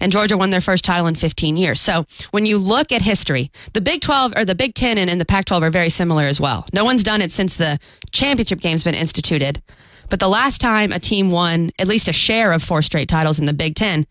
And 0.00 0.12
Georgia 0.12 0.36
won 0.36 0.50
their 0.50 0.60
first 0.60 0.84
title 0.84 1.06
in 1.06 1.14
15 1.14 1.56
years. 1.56 1.80
So 1.80 2.04
when 2.30 2.46
you 2.46 2.58
look 2.58 2.92
at 2.92 3.02
history, 3.02 3.50
the 3.72 3.80
Big 3.80 4.02
12 4.02 4.34
or 4.36 4.44
the 4.44 4.54
Big 4.54 4.74
10 4.74 4.98
and, 4.98 5.08
and 5.08 5.20
the 5.20 5.24
Pac 5.24 5.46
12 5.46 5.62
are 5.62 5.70
very 5.70 5.88
similar 5.88 6.24
as 6.24 6.40
well. 6.40 6.66
No 6.72 6.84
one's 6.84 7.02
done 7.02 7.22
it 7.22 7.32
since 7.32 7.56
the 7.56 7.78
championship 8.12 8.60
game's 8.60 8.84
been 8.84 8.94
instituted. 8.94 9.62
But 10.10 10.20
the 10.20 10.28
last 10.28 10.60
time 10.60 10.92
a 10.92 11.00
team 11.00 11.30
won 11.30 11.70
at 11.78 11.88
least 11.88 12.08
a 12.08 12.12
share 12.12 12.52
of 12.52 12.62
four 12.62 12.82
straight 12.82 13.08
titles 13.08 13.38
in 13.38 13.46
the 13.46 13.52
Big 13.52 13.74
10 13.74 14.06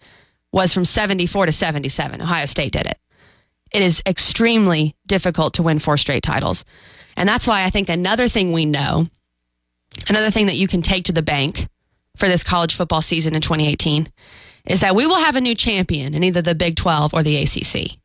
was 0.52 0.74
from 0.74 0.86
74 0.86 1.46
to 1.46 1.52
77. 1.52 2.22
Ohio 2.22 2.46
State 2.46 2.74
did 2.74 2.86
it. 2.86 2.98
It 3.76 3.82
is 3.82 4.02
extremely 4.08 4.96
difficult 5.06 5.56
to 5.56 5.64
win 5.64 5.80
four 5.80 5.98
straight 5.98 6.24
titles. 6.24 6.64
And 7.18 7.28
that's 7.28 7.46
why 7.46 7.66
I 7.66 7.70
think 7.70 7.90
another 7.90 8.30
thing 8.30 8.54
we 8.54 8.66
know, 8.66 9.08
another 10.08 10.32
thing 10.32 10.46
that 10.46 10.56
you 10.56 10.66
can 10.66 10.82
take 10.82 11.04
to 11.06 11.12
the 11.12 11.22
bank 11.22 11.68
for 12.16 12.30
this 12.30 12.42
college 12.42 12.74
football 12.74 13.02
season 13.02 13.36
in 13.36 13.42
2018 13.42 14.08
is 14.66 14.80
that 14.80 14.96
we 14.96 15.06
will 15.06 15.20
have 15.20 15.36
a 15.36 15.42
new 15.42 15.56
champion 15.56 16.14
in 16.14 16.24
either 16.24 16.42
the 16.42 16.56
Big 16.56 16.78
12 16.78 17.14
or 17.14 17.22
the 17.22 17.36
ACC. 17.36 17.98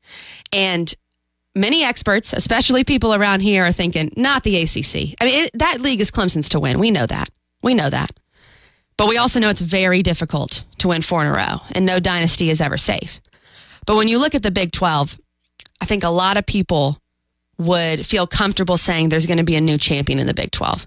And 0.53 0.93
many 1.55 1.85
experts, 1.85 2.33
especially 2.33 2.83
people 2.83 3.15
around 3.15 3.39
here, 3.39 3.65
are 3.65 3.71
thinking, 3.71 4.13
not 4.17 4.43
the 4.43 4.61
ACC. 4.61 5.15
I 5.21 5.25
mean, 5.25 5.45
it, 5.45 5.51
that 5.55 5.81
league 5.81 6.01
is 6.01 6.11
Clemson's 6.11 6.49
to 6.49 6.59
win. 6.59 6.81
We 6.81 6.91
know 6.91 7.07
that. 7.07 7.31
We 7.63 7.75
know 7.75 7.91
that. 7.91 8.11
But 8.97 9.09
we 9.09 9.19
also 9.19 9.39
know 9.39 9.51
it's 9.51 9.61
very 9.61 10.03
difficult 10.03 10.65
to 10.79 10.89
win 10.89 11.03
four 11.03 11.21
in 11.21 11.29
a 11.29 11.33
row, 11.33 11.61
and 11.71 11.87
no 11.87 12.01
dynasty 12.01 12.51
is 12.51 12.61
ever 12.61 12.77
safe. 12.77 13.21
But 13.87 13.95
when 13.95 14.09
you 14.09 14.19
look 14.19 14.35
at 14.35 14.43
the 14.43 14.51
Big 14.51 14.73
12, 14.73 15.17
I 15.81 15.87
think 15.87 16.05
a 16.05 16.09
lot 16.09 16.37
of 16.37 16.47
people 16.47 16.97
would 17.59 18.07
feel 18.07 18.27
comfortable 18.27 18.77
saying 18.77 19.09
there's 19.09 19.27
going 19.27 19.39
to 19.39 19.45
be 19.45 19.57
a 19.57 19.61
new 19.61 19.79
champion 19.79 20.19
in 20.19 20.27
the 20.27 20.35
Big 20.35 20.51
12. 20.51 20.87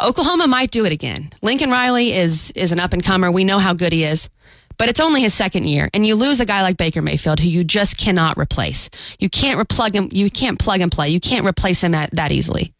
Oklahoma 0.00 0.46
might 0.46 0.70
do 0.70 0.84
it 0.84 0.92
again. 0.92 1.30
Lincoln 1.42 1.70
Riley 1.70 2.12
is 2.12 2.50
is 2.50 2.70
an 2.70 2.80
up 2.80 2.92
and 2.92 3.02
comer. 3.02 3.30
We 3.30 3.44
know 3.44 3.58
how 3.58 3.72
good 3.72 3.92
he 3.92 4.04
is, 4.04 4.28
but 4.76 4.88
it's 4.90 5.00
only 5.00 5.22
his 5.22 5.32
second 5.32 5.68
year, 5.68 5.88
and 5.94 6.06
you 6.06 6.14
lose 6.14 6.38
a 6.38 6.44
guy 6.44 6.60
like 6.62 6.76
Baker 6.76 7.00
Mayfield 7.00 7.40
who 7.40 7.48
you 7.48 7.64
just 7.64 7.96
cannot 7.96 8.36
replace. 8.38 8.90
You 9.18 9.30
can't 9.30 9.58
replug 9.58 9.94
him. 9.94 10.08
You 10.12 10.30
can't 10.30 10.58
plug 10.58 10.80
and 10.80 10.92
play. 10.92 11.08
You 11.08 11.20
can't 11.20 11.46
replace 11.46 11.82
him 11.82 11.92
that, 11.92 12.10
that 12.12 12.30
easily. 12.30 12.74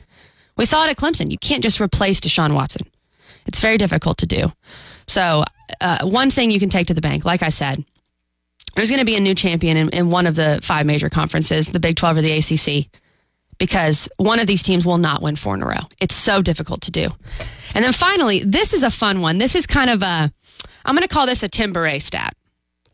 We 0.59 0.67
saw 0.67 0.85
it 0.85 0.91
at 0.91 0.97
Clemson. 0.97 1.31
You 1.31 1.39
can't 1.39 1.63
just 1.63 1.81
replace 1.81 2.21
Deshaun 2.21 2.55
Watson. 2.55 2.87
It's 3.47 3.61
very 3.61 3.79
difficult 3.79 4.19
to 4.19 4.27
do. 4.27 4.53
So, 5.07 5.45
uh, 5.81 6.07
one 6.07 6.31
thing 6.31 6.51
you 6.51 6.61
can 6.61 6.69
take 6.69 6.87
to 6.89 6.95
the 6.95 7.01
bank, 7.01 7.25
like 7.25 7.43
I 7.43 7.49
said, 7.49 7.85
there's 8.77 8.91
going 8.91 9.01
to 9.01 9.07
be 9.07 9.17
a 9.17 9.21
new 9.21 9.35
champion 9.35 9.77
in, 9.77 9.89
in 9.89 10.11
one 10.11 10.27
of 10.27 10.37
the 10.37 10.61
five 10.63 10.87
major 10.87 11.09
conferences, 11.09 11.73
the 11.73 11.81
Big 11.81 11.97
12 11.97 12.19
or 12.19 12.23
the 12.23 12.33
ACC, 12.33 12.89
because 13.59 14.09
one 14.19 14.39
of 14.39 14.47
these 14.47 14.63
teams 14.63 14.85
will 14.85 14.99
not 14.99 15.23
win 15.23 15.35
four 15.35 15.55
in 15.55 15.63
a 15.63 15.67
row. 15.67 15.89
It's 16.01 16.15
so 16.15 16.43
difficult 16.43 16.83
to 16.83 16.91
do. 16.91 17.09
And 17.75 17.85
then 17.85 17.93
finally, 17.93 18.45
this 18.45 18.75
is 18.75 18.83
a 18.83 18.91
fun 18.91 19.23
one. 19.23 19.39
This 19.39 19.55
is 19.55 19.67
kind 19.67 19.91
of 19.91 20.03
a, 20.03 20.31
I'm 20.85 20.95
going 20.95 21.03
to 21.03 21.13
call 21.13 21.27
this 21.27 21.43
a 21.43 21.49
Tim 21.49 21.75
stat. 22.01 22.37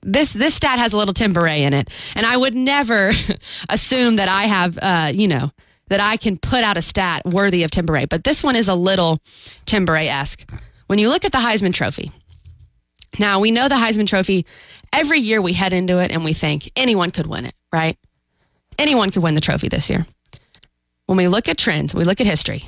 This 0.04 0.32
this 0.32 0.54
stat 0.54 0.80
has 0.80 0.92
a 0.92 0.96
little 0.96 1.14
Tim 1.14 1.36
in 1.36 1.72
it, 1.72 1.88
and 2.16 2.26
I 2.26 2.36
would 2.36 2.56
never 2.56 3.12
assume 3.68 4.16
that 4.16 4.28
I 4.28 4.44
have, 4.44 4.78
uh, 4.82 5.12
you 5.14 5.28
know, 5.28 5.52
that 5.88 6.00
I 6.00 6.16
can 6.16 6.38
put 6.38 6.64
out 6.64 6.76
a 6.76 6.82
stat 6.82 7.24
worthy 7.24 7.62
of 7.62 7.70
Tim. 7.70 7.86
But 7.86 8.24
this 8.24 8.42
one 8.42 8.56
is 8.56 8.66
a 8.66 8.74
little 8.74 9.20
Tim 9.64 9.86
Bourret 9.86 10.08
esque. 10.08 10.50
When 10.88 10.98
you 10.98 11.08
look 11.08 11.24
at 11.24 11.30
the 11.30 11.38
Heisman 11.38 11.72
Trophy, 11.72 12.10
now 13.18 13.40
we 13.40 13.50
know 13.50 13.68
the 13.68 13.76
Heisman 13.76 14.06
Trophy. 14.06 14.46
Every 14.92 15.18
year 15.18 15.40
we 15.40 15.54
head 15.54 15.72
into 15.72 15.98
it 15.98 16.10
and 16.10 16.24
we 16.24 16.32
think 16.32 16.70
anyone 16.76 17.10
could 17.10 17.26
win 17.26 17.46
it, 17.46 17.54
right? 17.72 17.98
Anyone 18.78 19.10
could 19.10 19.22
win 19.22 19.34
the 19.34 19.40
trophy 19.40 19.68
this 19.68 19.88
year. 19.88 20.06
When 21.06 21.16
we 21.16 21.28
look 21.28 21.48
at 21.48 21.58
trends, 21.58 21.94
we 21.94 22.04
look 22.04 22.20
at 22.20 22.26
history. 22.26 22.64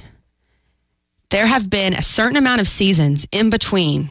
There 1.30 1.46
have 1.46 1.68
been 1.68 1.94
a 1.94 2.02
certain 2.02 2.36
amount 2.36 2.60
of 2.60 2.68
seasons 2.68 3.26
in 3.32 3.50
between 3.50 4.10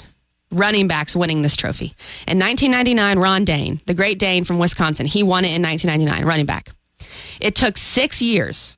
running 0.51 0.87
backs 0.87 1.15
winning 1.15 1.41
this 1.41 1.55
trophy. 1.55 1.95
In 2.27 2.39
1999, 2.39 3.19
Ron 3.19 3.45
Dayne, 3.45 3.81
the 3.85 3.93
great 3.93 4.19
Dane 4.19 4.43
from 4.43 4.59
Wisconsin, 4.59 5.05
he 5.05 5.23
won 5.23 5.45
it 5.45 5.55
in 5.55 5.61
1999, 5.61 6.27
running 6.27 6.45
back. 6.45 6.69
It 7.39 7.55
took 7.55 7.77
six 7.77 8.21
years 8.21 8.77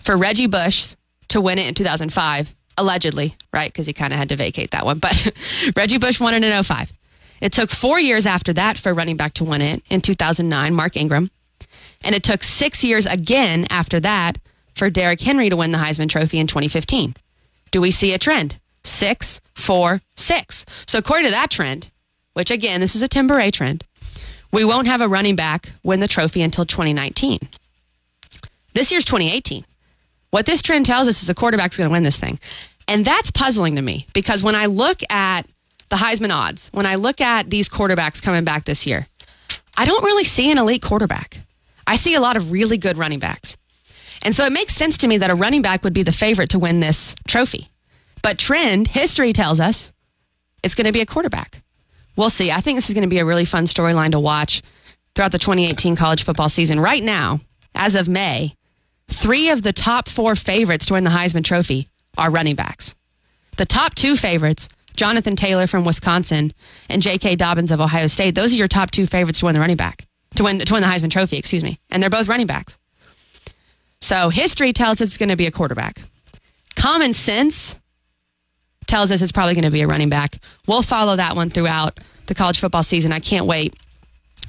for 0.00 0.16
Reggie 0.16 0.46
Bush 0.46 0.94
to 1.28 1.40
win 1.40 1.58
it 1.58 1.66
in 1.66 1.74
2005, 1.74 2.54
allegedly, 2.78 3.34
right? 3.52 3.72
Because 3.72 3.86
he 3.86 3.92
kind 3.92 4.12
of 4.12 4.18
had 4.18 4.28
to 4.28 4.36
vacate 4.36 4.70
that 4.70 4.84
one. 4.84 4.98
But 4.98 5.32
Reggie 5.76 5.98
Bush 5.98 6.20
won 6.20 6.34
it 6.34 6.44
in 6.44 6.62
05. 6.62 6.92
It 7.40 7.52
took 7.52 7.70
four 7.70 8.00
years 8.00 8.26
after 8.26 8.52
that 8.54 8.78
for 8.78 8.94
running 8.94 9.16
back 9.16 9.34
to 9.34 9.44
win 9.44 9.60
it 9.60 9.82
in 9.90 10.00
2009, 10.00 10.74
Mark 10.74 10.96
Ingram. 10.96 11.30
And 12.02 12.14
it 12.14 12.22
took 12.22 12.42
six 12.42 12.84
years 12.84 13.06
again 13.06 13.66
after 13.70 14.00
that 14.00 14.38
for 14.74 14.90
Derrick 14.90 15.20
Henry 15.20 15.48
to 15.48 15.56
win 15.56 15.72
the 15.72 15.78
Heisman 15.78 16.08
Trophy 16.08 16.38
in 16.38 16.46
2015. 16.46 17.14
Do 17.70 17.80
we 17.80 17.90
see 17.90 18.12
a 18.12 18.18
trend? 18.18 18.56
Six, 18.84 19.40
four, 19.54 20.00
six. 20.14 20.64
So 20.86 20.98
according 20.98 21.26
to 21.26 21.32
that 21.32 21.50
trend, 21.50 21.90
which 22.34 22.50
again, 22.50 22.80
this 22.80 22.94
is 22.94 23.02
a 23.02 23.08
Tim 23.08 23.28
Bourret 23.28 23.52
trend, 23.52 23.84
we 24.52 24.64
won't 24.64 24.86
have 24.86 25.00
a 25.00 25.08
running 25.08 25.36
back 25.36 25.72
win 25.82 26.00
the 26.00 26.08
trophy 26.08 26.42
until 26.42 26.64
2019. 26.64 27.40
This 28.74 28.92
year's 28.92 29.04
2018. 29.04 29.64
What 30.30 30.46
this 30.46 30.62
trend 30.62 30.86
tells 30.86 31.08
us 31.08 31.22
is 31.22 31.30
a 31.30 31.34
quarterback's 31.34 31.78
going 31.78 31.88
to 31.88 31.92
win 31.92 32.02
this 32.02 32.18
thing. 32.18 32.38
And 32.88 33.04
that's 33.04 33.30
puzzling 33.30 33.76
to 33.76 33.82
me 33.82 34.06
because 34.12 34.42
when 34.42 34.54
I 34.54 34.66
look 34.66 35.00
at 35.10 35.46
the 35.88 35.96
Heisman 35.96 36.34
odds, 36.34 36.68
when 36.72 36.86
I 36.86 36.96
look 36.96 37.20
at 37.20 37.50
these 37.50 37.68
quarterbacks 37.68 38.22
coming 38.22 38.44
back 38.44 38.64
this 38.64 38.86
year, 38.86 39.06
I 39.76 39.84
don't 39.84 40.04
really 40.04 40.24
see 40.24 40.50
an 40.50 40.58
elite 40.58 40.82
quarterback. 40.82 41.42
I 41.86 41.96
see 41.96 42.14
a 42.14 42.20
lot 42.20 42.36
of 42.36 42.50
really 42.50 42.78
good 42.78 42.98
running 42.98 43.18
backs. 43.18 43.56
And 44.24 44.34
so 44.34 44.44
it 44.44 44.52
makes 44.52 44.74
sense 44.74 44.96
to 44.98 45.08
me 45.08 45.18
that 45.18 45.30
a 45.30 45.34
running 45.34 45.62
back 45.62 45.84
would 45.84 45.92
be 45.92 46.02
the 46.02 46.12
favorite 46.12 46.50
to 46.50 46.58
win 46.58 46.80
this 46.80 47.14
trophy. 47.28 47.68
But 48.22 48.38
trend, 48.38 48.88
history 48.88 49.32
tells 49.32 49.60
us 49.60 49.92
it's 50.62 50.74
going 50.74 50.86
to 50.86 50.92
be 50.92 51.00
a 51.00 51.06
quarterback. 51.06 51.62
We'll 52.16 52.30
see. 52.30 52.50
I 52.50 52.60
think 52.60 52.76
this 52.76 52.88
is 52.88 52.94
going 52.94 53.08
to 53.08 53.14
be 53.14 53.18
a 53.18 53.24
really 53.24 53.44
fun 53.44 53.64
storyline 53.64 54.12
to 54.12 54.20
watch 54.20 54.62
throughout 55.14 55.32
the 55.32 55.38
2018 55.38 55.94
college 55.94 56.24
football 56.24 56.48
season. 56.48 56.80
Right 56.80 57.02
now, 57.02 57.40
as 57.74 57.94
of 57.94 58.08
May, 58.08 58.54
three 59.08 59.50
of 59.50 59.62
the 59.62 59.72
top 59.72 60.08
four 60.08 60.34
favorites 60.34 60.86
to 60.86 60.94
win 60.94 61.04
the 61.04 61.10
Heisman 61.10 61.44
Trophy 61.44 61.88
are 62.18 62.30
running 62.30 62.56
backs. 62.56 62.94
The 63.58 63.66
top 63.66 63.94
two 63.94 64.16
favorites, 64.16 64.68
Jonathan 64.96 65.36
Taylor 65.36 65.66
from 65.66 65.84
Wisconsin 65.84 66.52
and 66.88 67.02
J.K. 67.02 67.36
Dobbins 67.36 67.70
of 67.70 67.80
Ohio 67.80 68.06
State, 68.06 68.34
those 68.34 68.52
are 68.52 68.56
your 68.56 68.68
top 68.68 68.90
two 68.90 69.06
favorites 69.06 69.40
to 69.40 69.46
win 69.46 69.54
the 69.54 69.60
running 69.60 69.76
back, 69.76 70.06
to 70.34 70.44
win, 70.44 70.58
to 70.58 70.72
win 70.72 70.82
the 70.82 70.88
Heisman 70.88 71.10
Trophy, 71.10 71.36
excuse 71.36 71.62
me. 71.62 71.78
And 71.90 72.02
they're 72.02 72.10
both 72.10 72.28
running 72.28 72.46
backs. 72.46 72.78
So 74.00 74.28
history 74.28 74.72
tells 74.72 75.00
us 75.00 75.08
it's 75.08 75.16
going 75.16 75.28
to 75.28 75.36
be 75.36 75.46
a 75.46 75.50
quarterback. 75.50 76.02
Common 76.74 77.12
sense 77.12 77.78
tells 78.86 79.10
us 79.10 79.22
it's 79.22 79.32
probably 79.32 79.54
going 79.54 79.64
to 79.64 79.70
be 79.70 79.82
a 79.82 79.86
running 79.86 80.08
back. 80.08 80.38
We'll 80.66 80.82
follow 80.82 81.16
that 81.16 81.36
one 81.36 81.50
throughout 81.50 81.98
the 82.26 82.34
college 82.34 82.60
football 82.60 82.82
season. 82.82 83.12
I 83.12 83.20
can't 83.20 83.46
wait 83.46 83.74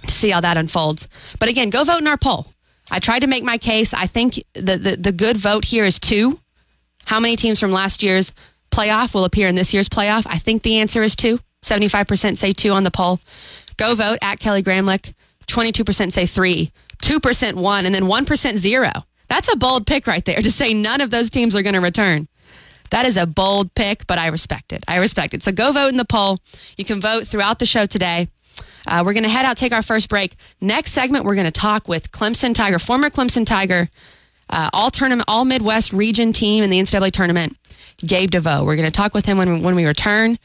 to 0.05 0.13
see 0.13 0.29
how 0.29 0.41
that 0.41 0.57
unfolds. 0.57 1.07
But 1.39 1.49
again, 1.49 1.69
go 1.69 1.83
vote 1.83 1.99
in 1.99 2.07
our 2.07 2.17
poll. 2.17 2.47
I 2.89 2.99
tried 2.99 3.19
to 3.19 3.27
make 3.27 3.43
my 3.43 3.57
case. 3.57 3.93
I 3.93 4.07
think 4.07 4.35
the, 4.53 4.77
the, 4.77 4.97
the 4.97 5.11
good 5.11 5.37
vote 5.37 5.65
here 5.65 5.83
is 5.83 5.99
two. 5.99 6.39
How 7.05 7.19
many 7.19 7.35
teams 7.35 7.59
from 7.59 7.71
last 7.71 8.03
year's 8.03 8.33
playoff 8.77 9.15
will 9.15 9.25
appear 9.25 9.47
in 9.47 9.55
this 9.55 9.73
year's 9.73 9.89
playoff? 9.89 10.27
I 10.29 10.37
think 10.37 10.61
the 10.61 10.77
answer 10.77 11.01
is 11.01 11.15
two. 11.15 11.39
75% 11.63 12.37
say 12.37 12.51
two 12.51 12.71
on 12.71 12.83
the 12.83 12.91
poll. 12.91 13.19
Go 13.77 13.95
vote 13.95 14.19
at 14.21 14.39
Kelly 14.39 14.61
Gramlich. 14.61 15.13
22% 15.47 16.11
say 16.11 16.25
three, 16.25 16.71
2% 17.01 17.53
one, 17.55 17.85
and 17.85 17.95
then 17.95 18.03
1% 18.03 18.57
zero. 18.57 18.91
That's 19.29 19.51
a 19.51 19.57
bold 19.57 19.87
pick 19.87 20.05
right 20.05 20.23
there 20.23 20.41
to 20.41 20.51
say 20.51 20.73
none 20.73 21.01
of 21.01 21.09
those 21.09 21.29
teams 21.29 21.55
are 21.55 21.61
going 21.61 21.73
to 21.73 21.81
return. 21.81 22.27
That 22.91 23.05
is 23.05 23.17
a 23.17 23.25
bold 23.25 23.73
pick, 23.73 24.05
but 24.07 24.19
I 24.19 24.27
respect 24.27 24.71
it. 24.71 24.83
I 24.87 24.97
respect 24.97 25.33
it. 25.33 25.41
So 25.43 25.51
go 25.51 25.71
vote 25.71 25.89
in 25.89 25.97
the 25.97 26.05
poll. 26.05 26.39
You 26.77 26.85
can 26.85 27.01
vote 27.01 27.27
throughout 27.27 27.59
the 27.59 27.65
show 27.65 27.85
today. 27.85 28.29
Uh, 28.87 29.03
we're 29.05 29.13
going 29.13 29.23
to 29.23 29.29
head 29.29 29.45
out, 29.45 29.57
take 29.57 29.73
our 29.73 29.81
first 29.81 30.07
break. 30.07 30.35
Next 30.61 30.91
segment, 30.91 31.25
we're 31.25 31.35
going 31.35 31.45
to 31.45 31.51
talk 31.51 31.87
with 31.87 32.11
Clemson 32.11 32.53
Tiger, 32.53 32.79
former 32.79 33.09
Clemson 33.09 33.45
Tiger, 33.45 33.89
uh, 34.49 34.69
all 34.71 34.91
tournament, 34.91 35.25
all 35.27 35.43
Midwest 35.43 35.91
region 35.91 36.31
team 36.31 36.63
in 36.63 36.69
the 36.69 36.79
NCAA 36.79 37.11
tournament, 37.11 37.57
Gabe 38.05 38.31
DeVoe. 38.31 38.63
We're 38.63 38.75
going 38.75 38.85
to 38.85 38.91
talk 38.91 39.13
with 39.13 39.25
him 39.25 39.37
when, 39.37 39.63
when 39.63 39.75
we 39.75 39.85
return. 39.85 40.37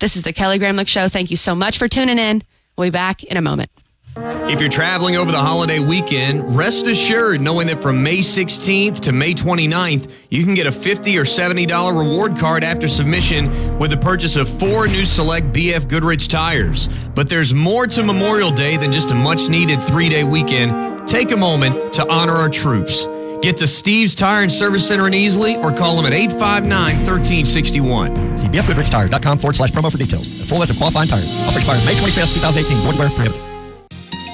This 0.00 0.16
is 0.16 0.22
the 0.22 0.32
Kelly 0.32 0.58
Gramlich 0.58 0.88
Show. 0.88 1.08
Thank 1.08 1.30
you 1.30 1.36
so 1.36 1.54
much 1.54 1.78
for 1.78 1.88
tuning 1.88 2.18
in. 2.18 2.42
We'll 2.76 2.86
be 2.86 2.90
back 2.90 3.24
in 3.24 3.36
a 3.36 3.42
moment. 3.42 3.70
If 4.14 4.60
you're 4.60 4.68
traveling 4.68 5.16
over 5.16 5.32
the 5.32 5.38
holiday 5.38 5.78
weekend, 5.78 6.54
rest 6.54 6.86
assured 6.86 7.40
knowing 7.40 7.66
that 7.68 7.80
from 7.80 8.02
May 8.02 8.18
16th 8.18 9.00
to 9.00 9.12
May 9.12 9.32
29th, 9.32 10.14
you 10.28 10.44
can 10.44 10.54
get 10.54 10.66
a 10.66 10.72
50 10.72 11.16
or 11.16 11.24
$70 11.24 11.98
reward 11.98 12.36
card 12.36 12.62
after 12.62 12.86
submission 12.86 13.78
with 13.78 13.90
the 13.90 13.96
purchase 13.96 14.36
of 14.36 14.48
four 14.48 14.86
new 14.86 15.06
select 15.06 15.52
BF 15.52 15.88
Goodrich 15.88 16.28
tires. 16.28 16.88
But 17.14 17.30
there's 17.30 17.54
more 17.54 17.86
to 17.86 18.02
Memorial 18.02 18.50
Day 18.50 18.76
than 18.76 18.92
just 18.92 19.12
a 19.12 19.14
much 19.14 19.48
needed 19.48 19.80
three 19.80 20.10
day 20.10 20.24
weekend. 20.24 21.08
Take 21.08 21.30
a 21.30 21.36
moment 21.36 21.94
to 21.94 22.06
honor 22.12 22.32
our 22.32 22.50
troops. 22.50 23.06
Get 23.42 23.56
to 23.56 23.66
Steve's 23.66 24.14
Tire 24.14 24.42
and 24.42 24.52
Service 24.52 24.86
Center 24.86 25.08
in 25.08 25.12
Easley 25.12 25.60
or 25.60 25.72
call 25.72 25.96
them 25.96 26.06
at 26.06 26.12
859 26.12 26.70
1361. 26.96 28.38
See 28.38 28.48
bfgoodrichtires.com 28.48 29.38
forward 29.38 29.56
slash 29.56 29.70
promo 29.70 29.90
for 29.90 29.98
details. 29.98 30.26
A 30.40 30.44
full 30.44 30.58
list 30.58 30.70
of 30.70 30.76
qualifying 30.76 31.08
tires. 31.08 31.30
Offer 31.48 31.58
expires 31.58 31.84
May 31.84 31.92
25th, 31.92 32.34
2018. 32.34 32.78
Void 32.78 32.94
prohibited. 32.94 33.51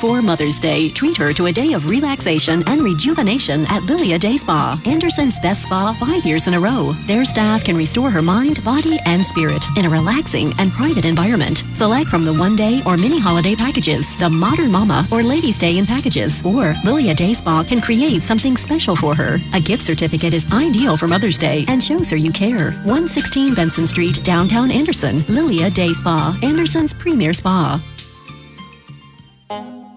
For 0.01 0.23
Mother's 0.23 0.61
Day, 0.61 0.91
treat 0.91 1.17
her 1.17 1.33
to 1.33 1.47
a 1.47 1.53
day 1.53 1.73
of 1.73 1.91
relaxation 1.91 2.63
and 2.69 2.83
rejuvenation 2.83 3.67
at 3.69 3.83
Lilia 3.83 4.17
Day 4.17 4.37
Spa, 4.37 4.81
Anderson's 4.87 5.41
best 5.41 5.65
spa 5.65 5.93
five 5.99 6.25
years 6.25 6.47
in 6.47 6.55
a 6.55 6.61
row. 6.61 6.93
Their 7.09 7.25
staff 7.25 7.65
can 7.65 7.77
restore 7.77 8.09
her 8.09 8.23
mind, 8.23 8.63
body, 8.65 8.99
and 9.07 9.25
spirit 9.25 9.67
in 9.77 9.87
a 9.87 9.91
relaxing 9.91 10.53
and 10.61 10.71
private 10.71 11.05
environment. 11.05 11.65
Select 11.75 12.09
from 12.09 12.23
the 12.23 12.33
one 12.33 12.55
day 12.55 12.81
or 12.87 12.97
mini 12.97 13.19
holiday 13.19 13.57
packages, 13.57 14.15
the 14.15 14.31
Modern 14.31 14.71
Mama 14.71 15.05
or 15.11 15.25
Ladies 15.25 15.59
Day 15.59 15.79
in 15.79 15.85
packages, 15.85 16.47
or 16.47 16.75
Lilia 16.85 17.13
Day 17.13 17.33
Spa 17.33 17.65
can 17.65 17.81
create 17.81 18.23
something 18.23 18.57
special 18.57 18.95
for 18.95 19.17
her. 19.17 19.39
A 19.53 19.61
gift 19.61 19.83
certificate 19.83 20.33
is 20.33 20.47
ideal 20.53 20.97
for 20.97 21.09
Mother's 21.09 21.39
Day 21.39 21.65
and 21.67 21.83
shows 21.83 22.09
her 22.11 22.17
you 22.17 22.31
care. 22.31 22.71
116 22.87 23.53
Benson 23.55 23.89
Street, 23.89 24.23
downtown 24.23 24.71
Anderson, 24.71 25.25
Lilia 25.29 25.71
Day 25.71 25.89
Spa, 25.89 26.39
Anderson's 26.45 26.93
premier 26.93 27.33
spa. 27.33 27.83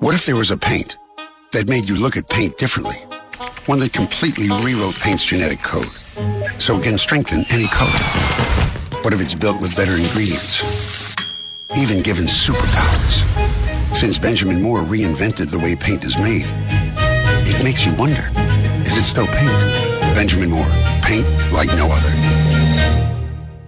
What 0.02 0.16
if 0.16 0.26
there 0.26 0.36
was 0.36 0.50
a 0.50 0.58
paint 0.58 0.98
that 1.52 1.70
made 1.70 1.88
you 1.88 1.96
look 1.96 2.18
at 2.18 2.28
paint 2.28 2.58
differently? 2.58 2.96
One 3.68 3.78
that 3.82 3.94
completely 3.94 4.50
rewrote 4.50 4.98
paint's 5.00 5.24
genetic 5.24 5.62
code 5.62 5.86
so 6.60 6.78
it 6.78 6.84
can 6.84 6.98
strengthen 6.98 7.46
any 7.52 7.68
color. 7.68 8.02
What 9.06 9.14
if 9.14 9.22
it's 9.22 9.36
built 9.36 9.62
with 9.62 9.76
better 9.76 9.94
ingredients? 9.94 11.14
Even 11.78 12.02
given 12.02 12.26
superpowers. 12.26 13.22
Since 13.96 14.18
Benjamin 14.18 14.60
Moore 14.60 14.82
reinvented 14.82 15.52
the 15.52 15.60
way 15.60 15.76
paint 15.76 16.04
is 16.04 16.18
made, 16.18 16.50
it 17.46 17.64
makes 17.64 17.86
you 17.86 17.94
wonder, 17.94 18.26
is 18.82 18.98
it 18.98 19.04
still 19.04 19.28
paint? 19.28 19.62
Benjamin 20.18 20.50
Moore, 20.50 20.74
paint 21.04 21.28
like 21.54 21.70
no 21.78 21.86
other. 21.86 22.51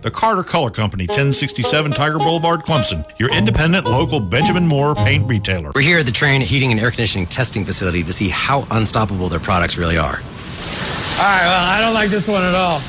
The 0.03 0.11
Carter 0.11 0.43
Color 0.43 0.75
Company, 0.75 1.07
1067 1.07 1.63
Tiger 1.95 2.19
Boulevard, 2.19 2.67
Clemson, 2.67 3.07
your 3.15 3.31
independent 3.31 3.87
local 3.87 4.19
Benjamin 4.19 4.67
Moore 4.67 4.93
paint 4.95 5.31
retailer. 5.31 5.71
We're 5.73 5.79
here 5.79 5.99
at 5.99 6.05
the 6.05 6.11
Trane 6.11 6.43
Heating 6.43 6.75
and 6.75 6.79
Air 6.79 6.91
Conditioning 6.91 7.25
Testing 7.25 7.63
Facility 7.63 8.03
to 8.03 8.11
see 8.11 8.27
how 8.27 8.67
unstoppable 8.71 9.31
their 9.31 9.39
products 9.39 9.79
really 9.79 9.95
are. 9.95 10.19
All 10.19 11.23
right, 11.23 11.47
well, 11.47 11.65
I 11.71 11.79
don't 11.79 11.95
like 11.95 12.11
this 12.11 12.27
one 12.27 12.43
at 12.43 12.51
all. 12.51 12.83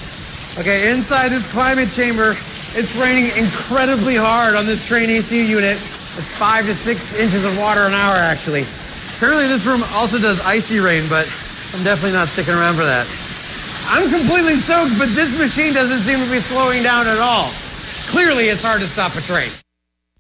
Okay, 0.59 0.91
inside 0.91 1.31
this 1.31 1.47
climate 1.47 1.87
chamber, 1.87 2.35
it's 2.75 2.99
raining 2.99 3.31
incredibly 3.39 4.19
hard 4.19 4.59
on 4.59 4.67
this 4.67 4.83
Trane 4.83 5.07
AC 5.07 5.39
unit. 5.39 5.79
It's 5.79 6.35
five 6.35 6.67
to 6.67 6.75
six 6.75 7.15
inches 7.15 7.47
of 7.47 7.55
water 7.63 7.87
an 7.87 7.95
hour, 7.95 8.19
actually. 8.19 8.67
Apparently, 9.23 9.47
this 9.47 9.63
room 9.63 9.87
also 9.95 10.19
does 10.19 10.43
icy 10.43 10.83
rain, 10.83 11.07
but 11.07 11.31
I'm 11.79 11.87
definitely 11.87 12.19
not 12.19 12.27
sticking 12.27 12.59
around 12.59 12.75
for 12.75 12.83
that. 12.83 13.07
I'm 13.95 14.11
completely 14.11 14.57
soaked, 14.57 14.99
but 14.99 15.07
this 15.15 15.39
machine 15.39 15.73
doesn't 15.73 16.01
seem 16.01 16.19
to 16.19 16.29
be 16.29 16.39
slowing 16.39 16.83
down 16.83 17.07
at 17.07 17.21
all. 17.21 17.49
Clearly, 18.11 18.47
it's 18.49 18.65
hard 18.65 18.81
to 18.81 18.89
stop 18.89 19.13
a 19.13 19.19
Trane. 19.19 19.63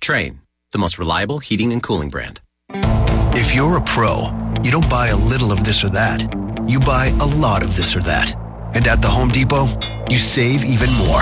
Trane, 0.02 0.38
the 0.72 0.78
most 0.78 0.98
reliable 0.98 1.38
heating 1.38 1.72
and 1.72 1.82
cooling 1.82 2.10
brand. 2.10 2.40
If 3.36 3.54
you're 3.54 3.78
a 3.78 3.82
pro, 3.82 4.26
you 4.62 4.70
don't 4.72 4.88
buy 4.90 5.08
a 5.08 5.16
little 5.16 5.52
of 5.52 5.64
this 5.64 5.84
or 5.84 5.88
that. 5.90 6.22
You 6.66 6.80
buy 6.80 7.12
a 7.20 7.26
lot 7.26 7.62
of 7.62 7.76
this 7.76 7.94
or 7.94 8.00
that. 8.00 8.34
And 8.74 8.86
at 8.86 9.02
the 9.02 9.08
Home 9.08 9.28
Depot, 9.28 9.66
you 10.10 10.16
save 10.18 10.64
even 10.64 10.90
more. 10.94 11.20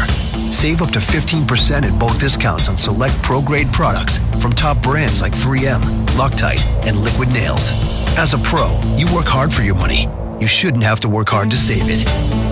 Save 0.62 0.80
up 0.80 0.90
to 0.90 1.00
15% 1.00 1.88
in 1.88 1.98
bulk 1.98 2.18
discounts 2.20 2.68
on 2.68 2.76
select 2.76 3.20
pro-grade 3.24 3.72
products 3.72 4.18
from 4.40 4.52
top 4.52 4.80
brands 4.80 5.20
like 5.20 5.32
3M, 5.32 5.80
Loctite, 6.14 6.64
and 6.86 6.98
Liquid 6.98 7.30
Nails. 7.30 7.72
As 8.16 8.32
a 8.32 8.38
pro, 8.38 8.80
you 8.96 9.12
work 9.12 9.26
hard 9.26 9.52
for 9.52 9.62
your 9.62 9.74
money. 9.74 10.06
You 10.40 10.46
shouldn't 10.46 10.84
have 10.84 11.00
to 11.00 11.08
work 11.08 11.30
hard 11.30 11.50
to 11.50 11.56
save 11.56 11.90
it. 11.90 12.06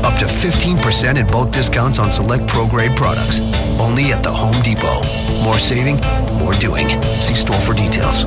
Up 0.05 0.19
to 0.19 0.25
15% 0.25 1.21
in 1.21 1.27
bulk 1.29 1.53
discounts 1.53 2.01
on 2.01 2.11
select 2.11 2.49
pro-grade 2.49 2.97
products. 2.97 3.39
Only 3.79 4.11
at 4.11 4.25
the 4.25 4.33
Home 4.33 4.61
Depot. 4.65 5.03
More 5.45 5.61
saving, 5.61 6.01
more 6.37 6.55
doing. 6.55 7.01
See 7.23 7.37
store 7.37 7.61
for 7.61 7.75
details. 7.75 8.25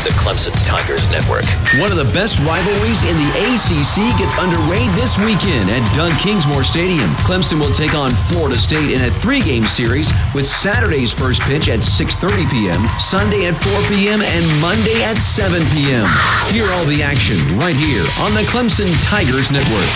The 0.00 0.16
Clemson 0.16 0.56
Tigers 0.64 1.04
Network. 1.12 1.44
One 1.76 1.92
of 1.92 2.00
the 2.00 2.08
best 2.16 2.40
rivalries 2.40 3.04
in 3.04 3.12
the 3.20 3.30
ACC 3.36 4.08
gets 4.16 4.32
underway 4.40 4.88
this 4.96 5.20
weekend 5.20 5.68
at 5.68 5.84
Doug 5.92 6.16
Kingsmore 6.16 6.64
Stadium. 6.64 7.12
Clemson 7.20 7.60
will 7.60 7.68
take 7.68 7.92
on 7.92 8.08
Florida 8.08 8.56
State 8.56 8.96
in 8.96 9.04
a 9.04 9.10
three-game 9.12 9.62
series 9.62 10.08
with 10.32 10.48
Saturday's 10.48 11.12
first 11.12 11.44
pitch 11.44 11.68
at 11.68 11.84
6:30 11.84 12.48
p.m., 12.48 12.80
Sunday 12.96 13.44
at 13.44 13.60
4 13.60 13.68
p.m., 13.92 14.24
and 14.24 14.44
Monday 14.56 15.04
at 15.04 15.20
7 15.20 15.60
p.m. 15.68 16.08
Hear 16.48 16.64
all 16.80 16.88
the 16.88 17.04
action 17.04 17.36
right 17.60 17.76
here 17.76 18.08
on 18.24 18.32
the 18.32 18.48
Clemson 18.48 18.88
Tigers 19.04 19.52
Network. 19.52 19.90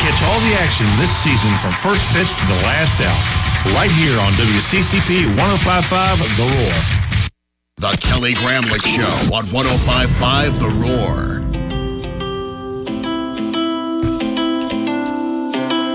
Catch 0.00 0.24
all 0.24 0.40
the 0.48 0.56
action 0.56 0.88
this 0.96 1.12
season 1.12 1.52
from 1.60 1.76
first 1.84 2.08
pitch 2.16 2.32
to 2.32 2.44
the 2.48 2.56
last 2.64 2.96
out, 3.04 3.20
right 3.76 3.92
here 3.92 4.16
on 4.24 4.32
WCCP 4.40 5.28
1055 5.36 6.24
The 6.40 6.48
Roar. 6.48 6.99
The 7.80 7.96
Kelly 8.02 8.34
Gramlich 8.34 8.86
Show 8.94 9.34
on 9.34 9.46
1055 9.46 10.60
The 10.60 10.68
Roar. 10.68 11.40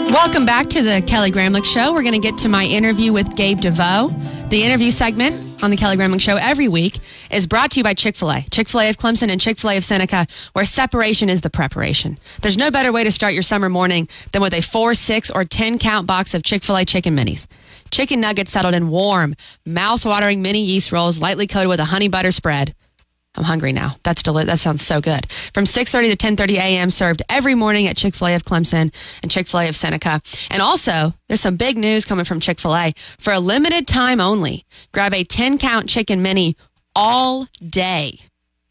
Welcome 0.10 0.48
back 0.48 0.68
to 0.70 0.82
the 0.82 1.04
Kelly 1.06 1.30
Gramlich 1.30 1.66
Show. 1.66 1.94
We're 1.94 2.02
going 2.02 2.16
to 2.16 2.20
get 2.20 2.40
to 2.40 2.50
my 2.50 2.66
interview 2.66 3.14
with 3.14 3.36
Gabe 3.36 3.62
DeVoe. 3.62 4.12
The 4.50 4.64
interview 4.64 4.90
segment 4.90 5.45
on 5.64 5.72
the 5.72 5.78
Kelly 5.78 5.98
Gramlich 5.98 6.22
Show 6.22 6.38
every 6.38 6.68
week 6.68 7.00
is 7.32 7.48
brought 7.48 7.72
to 7.72 7.80
you 7.80 7.84
by 7.84 7.94
Chick 7.94 8.16
fil 8.16 8.32
A. 8.32 8.42
Chick 8.52 8.70
fil 8.70 8.82
A 8.82 8.90
of 8.90 8.98
Clemson 8.98 9.30
and 9.30 9.40
Chick 9.40 9.58
fil 9.58 9.72
A 9.72 9.78
of 9.78 9.84
Seneca, 9.84 10.28
where 10.54 10.66
separation 10.66 11.30
is 11.30 11.42
the 11.42 11.50
preparation. 11.50 12.18
There's 12.42 12.58
no 12.58 12.72
better 12.72 12.92
way 12.92 13.04
to 13.04 13.12
start 13.12 13.34
your 13.34 13.42
summer 13.42 13.70
morning 13.70 14.08
than 14.32 14.42
with 14.42 14.54
a 14.54 14.62
four, 14.62 14.94
six, 14.94 15.30
or 15.30 15.44
10 15.44 15.80
count 15.80 16.08
box 16.08 16.34
of 16.34 16.44
Chick 16.44 16.64
fil 16.64 16.78
A 16.78 16.86
chicken 16.86 17.16
minis. 17.16 17.48
Chicken 17.92 18.20
nuggets 18.20 18.52
settled 18.52 18.74
in 18.74 18.90
warm, 18.90 19.36
mouth 19.66 20.06
watering 20.06 20.42
mini 20.42 20.64
yeast 20.64 20.92
rolls 20.92 21.22
lightly 21.22 21.48
coated 21.48 21.70
with 21.70 21.80
a 21.80 21.86
honey 21.86 22.08
butter 22.08 22.32
spread. 22.32 22.76
I'm 23.38 23.44
hungry 23.44 23.74
now. 23.74 23.98
That's 24.04 24.24
deli- 24.24 24.46
that 24.46 24.60
sounds 24.60 24.82
so 24.82 25.02
good. 25.02 25.30
From 25.54 25.66
6:30 25.66 26.12
to 26.12 26.16
10:30 26.18 26.58
a.m. 26.58 26.90
served 26.90 27.22
every 27.30 27.56
morning 27.56 27.88
at 27.88 27.98
Chick-fil-A 27.98 28.36
of 28.36 28.44
Clemson 28.44 28.94
and 29.22 29.32
Chick-fil-A 29.32 29.68
of 29.68 29.76
Seneca. 29.76 30.22
And 30.50 30.62
also, 30.62 31.14
there's 31.28 31.42
some 31.42 31.58
big 31.58 31.78
news 31.78 32.06
coming 32.06 32.26
from 32.26 32.40
Chick-fil-A. 32.40 32.94
For 33.20 33.34
a 33.34 33.40
limited 33.40 33.88
time 33.88 34.22
only, 34.22 34.66
grab 34.94 35.14
a 35.14 35.24
10-count 35.26 35.90
chicken 35.90 36.22
mini 36.22 36.56
all 36.96 37.48
day. 37.66 38.20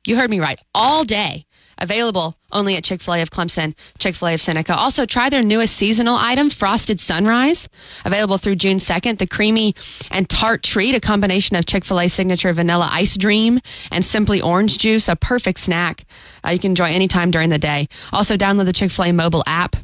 You 0.06 0.16
heard 0.16 0.30
me 0.30 0.40
right. 0.40 0.58
All 0.74 1.04
day. 1.04 1.44
Available 1.78 2.34
only 2.52 2.76
at 2.76 2.84
Chick 2.84 3.00
fil 3.00 3.14
A 3.14 3.22
of 3.22 3.30
Clemson, 3.30 3.74
Chick 3.98 4.14
fil 4.14 4.28
A 4.28 4.34
of 4.34 4.40
Seneca. 4.40 4.74
Also, 4.74 5.06
try 5.06 5.28
their 5.28 5.42
newest 5.42 5.76
seasonal 5.76 6.16
item, 6.16 6.50
Frosted 6.50 7.00
Sunrise. 7.00 7.68
Available 8.04 8.38
through 8.38 8.56
June 8.56 8.76
2nd. 8.76 9.18
The 9.18 9.26
creamy 9.26 9.74
and 10.10 10.28
tart 10.28 10.62
treat, 10.62 10.94
a 10.94 11.00
combination 11.00 11.56
of 11.56 11.66
Chick 11.66 11.84
fil 11.84 12.00
A 12.00 12.08
signature 12.08 12.52
vanilla 12.52 12.88
ice 12.92 13.16
dream 13.16 13.60
and 13.90 14.04
simply 14.04 14.40
orange 14.40 14.78
juice, 14.78 15.08
a 15.08 15.16
perfect 15.16 15.58
snack 15.58 16.04
uh, 16.44 16.50
you 16.50 16.58
can 16.58 16.72
enjoy 16.72 16.86
anytime 16.86 17.30
during 17.30 17.50
the 17.50 17.58
day. 17.58 17.88
Also, 18.12 18.36
download 18.36 18.66
the 18.66 18.72
Chick 18.72 18.90
fil 18.90 19.06
A 19.06 19.12
mobile 19.12 19.42
app. 19.46 19.76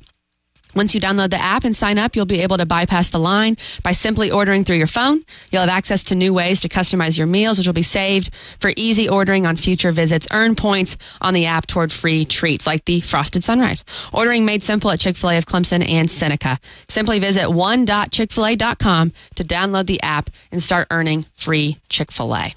Once 0.74 0.94
you 0.94 1.00
download 1.00 1.30
the 1.30 1.40
app 1.40 1.64
and 1.64 1.74
sign 1.74 1.98
up, 1.98 2.14
you'll 2.14 2.26
be 2.26 2.40
able 2.40 2.56
to 2.56 2.66
bypass 2.66 3.10
the 3.10 3.18
line 3.18 3.56
by 3.82 3.92
simply 3.92 4.30
ordering 4.30 4.64
through 4.64 4.76
your 4.76 4.86
phone. 4.86 5.24
You'll 5.50 5.62
have 5.62 5.70
access 5.70 6.04
to 6.04 6.14
new 6.14 6.32
ways 6.32 6.60
to 6.60 6.68
customize 6.68 7.18
your 7.18 7.26
meals, 7.26 7.58
which 7.58 7.66
will 7.66 7.74
be 7.74 7.82
saved 7.82 8.30
for 8.58 8.72
easy 8.76 9.08
ordering 9.08 9.46
on 9.46 9.56
future 9.56 9.92
visits. 9.92 10.26
Earn 10.32 10.54
points 10.54 10.96
on 11.20 11.34
the 11.34 11.46
app 11.46 11.66
toward 11.66 11.92
free 11.92 12.24
treats 12.24 12.66
like 12.66 12.84
the 12.84 13.00
Frosted 13.00 13.44
Sunrise. 13.44 13.84
Ordering 14.12 14.44
made 14.44 14.62
simple 14.62 14.90
at 14.90 15.00
Chick 15.00 15.16
fil 15.16 15.30
A 15.30 15.38
of 15.38 15.46
Clemson 15.46 15.86
and 15.86 16.10
Seneca. 16.10 16.58
Simply 16.88 17.18
visit 17.18 17.50
one.chickfil-A.com 17.50 19.12
to 19.34 19.44
download 19.44 19.86
the 19.86 20.02
app 20.02 20.30
and 20.52 20.62
start 20.62 20.86
earning 20.90 21.24
free 21.34 21.78
Chick 21.88 22.10
fil 22.12 22.34
A. 22.34 22.54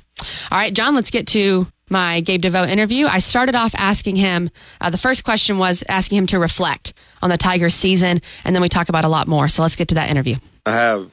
All 0.52 0.58
right, 0.60 0.74
John, 0.74 0.96
let's 0.96 1.12
get 1.12 1.28
to 1.28 1.68
my 1.90 2.22
Gabe 2.22 2.42
DeVoe 2.42 2.66
interview. 2.66 3.08
I 3.08 3.20
started 3.20 3.56
off 3.56 3.74
asking 3.76 4.16
him, 4.16 4.50
uh, 4.82 4.90
the 4.90 4.98
first 4.98 5.24
question 5.24 5.58
was 5.58 5.84
asking 5.88 6.18
him 6.20 6.28
to 6.28 6.40
reflect 6.40 6.94
on 7.22 7.30
the 7.30 7.38
Tigers 7.38 7.74
season, 7.74 8.22
and 8.44 8.56
then 8.56 8.62
we 8.62 8.70
talk 8.70 8.90
about 8.90 9.06
a 9.06 9.10
lot 9.10 9.28
more. 9.28 9.48
So 9.48 9.62
let's 9.62 9.76
get 9.76 9.88
to 9.90 9.96
that 9.96 10.10
interview. 10.10 10.36
I 10.66 10.72
have 10.72 11.12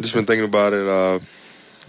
just 0.00 0.14
been 0.14 0.26
thinking 0.26 0.44
about 0.44 0.72
it 0.72 0.86
uh, 0.86 1.18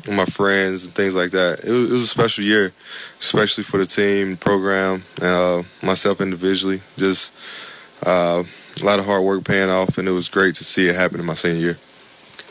with 0.05 0.15
my 0.15 0.25
friends 0.25 0.85
and 0.85 0.95
things 0.95 1.15
like 1.15 1.31
that. 1.31 1.63
It 1.63 1.71
was, 1.71 1.89
it 1.89 1.93
was, 1.93 2.03
a 2.03 2.07
special 2.07 2.43
year, 2.43 2.71
especially 3.19 3.63
for 3.63 3.77
the 3.77 3.85
team, 3.85 4.37
program, 4.37 5.03
and 5.21 5.25
uh, 5.25 5.63
myself 5.83 6.21
individually. 6.21 6.81
Just 6.97 7.33
uh, 8.05 8.43
a 8.81 8.85
lot 8.85 8.99
of 8.99 9.05
hard 9.05 9.23
work 9.23 9.43
paying 9.43 9.69
off, 9.69 9.97
and 9.97 10.07
it 10.07 10.11
was 10.11 10.29
great 10.29 10.55
to 10.55 10.63
see 10.63 10.87
it 10.87 10.95
happen 10.95 11.19
in 11.19 11.25
my 11.25 11.33
senior 11.33 11.59
year. 11.59 11.77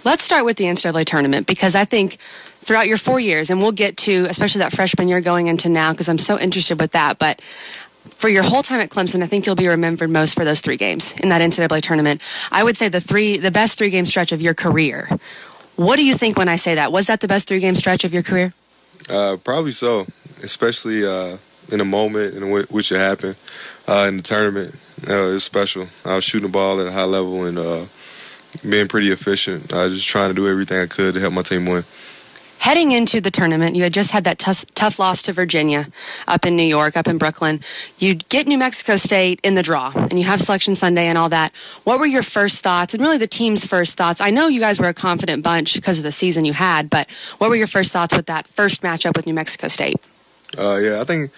Let's 0.05 0.23
start 0.23 0.45
with 0.45 0.57
the 0.57 0.65
NCAA 0.65 1.05
tournament 1.05 1.49
because 1.49 1.75
I 1.75 1.85
think 1.85 2.19
throughout 2.67 2.89
your 2.89 2.99
four 2.99 3.21
years, 3.21 3.49
and 3.49 3.63
we'll 3.63 3.73
get 3.73 3.97
to 3.97 4.27
especially 4.29 4.59
that 4.59 4.73
freshman 4.73 5.07
year 5.07 5.21
going 5.21 5.47
into 5.47 5.69
now 5.69 5.93
because 5.93 6.09
I'm 6.09 6.19
so 6.19 6.39
interested 6.39 6.81
with 6.81 6.91
that. 6.93 7.19
But 7.19 7.41
for 8.11 8.29
your 8.29 8.43
whole 8.43 8.63
time 8.63 8.81
at 8.81 8.91
Clemson, 8.91 9.23
I 9.23 9.27
think 9.27 9.47
you'll 9.47 9.55
be 9.55 9.69
remembered 9.69 10.11
most 10.11 10.35
for 10.35 10.45
those 10.45 10.61
three 10.61 10.77
games 10.77 11.15
in 11.21 11.29
that 11.29 11.41
NCAA 11.41 11.81
tournament. 11.81 12.21
I 12.51 12.65
would 12.65 12.77
say 12.77 12.89
the 12.89 13.01
three, 13.01 13.39
the 13.39 13.53
best 13.53 13.79
three 13.79 13.91
game 13.91 14.05
stretch 14.05 14.33
of 14.33 14.43
your 14.43 14.53
career. 14.53 15.09
What 15.77 15.97
do 15.97 16.05
you 16.05 16.17
think 16.17 16.37
when 16.37 16.49
I 16.49 16.57
say 16.57 16.75
that? 16.75 16.91
Was 16.91 17.07
that 17.07 17.21
the 17.21 17.29
best 17.29 17.47
three 17.49 17.61
game 17.61 17.77
stretch 17.77 18.05
of 18.05 18.13
your 18.13 18.23
career? 18.23 18.53
Uh, 19.09 19.37
probably 19.43 19.71
so, 19.71 20.07
especially 20.43 21.07
uh, 21.07 21.37
in 21.71 21.79
the 21.79 21.85
moment 21.85 22.35
in 22.35 22.51
which 22.51 22.91
it 22.91 22.99
happened 22.99 23.37
uh, 23.87 24.07
in 24.09 24.17
the 24.17 24.23
tournament. 24.23 24.75
It 25.03 25.09
was 25.09 25.45
special. 25.45 25.87
I 26.05 26.17
was 26.17 26.25
shooting 26.25 26.49
the 26.49 26.53
ball 26.53 26.81
at 26.81 26.87
a 26.87 26.93
high 26.93 27.05
level 27.05 27.45
and 27.45 27.59
uh, 27.59 27.85
being 28.69 28.89
pretty 28.89 29.11
efficient. 29.11 29.73
I 29.73 29.85
was 29.85 29.95
just 29.95 30.09
trying 30.09 30.31
to 30.31 30.35
do 30.35 30.49
everything 30.49 30.79
I 30.79 30.87
could 30.87 31.15
to 31.15 31.21
help 31.21 31.35
my 31.35 31.43
team 31.43 31.67
win. 31.67 31.85
Heading 32.59 32.93
into 32.93 33.21
the 33.21 33.31
tournament, 33.31 33.77
you 33.77 33.83
had 33.85 33.93
just 33.93 34.11
had 34.11 34.25
that 34.25 34.39
tough, 34.39 34.99
loss 34.99 35.23
to 35.23 35.33
Virginia 35.33 35.87
up 36.27 36.45
in 36.45 36.57
New 36.57 36.65
York, 36.65 36.97
up 36.97 37.07
in 37.07 37.19
Brooklyn. 37.19 37.61
You 37.99 38.15
get 38.15 38.47
New 38.47 38.59
Mexico 38.59 38.97
State 38.97 39.41
in 39.43 39.55
the 39.55 39.63
draw, 39.63 39.93
and 39.95 40.15
you 40.15 40.25
have 40.25 40.41
Selection 40.41 40.75
Sunday 40.75 41.07
and 41.07 41.17
all 41.17 41.29
that. 41.29 41.57
What 41.85 42.01
were 42.01 42.07
your 42.07 42.23
first 42.23 42.63
thoughts, 42.63 42.95
and 42.95 43.03
really 43.03 43.19
the 43.19 43.27
team's 43.27 43.67
first 43.67 43.97
thoughts? 43.97 44.21
I 44.21 44.31
know 44.31 44.49
you 44.49 44.61
guys 44.61 44.81
were 44.81 44.89
a 44.89 44.95
confident 44.95 45.45
bunch 45.45 45.75
because 45.75 45.99
of 45.99 46.05
the 46.05 46.13
season 46.13 46.45
you 46.45 46.55
had, 46.55 46.91
but 46.91 47.11
what 47.39 47.51
were 47.51 47.57
your 47.57 47.67
first 47.67 47.93
thoughts 47.93 48.17
with 48.17 48.27
that 48.27 48.47
first 48.47 48.83
matchup 48.83 49.17
with 49.17 49.27
New 49.27 49.35
Mexico 49.35 49.69
State? 49.69 49.97
Uh, 50.59 50.79
yeah, 50.81 51.01
I 51.01 51.05
think 51.05 51.31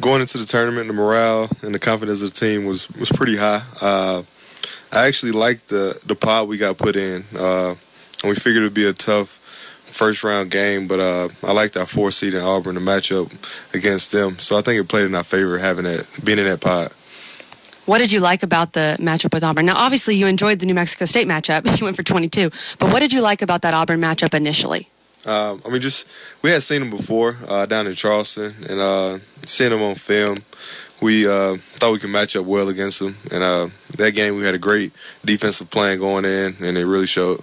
going 0.00 0.20
into 0.20 0.38
the 0.38 0.44
tournament, 0.44 0.86
the 0.86 0.92
morale 0.92 1.48
and 1.62 1.74
the 1.74 1.78
confidence 1.78 2.22
of 2.22 2.32
the 2.32 2.38
team 2.38 2.64
was 2.64 2.90
was 2.92 3.10
pretty 3.10 3.36
high. 3.36 3.60
Uh, 3.80 4.22
I 4.92 5.06
actually 5.06 5.32
liked 5.32 5.68
the 5.68 6.00
the 6.06 6.14
pod 6.14 6.48
we 6.48 6.58
got 6.58 6.78
put 6.78 6.96
in, 6.96 7.24
uh, 7.36 7.74
and 8.22 8.28
we 8.28 8.34
figured 8.34 8.62
it'd 8.62 8.74
be 8.74 8.86
a 8.86 8.92
tough 8.92 9.39
first 9.90 10.24
round 10.24 10.50
game, 10.50 10.86
but 10.86 11.00
uh, 11.00 11.28
I 11.46 11.52
liked 11.52 11.76
our 11.76 11.86
four 11.86 12.10
seed 12.10 12.34
in 12.34 12.40
Auburn, 12.40 12.74
the 12.74 12.80
matchup 12.80 13.30
against 13.74 14.12
them. 14.12 14.38
So 14.38 14.56
I 14.56 14.62
think 14.62 14.80
it 14.80 14.88
played 14.88 15.06
in 15.06 15.14
our 15.14 15.24
favor 15.24 15.58
having 15.58 15.86
it 15.86 16.06
being 16.24 16.38
in 16.38 16.46
that 16.46 16.60
pot. 16.60 16.92
What 17.86 17.98
did 17.98 18.12
you 18.12 18.20
like 18.20 18.42
about 18.42 18.72
the 18.74 18.96
matchup 19.00 19.34
with 19.34 19.42
Auburn? 19.42 19.66
Now, 19.66 19.76
obviously, 19.76 20.14
you 20.14 20.26
enjoyed 20.26 20.60
the 20.60 20.66
New 20.66 20.74
Mexico 20.74 21.06
State 21.06 21.26
matchup. 21.26 21.66
You 21.80 21.86
went 21.86 21.96
for 21.96 22.02
22. 22.02 22.50
But 22.78 22.92
what 22.92 23.00
did 23.00 23.12
you 23.12 23.20
like 23.22 23.42
about 23.42 23.62
that 23.62 23.74
Auburn 23.74 24.00
matchup 24.00 24.34
initially? 24.34 24.88
Um, 25.26 25.60
I 25.66 25.70
mean, 25.70 25.80
just 25.80 26.08
we 26.42 26.50
had 26.50 26.62
seen 26.62 26.80
them 26.80 26.90
before 26.90 27.36
uh, 27.48 27.66
down 27.66 27.86
in 27.86 27.94
Charleston, 27.94 28.54
and 28.68 28.80
uh, 28.80 29.18
seeing 29.44 29.70
them 29.70 29.82
on 29.82 29.94
film, 29.94 30.38
we 31.00 31.26
uh, 31.26 31.56
thought 31.56 31.92
we 31.92 31.98
could 31.98 32.10
match 32.10 32.36
up 32.36 32.46
well 32.46 32.68
against 32.68 33.00
them. 33.00 33.16
And 33.30 33.42
uh, 33.42 33.68
that 33.96 34.14
game, 34.14 34.36
we 34.36 34.44
had 34.44 34.54
a 34.54 34.58
great 34.58 34.92
defensive 35.24 35.70
plan 35.70 35.98
going 35.98 36.24
in, 36.24 36.56
and 36.60 36.78
it 36.78 36.86
really 36.86 37.06
showed. 37.06 37.42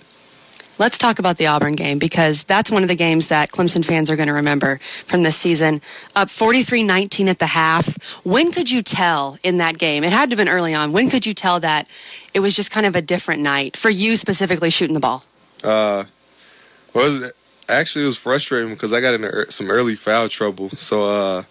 Let's 0.80 0.98
talk 0.98 1.18
about 1.18 1.38
the 1.38 1.48
Auburn 1.48 1.76
game 1.76 1.98
because 1.98 2.44
that's 2.44 2.70
one 2.70 2.84
of 2.84 2.90
the 2.90 2.96
games 2.96 3.30
that 3.30 3.50
Clemson 3.50 3.84
fans 3.84 4.12
are 4.12 4.16
going 4.16 4.28
to 4.28 4.34
remember 4.34 4.78
from 5.08 5.24
this 5.24 5.36
season. 5.36 5.82
Up 6.16 6.30
43 6.30 6.84
19 6.84 7.28
at 7.30 7.40
the 7.40 7.48
half. 7.48 7.98
When 8.24 8.52
could 8.52 8.70
you 8.70 8.84
tell 8.84 9.38
in 9.44 9.58
that 9.58 9.80
game? 9.80 10.04
It 10.04 10.14
had 10.14 10.30
to 10.30 10.36
have 10.36 10.38
been 10.38 10.54
early 10.54 10.76
on. 10.76 10.92
When 10.92 11.10
could 11.10 11.26
you 11.26 11.34
tell 11.34 11.60
that 11.62 11.88
it 12.34 12.42
was 12.42 12.56
just 12.56 12.70
kind 12.70 12.86
of 12.86 12.96
a 12.96 13.02
different 13.02 13.42
night 13.42 13.76
for 13.76 13.90
you 13.90 14.16
specifically 14.16 14.70
shooting 14.70 14.94
the 14.94 15.00
ball? 15.00 15.24
Uh, 15.64 16.04
actually, 17.68 18.04
it 18.04 18.08
was 18.08 18.18
frustrating 18.18 18.74
because 18.74 18.94
I 18.94 19.02
got 19.02 19.16
into 19.16 19.52
some 19.52 19.72
early 19.72 19.96
foul 19.96 20.28
trouble. 20.30 20.70
So 20.70 21.10
uh, 21.10 21.44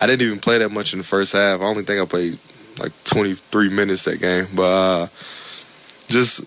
I 0.00 0.06
didn't 0.06 0.22
even 0.22 0.38
play 0.38 0.58
that 0.58 0.70
much 0.70 0.92
in 0.92 1.00
the 1.00 1.04
first 1.04 1.32
half. 1.32 1.60
I 1.60 1.64
only 1.64 1.82
think 1.82 2.00
I 2.00 2.04
played 2.04 2.38
like 2.78 2.92
23 3.04 3.68
minutes 3.70 4.04
that 4.04 4.20
game. 4.20 4.46
But 4.54 4.62
uh, 4.62 5.06
just 6.06 6.44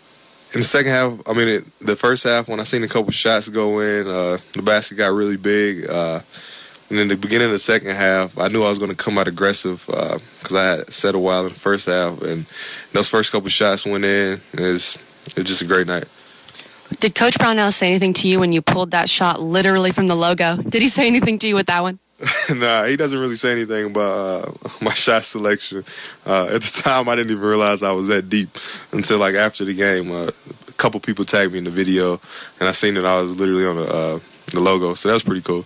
in 0.54 0.60
the 0.60 0.63
second 0.63 0.92
half, 0.92 1.20
I 1.28 1.34
mean, 1.34 1.48
it, 1.48 1.80
the 1.80 1.96
first 1.96 2.24
half 2.24 2.48
when 2.48 2.60
I 2.60 2.63
seen 2.63 2.84
a 2.84 2.88
couple 2.88 3.12
shots 3.12 3.50
go 3.50 3.80
in, 3.80 4.08
uh, 4.08 4.38
the 4.54 4.62
basket 4.62 4.96
got 4.96 5.12
really 5.12 5.38
big. 5.38 5.89
Uh, 5.89 6.20
and 6.89 7.00
in 7.00 7.08
the 7.08 7.18
beginning 7.18 7.46
of 7.46 7.52
the 7.52 7.60
second 7.60 7.89
half, 7.96 8.38
I 8.38 8.50
knew 8.50 8.63
I 8.63 8.70
was 8.70 8.78
going 8.78 8.92
to 8.92 8.96
come 8.96 9.18
out 9.18 9.28
aggressive 9.28 9.84
because 9.88 10.54
uh, 10.54 10.58
I 10.58 10.63
had 10.63 10.94
set 10.94 11.16
a 11.16 11.20
while 11.20 11.44
in 11.46 11.54
the 11.54 11.60
first 11.60 11.88
half, 11.88 12.22
and 12.22 12.46
those 12.92 13.10
first 13.10 13.32
couple 13.32 13.50
shots 13.50 13.86
went 13.86 14.06
in. 14.06 14.39
It 14.54 14.60
was, 14.60 15.00
it 15.28 15.38
was 15.38 15.46
just 15.46 15.62
a 15.63 15.66
great 15.66 15.88
night. 15.88 16.06
Did 17.00 17.16
Coach 17.16 17.39
Brownell 17.39 17.72
say 17.72 17.88
anything 17.88 18.13
to 18.13 18.30
you 18.30 18.39
when 18.39 18.54
you 18.54 18.62
pulled 18.62 18.92
that 18.92 19.10
shot 19.10 19.42
literally 19.42 19.92
from 19.92 20.08
the 20.08 20.16
logo? 20.16 20.58
Did 20.58 20.84
he 20.84 20.88
say 20.88 21.08
anything 21.08 21.39
to 21.39 21.48
you 21.48 21.56
with 21.56 21.66
that 21.66 21.82
one? 21.82 21.98
nah, 22.56 22.86
he 22.86 22.96
doesn't 22.96 23.20
really 23.20 23.36
say 23.36 23.52
anything 23.52 23.88
about 23.88 24.48
uh, 24.48 24.52
my 24.82 24.94
shot 24.94 25.24
selection. 25.24 25.84
Uh, 26.26 26.48
at 26.54 26.62
the 26.62 26.82
time, 26.84 27.10
I 27.10 27.16
didn't 27.16 27.32
even 27.32 27.44
realize 27.44 27.84
I 27.84 27.92
was 27.92 28.08
that 28.08 28.30
deep 28.30 28.50
until 28.92 29.20
like 29.20 29.36
after 29.36 29.66
the 29.66 29.74
game. 29.74 30.12
Uh, 30.12 30.30
a 30.68 30.72
couple 30.74 31.00
people 31.00 31.26
tagged 31.26 31.52
me 31.52 31.60
in 31.60 31.64
the 31.64 31.72
video, 31.72 32.20
and 32.60 32.70
I 32.70 32.72
seen 32.72 32.96
that 32.96 33.06
I 33.06 33.20
was 33.20 33.40
literally 33.40 33.66
on 33.66 33.76
the 33.76 33.84
uh, 33.84 34.20
the 34.52 34.60
logo. 34.60 34.94
So 34.94 35.10
that 35.10 35.14
was 35.14 35.24
pretty 35.24 35.42
cool. 35.42 35.66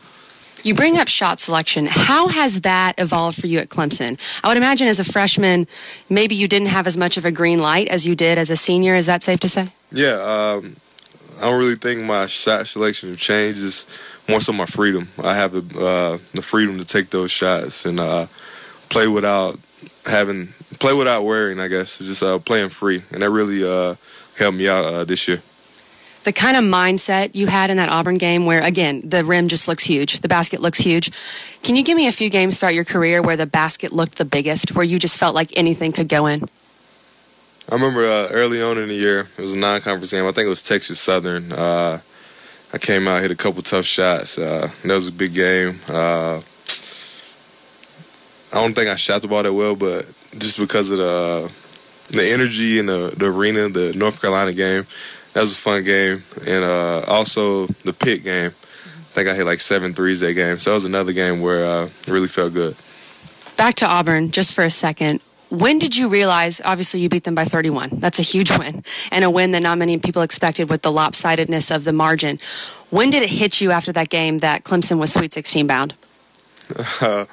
You 0.63 0.73
bring 0.73 0.97
up 0.97 1.07
shot 1.07 1.39
selection. 1.39 1.85
How 1.85 2.27
has 2.27 2.61
that 2.61 2.99
evolved 2.99 3.39
for 3.39 3.47
you 3.47 3.59
at 3.59 3.69
Clemson? 3.69 4.19
I 4.43 4.47
would 4.47 4.57
imagine 4.57 4.87
as 4.87 4.99
a 4.99 5.03
freshman, 5.03 5.67
maybe 6.09 6.35
you 6.35 6.47
didn't 6.47 6.69
have 6.69 6.87
as 6.87 6.97
much 6.97 7.15
of 7.15 7.25
a 7.25 7.31
green 7.31 7.59
light 7.59 7.87
as 7.87 8.07
you 8.07 8.15
did 8.15 8.37
as 8.37 8.49
a 8.49 8.55
senior. 8.55 8.95
Is 8.95 9.05
that 9.05 9.21
safe 9.21 9.39
to 9.41 9.49
say? 9.49 9.67
Yeah, 9.91 10.13
um, 10.57 10.75
I 11.37 11.41
don't 11.41 11.59
really 11.59 11.75
think 11.75 12.03
my 12.03 12.25
shot 12.25 12.67
selection 12.67 13.15
changes 13.15 13.85
more 14.27 14.39
so 14.39 14.53
my 14.53 14.65
freedom. 14.65 15.09
I 15.23 15.35
have 15.35 15.51
the 15.51 15.79
uh, 15.79 16.17
the 16.33 16.41
freedom 16.41 16.77
to 16.77 16.85
take 16.85 17.09
those 17.09 17.31
shots 17.31 17.85
and 17.85 17.99
uh, 17.99 18.27
play 18.89 19.07
without 19.07 19.57
having 20.05 20.53
play 20.79 20.93
without 20.93 21.23
worrying. 21.23 21.59
I 21.59 21.67
guess 21.67 21.99
just 21.99 22.23
uh, 22.23 22.39
playing 22.39 22.69
free, 22.69 23.03
and 23.11 23.21
that 23.21 23.29
really 23.29 23.63
uh, 23.63 23.95
helped 24.37 24.57
me 24.57 24.67
out 24.67 24.85
uh, 24.85 25.03
this 25.03 25.27
year. 25.27 25.41
The 26.23 26.33
kind 26.33 26.57
of 26.57 26.63
mindset 26.65 27.35
you 27.35 27.47
had 27.47 27.69
in 27.69 27.77
that 27.77 27.89
Auburn 27.89 28.17
game, 28.17 28.45
where 28.45 28.61
again 28.61 29.01
the 29.03 29.23
rim 29.23 29.47
just 29.47 29.67
looks 29.67 29.85
huge, 29.85 30.19
the 30.19 30.27
basket 30.27 30.59
looks 30.59 30.79
huge. 30.79 31.11
Can 31.63 31.75
you 31.75 31.83
give 31.83 31.95
me 31.95 32.07
a 32.07 32.11
few 32.11 32.29
games 32.29 32.59
throughout 32.59 32.75
your 32.75 32.83
career 32.83 33.21
where 33.21 33.37
the 33.37 33.45
basket 33.45 33.93
looked 33.93 34.17
the 34.17 34.25
biggest, 34.25 34.75
where 34.75 34.85
you 34.85 34.99
just 34.99 35.17
felt 35.17 35.35
like 35.35 35.51
anything 35.55 35.91
could 35.91 36.09
go 36.09 36.25
in? 36.25 36.49
I 37.69 37.75
remember 37.75 38.05
uh, 38.05 38.27
early 38.31 38.61
on 38.61 38.77
in 38.77 38.87
the 38.87 38.95
year, 38.95 39.27
it 39.37 39.41
was 39.41 39.53
a 39.53 39.57
non-conference 39.57 40.11
game. 40.11 40.25
I 40.25 40.31
think 40.31 40.45
it 40.45 40.49
was 40.49 40.63
Texas 40.63 40.99
Southern. 40.99 41.51
Uh, 42.71 42.73
I 42.73 42.77
came 42.77 43.07
out, 43.07 43.21
hit 43.21 43.31
a 43.31 43.35
couple 43.35 43.61
tough 43.61 43.85
shots. 43.85 44.37
Uh, 44.37 44.67
that 44.83 44.93
was 44.93 45.07
a 45.07 45.11
big 45.11 45.33
game. 45.33 45.79
Uh, 45.89 46.41
I 48.53 48.61
don't 48.61 48.73
think 48.73 48.87
I 48.89 48.95
shot 48.95 49.21
the 49.21 49.27
ball 49.27 49.43
that 49.43 49.53
well, 49.53 49.75
but 49.75 50.05
just 50.37 50.57
because 50.57 50.91
of 50.91 50.97
the 50.97 51.51
the 52.09 52.31
energy 52.31 52.79
in 52.79 52.85
the, 52.85 53.13
the 53.17 53.25
arena, 53.25 53.67
the 53.67 53.93
North 53.97 54.21
Carolina 54.21 54.53
game, 54.53 54.87
that 55.33 55.41
was 55.41 55.53
a 55.53 55.57
fun 55.57 55.83
game, 55.83 56.23
and 56.47 56.63
uh, 56.63 57.03
also 57.07 57.67
the 57.83 57.91
Pitt 57.91 58.23
game. 58.23 58.51
I 58.51 59.13
think 59.13 59.27
I 59.27 59.35
hit 59.35 59.45
like 59.45 59.59
seven 59.59 59.93
threes 59.93 60.21
that 60.21 60.33
game. 60.33 60.59
So 60.59 60.69
that 60.69 60.75
was 60.75 60.85
another 60.85 61.11
game 61.11 61.41
where 61.41 61.65
uh, 61.65 61.85
it 61.85 62.07
really 62.07 62.27
felt 62.27 62.53
good. 62.53 62.75
Back 63.57 63.75
to 63.75 63.87
Auburn 63.87 64.31
just 64.31 64.53
for 64.53 64.63
a 64.63 64.69
second. 64.69 65.21
When 65.49 65.79
did 65.79 65.95
you 65.95 66.09
realize? 66.09 66.59
Obviously, 66.63 66.99
you 66.99 67.09
beat 67.09 67.23
them 67.23 67.35
by 67.35 67.45
31. 67.45 67.99
That's 67.99 68.19
a 68.19 68.23
huge 68.23 68.57
win 68.57 68.83
and 69.11 69.23
a 69.23 69.29
win 69.29 69.51
that 69.51 69.61
not 69.61 69.77
many 69.77 69.97
people 69.97 70.21
expected 70.21 70.69
with 70.69 70.81
the 70.81 70.91
lopsidedness 70.91 71.73
of 71.73 71.85
the 71.85 71.93
margin. 71.93 72.37
When 72.89 73.09
did 73.09 73.23
it 73.23 73.29
hit 73.29 73.61
you 73.61 73.71
after 73.71 73.91
that 73.93 74.09
game 74.09 74.39
that 74.39 74.63
Clemson 74.63 74.99
was 74.99 75.13
Sweet 75.13 75.33
16 75.33 75.67
bound? 75.67 75.95
Uh, 77.01 77.25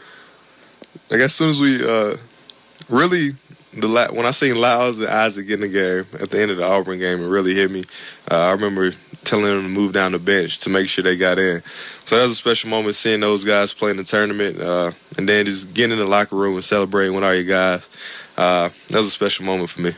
like 1.10 1.20
as 1.20 1.34
soon 1.34 1.50
as 1.50 1.60
we 1.60 1.84
uh, 1.84 2.16
really 2.88 3.30
the 3.72 3.88
la- 3.88 4.12
when 4.12 4.26
I 4.26 4.30
seen 4.30 4.60
Lyles 4.60 4.98
and 4.98 5.08
Isaac 5.08 5.48
in 5.48 5.60
the 5.60 5.68
game 5.68 6.06
at 6.22 6.30
the 6.30 6.40
end 6.40 6.50
of 6.50 6.56
the 6.56 6.64
Auburn 6.64 6.98
game, 6.98 7.22
it 7.22 7.26
really 7.26 7.54
hit 7.54 7.70
me. 7.70 7.82
Uh, 8.30 8.36
I 8.36 8.52
remember 8.52 8.92
telling 9.24 9.46
them 9.46 9.62
to 9.62 9.68
move 9.68 9.92
down 9.92 10.12
the 10.12 10.18
bench 10.18 10.58
to 10.60 10.70
make 10.70 10.88
sure 10.88 11.02
they 11.02 11.16
got 11.16 11.38
in. 11.38 11.62
So 12.04 12.16
that 12.16 12.22
was 12.22 12.32
a 12.32 12.36
special 12.36 12.70
moment 12.70 12.94
seeing 12.94 13.20
those 13.20 13.44
guys 13.44 13.74
play 13.74 13.90
in 13.90 13.96
the 13.96 14.04
tournament, 14.04 14.60
uh, 14.60 14.92
and 15.16 15.28
then 15.28 15.44
just 15.46 15.74
getting 15.74 15.92
in 15.92 15.98
the 15.98 16.08
locker 16.08 16.36
room 16.36 16.54
and 16.54 16.64
celebrating 16.64 17.14
with 17.14 17.24
all 17.24 17.34
your 17.34 17.44
guys. 17.44 17.88
Uh, 18.36 18.68
that 18.88 18.98
was 18.98 19.06
a 19.06 19.10
special 19.10 19.44
moment 19.44 19.70
for 19.70 19.80
me. 19.80 19.92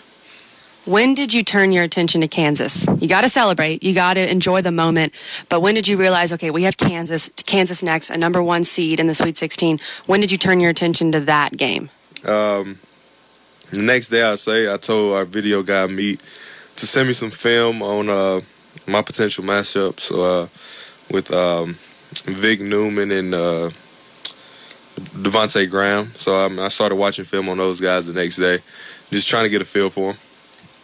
When 0.87 1.17
did 1.17 1.35
you 1.35 1.43
turn 1.43 1.73
your 1.73 1.83
attention 1.83 2.21
to 2.21 2.29
Kansas? 2.29 2.87
You 3.01 3.09
got 3.09 3.23
to 3.23 3.29
celebrate. 3.29 3.83
You 3.83 3.93
got 3.93 4.15
to 4.15 4.31
enjoy 4.31 4.63
the 4.63 4.71
moment. 4.71 5.13
But 5.49 5.61
when 5.61 5.75
did 5.75 5.89
you 5.89 5.97
realize, 5.97 6.33
okay, 6.35 6.51
we 6.51 6.63
have 6.63 6.77
Kansas, 6.77 7.29
Kansas 7.45 7.83
next, 7.83 8.09
a 8.09 8.17
number 8.17 8.41
one 8.41 8.63
seed 8.63 9.01
in 9.01 9.09
the 9.09 9.15
Sweet 9.15 9.37
16. 9.37 9.81
When 10.07 10.21
did 10.21 10.31
you 10.31 10.39
turn 10.39 10.61
your 10.61 10.71
attention 10.71 11.11
to 11.11 11.21
that 11.21 11.57
game? 11.57 11.91
Um, 12.25 12.79
the 13.73 13.83
next 13.83 14.11
day, 14.11 14.23
I 14.23 14.37
say 14.37 14.73
I 14.73 14.77
told 14.77 15.15
our 15.15 15.25
video 15.25 15.65
guy 15.65 15.89
meet 15.89 16.21
to 16.77 16.87
send 16.87 17.09
me 17.09 17.15
some 17.15 17.31
film 17.31 17.83
on 17.83 18.09
uh, 18.09 18.41
my 18.87 19.03
potential 19.03 19.45
matchups 19.45 20.13
uh, 20.13 20.49
with 21.11 21.33
um, 21.33 21.77
Vic 22.25 22.61
Newman 22.61 23.11
and 23.11 23.35
uh, 23.35 23.71
Devonte 25.15 25.69
Graham. 25.71 26.13
So 26.15 26.35
um, 26.35 26.59
I 26.59 26.69
started 26.69 26.97
watching 26.97 27.25
film 27.25 27.49
on 27.49 27.59
those 27.59 27.81
guys 27.81 28.07
the 28.07 28.13
next 28.13 28.37
day, 28.37 28.59
just 29.11 29.29
trying 29.29 29.45
to 29.45 29.51
get 29.51 29.63
a 29.63 29.65
feel 29.65 29.91
for 29.91 30.13
them. 30.13 30.21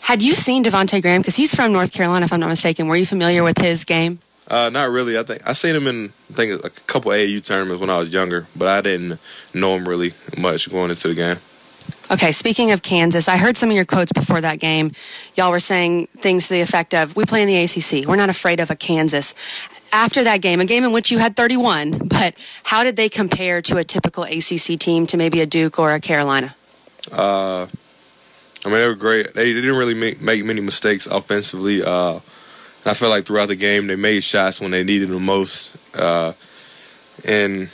Had 0.00 0.22
you 0.22 0.34
seen 0.34 0.64
Devonte 0.64 1.00
Graham? 1.00 1.20
Because 1.20 1.36
he's 1.36 1.54
from 1.54 1.72
North 1.72 1.92
Carolina, 1.92 2.24
if 2.24 2.32
I'm 2.32 2.40
not 2.40 2.48
mistaken. 2.48 2.88
Were 2.88 2.96
you 2.96 3.06
familiar 3.06 3.44
with 3.44 3.58
his 3.58 3.84
game? 3.84 4.18
Uh, 4.48 4.68
not 4.68 4.90
really. 4.90 5.16
I 5.16 5.22
think 5.22 5.48
I 5.48 5.52
seen 5.52 5.76
him 5.76 5.86
in 5.86 6.12
I 6.30 6.34
think 6.34 6.64
a 6.64 6.70
couple 6.70 7.12
AAU 7.12 7.42
tournaments 7.46 7.80
when 7.80 7.88
I 7.88 7.98
was 7.98 8.12
younger, 8.12 8.46
but 8.56 8.68
I 8.68 8.80
didn't 8.80 9.20
know 9.54 9.76
him 9.76 9.88
really 9.88 10.12
much 10.36 10.68
going 10.70 10.90
into 10.90 11.08
the 11.08 11.14
game. 11.14 11.36
Okay, 12.10 12.32
speaking 12.32 12.72
of 12.72 12.82
Kansas, 12.82 13.28
I 13.28 13.36
heard 13.36 13.56
some 13.56 13.70
of 13.70 13.76
your 13.76 13.84
quotes 13.84 14.12
before 14.12 14.40
that 14.40 14.58
game. 14.58 14.92
Y'all 15.36 15.50
were 15.50 15.60
saying 15.60 16.06
things 16.18 16.48
to 16.48 16.54
the 16.54 16.60
effect 16.60 16.94
of, 16.94 17.16
we 17.16 17.24
play 17.24 17.42
in 17.42 17.48
the 17.48 17.56
ACC. 17.56 18.06
We're 18.06 18.16
not 18.16 18.28
afraid 18.28 18.60
of 18.60 18.70
a 18.70 18.76
Kansas. 18.76 19.34
After 19.92 20.24
that 20.24 20.40
game, 20.40 20.60
a 20.60 20.64
game 20.64 20.84
in 20.84 20.92
which 20.92 21.10
you 21.10 21.18
had 21.18 21.36
31, 21.36 22.08
but 22.08 22.34
how 22.64 22.84
did 22.84 22.96
they 22.96 23.08
compare 23.08 23.60
to 23.62 23.76
a 23.76 23.84
typical 23.84 24.24
ACC 24.24 24.78
team 24.78 25.06
to 25.06 25.16
maybe 25.16 25.40
a 25.40 25.46
Duke 25.46 25.78
or 25.78 25.94
a 25.94 26.00
Carolina? 26.00 26.54
Uh, 27.10 27.66
I 28.64 28.68
mean, 28.68 28.78
they 28.78 28.86
were 28.86 28.94
great. 28.94 29.34
They 29.34 29.52
didn't 29.52 29.76
really 29.76 29.94
make, 29.94 30.20
make 30.20 30.44
many 30.44 30.60
mistakes 30.60 31.06
offensively. 31.06 31.82
Uh, 31.82 32.20
I 32.84 32.94
felt 32.94 33.10
like 33.10 33.24
throughout 33.24 33.48
the 33.48 33.56
game, 33.56 33.86
they 33.86 33.96
made 33.96 34.22
shots 34.22 34.60
when 34.60 34.70
they 34.70 34.84
needed 34.84 35.10
them 35.10 35.24
most. 35.24 35.76
Uh, 35.94 36.32
and 37.24 37.68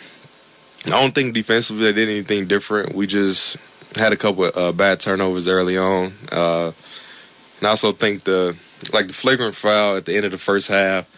I 0.87 0.91
don't 0.91 1.15
think 1.15 1.35
defensively 1.35 1.85
they 1.85 1.93
did 1.93 2.09
anything 2.09 2.47
different. 2.47 2.95
We 2.95 3.07
just 3.07 3.57
had 3.99 4.13
a 4.13 4.17
couple 4.17 4.45
of 4.45 4.57
uh, 4.57 4.73
bad 4.73 5.01
turnovers 5.01 5.49
early 5.49 5.77
on. 5.77 6.13
Uh, 6.31 6.73
and 7.59 7.67
I 7.67 7.71
also 7.71 7.93
think 7.93 8.25
the 8.25 8.57
like 8.93 9.09
the 9.09 9.15
flagrant 9.15 9.55
foul 9.55 9.97
at 9.97 10.05
the 10.05 10.17
end 10.17 10.25
of 10.25 10.33
the 10.33 10.39
first 10.39 10.69
half. 10.69 11.15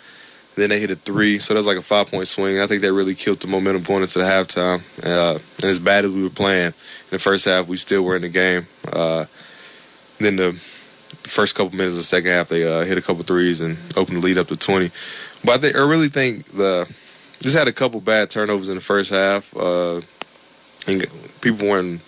Then 0.57 0.71
they 0.71 0.81
hit 0.81 0.91
a 0.91 0.97
three, 0.97 1.39
so 1.39 1.55
that 1.55 1.61
was 1.61 1.67
like 1.67 1.77
a 1.77 1.83
five 1.83 2.11
point 2.11 2.27
swing. 2.27 2.61
I 2.61 2.67
think 2.67 2.83
that 2.83 2.93
really 2.93 3.15
killed 3.15 3.41
the 3.41 3.47
momentum 3.47 3.83
going 3.83 4.03
into 4.03 4.19
the 4.19 4.25
halftime. 4.25 4.83
Uh, 5.03 5.39
and 5.57 5.65
as 5.65 5.79
bad 5.79 6.05
as 6.05 6.11
we 6.11 6.23
were 6.23 6.31
playing 6.31 6.67
in 6.67 7.11
the 7.11 7.19
first 7.19 7.45
half, 7.45 7.69
we 7.69 7.77
still 7.77 8.03
were 8.03 8.17
in 8.17 8.23
the 8.23 8.29
game. 8.29 8.67
Uh, 8.93 9.27
then 10.19 10.37
the 10.37 10.53
first 11.23 11.55
couple 11.55 11.77
minutes 11.77 11.95
of 11.95 11.99
the 11.99 12.05
second 12.05 12.31
half, 12.31 12.49
they 12.49 12.67
uh, 12.67 12.85
hit 12.85 12.99
a 12.99 13.03
couple 13.03 13.23
threes 13.23 13.61
and 13.61 13.79
opened 13.97 14.19
the 14.19 14.27
lead 14.27 14.39
up 14.39 14.49
to 14.49 14.57
20. 14.57 14.91
But 15.45 15.53
I, 15.53 15.59
think, 15.59 15.77
I 15.77 15.89
really 15.89 16.09
think 16.09 16.47
the 16.51 16.93
just 17.41 17.57
had 17.57 17.69
a 17.69 17.73
couple 17.73 18.01
bad 18.01 18.29
turnovers 18.29 18.69
in 18.69 18.75
the 18.75 18.81
first 18.81 19.11
half. 19.11 19.57
Uh, 19.57 20.01
and 20.87 21.07
people 21.41 21.69
weren't. 21.69 22.03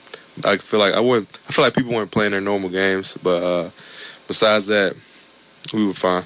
I 0.45 0.57
feel 0.57 0.81
like 0.81 0.95
I 0.95 1.01
wouldn't. 1.01 1.39
I 1.49 1.53
feel 1.53 1.65
like 1.65 1.75
people 1.75 1.93
weren't 1.93 2.11
playing 2.11 2.33
their 2.33 2.41
normal 2.41 2.71
games. 2.71 3.17
But 3.23 3.43
uh, 3.43 3.71
besides 4.27 4.67
that, 4.69 4.95
we 5.73 5.87
were 5.87 5.93
fine. 5.93 6.25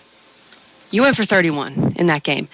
You 0.90 1.02
went 1.02 1.16
for 1.16 1.24
31 1.24 1.94
in 1.96 2.06
that 2.06 2.22
game. 2.22 2.48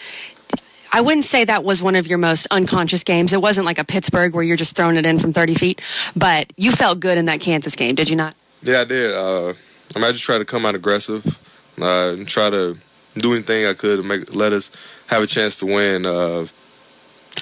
I 0.95 1.01
wouldn't 1.01 1.25
say 1.25 1.45
that 1.45 1.65
was 1.65 1.83
one 1.83 1.97
of 1.97 2.07
your 2.07 2.19
most 2.19 2.47
unconscious 2.51 3.03
games. 3.03 3.33
It 3.33 3.41
wasn't 3.41 3.65
like 3.65 3.79
a 3.79 3.85
Pittsburgh 3.85 4.35
where 4.35 4.43
you're 4.43 4.59
just 4.59 4.77
throwing 4.77 4.97
it 4.97 5.07
in 5.07 5.19
from 5.19 5.33
30 5.33 5.55
feet, 5.55 5.81
but 6.15 6.53
you 6.57 6.71
felt 6.71 7.01
good 7.01 7.17
in 7.17 7.25
that 7.27 7.41
Kansas 7.41 7.75
game, 7.75 7.95
did 7.95 8.11
you 8.11 8.17
not? 8.17 8.35
Yeah, 8.63 8.83
I 8.83 8.85
did. 8.85 9.15
Uh, 9.15 9.55
I 9.95 9.99
mean, 9.99 10.05
I 10.05 10.13
just 10.13 10.25
tried 10.25 10.39
to 10.39 10.45
come 10.45 10.67
out 10.67 10.75
aggressive 10.75 11.41
uh, 11.81 12.13
and 12.13 12.29
try 12.29 12.51
to 12.51 12.77
do 13.17 13.33
anything 13.33 13.67
I 13.67 13.73
could 13.73 13.99
to 13.99 14.03
make 14.03 14.35
let 14.35 14.53
us 14.53 14.71
have 15.09 15.23
a 15.23 15.27
chance 15.27 15.59
to 15.59 15.67
win. 15.67 16.05
Uh, 16.05 16.47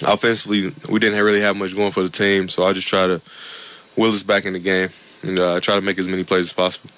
offensively, 0.07 0.73
we 0.89 1.01
didn't 1.01 1.23
really 1.23 1.41
have 1.41 1.57
much 1.57 1.75
going 1.75 1.91
for 1.91 2.03
the 2.03 2.09
team, 2.09 2.49
so 2.49 2.63
I 2.63 2.73
just 2.73 2.89
try 2.89 3.07
to 3.09 3.21
will 3.97 4.13
us 4.13 4.23
back 4.23 4.45
in 4.45 4.53
the 4.53 4.59
game 4.59 4.89
and 5.23 5.39
uh, 5.39 5.61
try 5.61 5.75
to 5.75 5.81
make 5.81 5.99
as 5.99 6.09
many 6.09 6.25
plays 6.25 6.47
as 6.47 6.53
possible. 6.53 6.91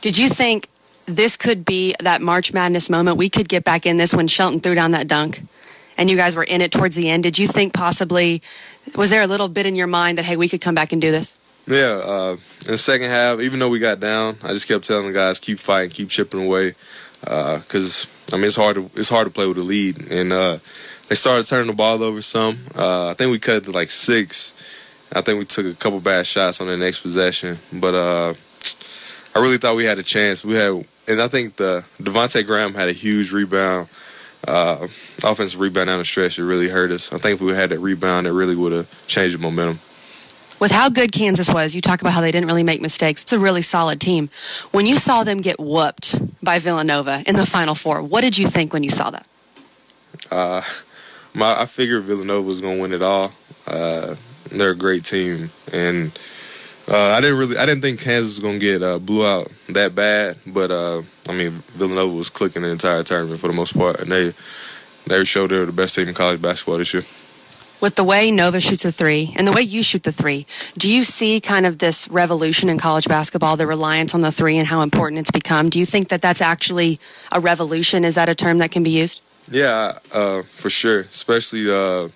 Did 0.00 0.16
you 0.16 0.28
think 0.28 0.68
this 1.06 1.36
could 1.36 1.64
be 1.64 1.94
that 2.00 2.22
March 2.22 2.52
Madness 2.52 2.88
moment? 2.88 3.16
We 3.16 3.28
could 3.28 3.48
get 3.48 3.64
back 3.64 3.86
in 3.86 3.96
this 3.96 4.14
when 4.14 4.28
Shelton 4.28 4.60
threw 4.60 4.74
down 4.74 4.92
that 4.92 5.08
dunk 5.08 5.42
and 5.98 6.08
you 6.08 6.16
guys 6.16 6.34
were 6.34 6.44
in 6.44 6.62
it 6.62 6.72
towards 6.72 6.96
the 6.96 7.10
end. 7.10 7.22
Did 7.22 7.38
you 7.38 7.46
think 7.46 7.74
possibly, 7.74 8.42
was 8.96 9.10
there 9.10 9.20
a 9.20 9.26
little 9.26 9.48
bit 9.48 9.66
in 9.66 9.74
your 9.74 9.86
mind 9.86 10.16
that, 10.16 10.24
hey, 10.24 10.36
we 10.36 10.48
could 10.48 10.62
come 10.62 10.74
back 10.74 10.92
and 10.92 11.00
do 11.00 11.12
this? 11.12 11.38
Yeah, 11.66 12.00
uh, 12.02 12.32
in 12.32 12.72
the 12.72 12.78
second 12.78 13.10
half, 13.10 13.40
even 13.40 13.58
though 13.58 13.68
we 13.68 13.78
got 13.78 14.00
down, 14.00 14.38
I 14.42 14.48
just 14.48 14.66
kept 14.66 14.84
telling 14.84 15.06
the 15.06 15.12
guys 15.12 15.38
keep 15.38 15.58
fighting, 15.58 15.90
keep 15.90 16.08
chipping 16.08 16.42
away, 16.42 16.74
because 17.20 18.06
uh, 18.32 18.36
I 18.36 18.38
mean 18.38 18.46
it's 18.46 18.56
hard 18.56 18.76
to 18.76 18.90
it's 18.96 19.10
hard 19.10 19.26
to 19.26 19.30
play 19.30 19.46
with 19.46 19.58
a 19.58 19.62
lead, 19.62 20.10
and 20.10 20.32
uh, 20.32 20.58
they 21.08 21.14
started 21.14 21.46
turning 21.46 21.66
the 21.66 21.76
ball 21.76 22.02
over 22.02 22.22
some. 22.22 22.58
Uh, 22.74 23.10
I 23.10 23.14
think 23.14 23.30
we 23.30 23.38
cut 23.38 23.56
it 23.56 23.64
to 23.64 23.72
like 23.72 23.90
six. 23.90 24.54
I 25.12 25.20
think 25.20 25.38
we 25.38 25.44
took 25.44 25.66
a 25.66 25.74
couple 25.74 26.00
bad 26.00 26.26
shots 26.26 26.60
on 26.60 26.66
the 26.66 26.76
next 26.76 27.00
possession, 27.00 27.58
but 27.72 27.94
uh, 27.94 28.34
I 29.34 29.40
really 29.40 29.58
thought 29.58 29.76
we 29.76 29.84
had 29.84 29.98
a 29.98 30.02
chance. 30.02 30.44
We 30.44 30.54
had, 30.54 30.84
and 31.08 31.20
I 31.20 31.28
think 31.28 31.56
the 31.56 31.84
Devonte 31.98 32.46
Graham 32.46 32.74
had 32.74 32.88
a 32.88 32.92
huge 32.92 33.32
rebound, 33.32 33.88
uh, 34.46 34.86
offensive 35.24 35.60
rebound 35.60 35.88
down 35.88 35.98
the 35.98 36.04
stretch. 36.04 36.38
It 36.38 36.44
really 36.44 36.68
hurt 36.68 36.90
us. 36.90 37.12
I 37.12 37.18
think 37.18 37.40
if 37.40 37.40
we 37.40 37.52
had 37.54 37.70
that 37.70 37.80
rebound, 37.80 38.26
it 38.26 38.32
really 38.32 38.54
would 38.54 38.72
have 38.72 39.06
changed 39.06 39.36
the 39.36 39.42
momentum 39.42 39.80
with 40.60 40.70
how 40.70 40.90
good 40.90 41.10
Kansas 41.10 41.48
was, 41.48 41.74
you 41.74 41.80
talk 41.80 42.02
about 42.02 42.12
how 42.12 42.20
they 42.20 42.30
didn't 42.30 42.46
really 42.46 42.62
make 42.62 42.80
mistakes. 42.80 43.22
It's 43.22 43.32
a 43.32 43.38
really 43.38 43.62
solid 43.62 44.00
team. 44.00 44.28
When 44.70 44.86
you 44.86 44.96
saw 44.96 45.24
them 45.24 45.40
get 45.40 45.58
whooped 45.58 46.44
by 46.44 46.58
Villanova 46.58 47.24
in 47.26 47.34
the 47.34 47.46
Final 47.46 47.74
Four, 47.74 48.02
what 48.02 48.20
did 48.20 48.38
you 48.38 48.46
think 48.46 48.72
when 48.72 48.84
you 48.84 48.90
saw 48.90 49.10
that? 49.10 49.26
Uh, 50.30 50.62
my, 51.34 51.62
I 51.62 51.66
figured 51.66 52.04
Villanova 52.04 52.46
was 52.46 52.60
going 52.60 52.76
to 52.76 52.82
win 52.82 52.92
it 52.92 53.02
all. 53.02 53.32
Uh, 53.66 54.16
they're 54.50 54.70
a 54.70 54.76
great 54.76 55.04
team, 55.04 55.50
and 55.72 56.18
uh, 56.88 57.14
I 57.16 57.20
didn't 57.20 57.38
really, 57.38 57.56
I 57.56 57.66
didn't 57.66 57.82
think 57.82 58.00
Kansas 58.00 58.36
was 58.36 58.40
going 58.40 58.58
to 58.58 58.66
get 58.66 58.82
uh, 58.82 58.98
blew 58.98 59.26
out 59.26 59.52
that 59.68 59.94
bad. 59.94 60.36
But 60.46 60.70
uh, 60.70 61.02
I 61.28 61.32
mean, 61.32 61.62
Villanova 61.74 62.14
was 62.14 62.30
clicking 62.30 62.62
the 62.62 62.70
entire 62.70 63.02
tournament 63.02 63.40
for 63.40 63.48
the 63.48 63.54
most 63.54 63.76
part, 63.76 64.00
and 64.00 64.10
they 64.10 64.32
they 65.06 65.24
showed 65.24 65.50
they 65.50 65.58
were 65.58 65.66
the 65.66 65.72
best 65.72 65.94
team 65.94 66.08
in 66.08 66.14
college 66.14 66.42
basketball 66.42 66.78
this 66.78 66.94
year 66.94 67.04
with 67.80 67.94
the 67.94 68.04
way 68.04 68.30
Nova 68.30 68.60
shoots 68.60 68.84
a 68.84 68.92
three 68.92 69.32
and 69.36 69.46
the 69.46 69.52
way 69.52 69.62
you 69.62 69.82
shoot 69.82 70.02
the 70.02 70.12
three, 70.12 70.46
do 70.76 70.90
you 70.90 71.02
see 71.02 71.40
kind 71.40 71.66
of 71.66 71.78
this 71.78 72.08
revolution 72.08 72.68
in 72.68 72.78
college 72.78 73.08
basketball, 73.08 73.56
the 73.56 73.66
reliance 73.66 74.14
on 74.14 74.20
the 74.20 74.30
three 74.30 74.58
and 74.58 74.66
how 74.66 74.82
important 74.82 75.18
it's 75.18 75.30
become? 75.30 75.70
Do 75.70 75.78
you 75.78 75.86
think 75.86 76.08
that 76.08 76.22
that's 76.22 76.40
actually 76.40 76.98
a 77.32 77.40
revolution? 77.40 78.04
Is 78.04 78.14
that 78.14 78.28
a 78.28 78.34
term 78.34 78.58
that 78.58 78.70
can 78.70 78.82
be 78.82 78.90
used? 78.90 79.20
Yeah, 79.50 79.98
uh, 80.12 80.42
for 80.42 80.70
sure. 80.70 81.00
Especially 81.00 81.70
uh, 81.70 82.08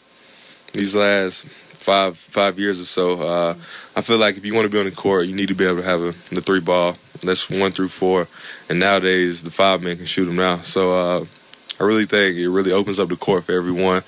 these 0.73 0.95
last 0.95 1.47
five 1.85 2.17
five 2.17 2.59
years 2.59 2.81
or 2.81 2.85
so. 2.85 3.21
Uh, 3.21 3.55
I 3.95 4.01
feel 4.01 4.19
like 4.19 4.37
if 4.37 4.45
you 4.45 4.55
want 4.55 4.65
to 4.65 4.71
be 4.71 4.79
on 4.79 4.87
the 4.87 4.91
court, 4.91 5.27
you 5.27 5.35
need 5.35 5.49
to 5.49 5.55
be 5.55 5.67
able 5.67 5.83
to 5.83 5.87
have 5.87 6.01
a, 6.01 6.13
the 6.35 6.41
three 6.41 6.61
ball. 6.61 6.97
That's 7.23 7.49
one 7.49 7.71
through 7.71 7.89
four, 7.89 8.27
and 8.69 8.81
nowadays 8.81 9.43
the 9.43 9.51
five 9.51 9.83
men 9.83 9.97
can 9.97 10.07
shoot 10.07 10.25
them 10.25 10.37
now. 10.37 10.57
So 10.57 10.93
uh, 10.93 11.25
I 11.79 11.85
really 11.85 12.07
think 12.07 12.37
it 12.37 12.49
really 12.49 12.73
opens 12.73 12.99
up 12.99 13.09
the 13.09 13.17
court 13.17 13.45
for 13.45 13.53
everyone. 13.53 14.03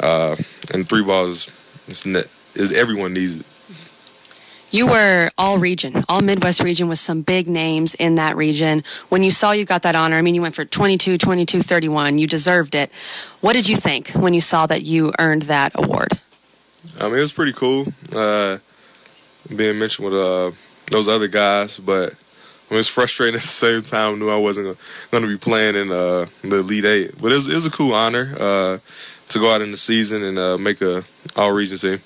Uh, 0.00 0.36
and 0.72 0.88
three 0.88 1.04
balls 1.04 1.50
is, 1.88 2.06
is 2.54 2.76
everyone 2.76 3.12
needs 3.12 3.40
it. 3.40 3.46
You 4.70 4.86
were 4.86 5.30
all 5.36 5.58
region, 5.58 6.04
all 6.08 6.20
Midwest 6.20 6.62
region 6.62 6.88
with 6.88 6.98
some 7.00 7.22
big 7.22 7.48
names 7.48 7.94
in 7.94 8.14
that 8.14 8.36
region. 8.36 8.84
When 9.08 9.22
you 9.22 9.32
saw 9.32 9.50
you 9.50 9.64
got 9.64 9.82
that 9.82 9.96
honor, 9.96 10.16
I 10.16 10.22
mean, 10.22 10.36
you 10.36 10.42
went 10.42 10.54
for 10.54 10.64
22, 10.64 11.18
22, 11.18 11.60
31. 11.60 12.18
You 12.18 12.26
deserved 12.28 12.76
it. 12.76 12.92
What 13.40 13.54
did 13.54 13.68
you 13.68 13.74
think 13.74 14.10
when 14.10 14.32
you 14.32 14.40
saw 14.40 14.66
that 14.66 14.82
you 14.82 15.12
earned 15.18 15.42
that 15.42 15.72
award? 15.74 16.20
I 17.00 17.04
mean, 17.04 17.18
it 17.18 17.20
was 17.20 17.32
pretty 17.32 17.52
cool 17.52 17.86
uh, 18.14 18.58
being 19.54 19.78
mentioned 19.78 20.08
with 20.08 20.14
uh, 20.14 20.52
those 20.90 21.08
other 21.08 21.28
guys, 21.28 21.78
but 21.78 22.14
I 22.70 22.74
mean, 22.74 22.80
it's 22.80 22.88
frustrating 22.88 23.34
at 23.36 23.42
the 23.42 23.48
same 23.48 23.82
time. 23.82 24.14
I 24.14 24.18
knew 24.18 24.30
I 24.30 24.36
wasn't 24.36 24.78
going 25.10 25.22
to 25.22 25.28
be 25.28 25.38
playing 25.38 25.76
in 25.76 25.90
uh, 25.90 26.26
the 26.42 26.58
Elite 26.60 26.84
Eight, 26.84 27.14
but 27.20 27.32
it 27.32 27.36
was, 27.36 27.48
it 27.48 27.54
was 27.54 27.66
a 27.66 27.70
cool 27.70 27.94
honor 27.94 28.34
uh, 28.38 28.78
to 29.28 29.38
go 29.38 29.52
out 29.52 29.62
in 29.62 29.70
the 29.70 29.76
season 29.76 30.22
and 30.22 30.38
uh, 30.38 30.58
make 30.58 30.80
a 30.80 31.02
all 31.36 31.52
region 31.52 31.78
team. 31.78 32.00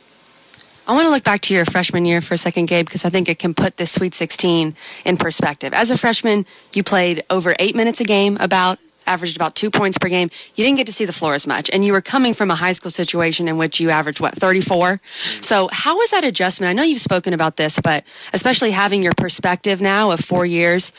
I 0.87 0.93
want 0.93 1.07
to 1.07 1.11
look 1.11 1.25
back 1.25 1.41
to 1.43 1.55
your 1.55 1.65
freshman 1.65 2.05
year 2.05 2.21
for 2.21 2.35
a 2.35 2.37
second, 2.37 2.67
Gabe, 2.67 2.85
because 2.85 3.07
I 3.07 3.09
think 3.09 3.31
it 3.31 3.39
can 3.39 3.55
put 3.55 3.79
this 3.79 3.91
Sweet 3.91 4.15
16 4.15 4.75
in 5.07 5.17
perspective. 5.17 5.73
As 5.73 5.91
a 5.91 5.97
freshman, 5.97 6.45
you 6.75 6.83
played 6.83 7.23
over 7.31 7.55
eight 7.59 7.75
minutes 7.75 8.01
a 8.01 8.05
game, 8.05 8.37
about 8.39 8.79
averaged 9.07 9.37
about 9.37 9.55
two 9.55 9.71
points 9.71 9.99
per 9.99 10.09
game. 10.09 10.31
You 10.55 10.65
didn't 10.65 10.77
get 10.77 10.87
to 10.87 10.93
see 10.93 11.05
the 11.05 11.13
floor 11.13 11.35
as 11.35 11.47
much, 11.47 11.71
and 11.71 11.85
you 11.85 11.93
were 11.93 12.01
coming 12.01 12.35
from 12.35 12.51
a 12.51 12.55
high 12.55 12.73
school 12.73 12.91
situation 12.91 13.49
in 13.49 13.57
which 13.57 13.81
you 13.81 13.91
averaged 13.91 14.21
what 14.21 14.35
34. 14.35 15.01
So, 15.41 15.69
how 15.73 15.97
was 15.97 16.11
that 16.11 16.25
adjustment? 16.25 16.71
I 16.71 16.73
know 16.73 16.83
you've 16.83 16.99
spoken 16.99 17.33
about 17.33 17.57
this, 17.57 17.79
but 17.81 18.05
especially 18.33 18.73
having 18.73 19.03
your 19.03 19.15
perspective 19.15 19.81
now 19.81 20.11
of 20.11 20.21
four 20.21 20.47
years, 20.47 20.93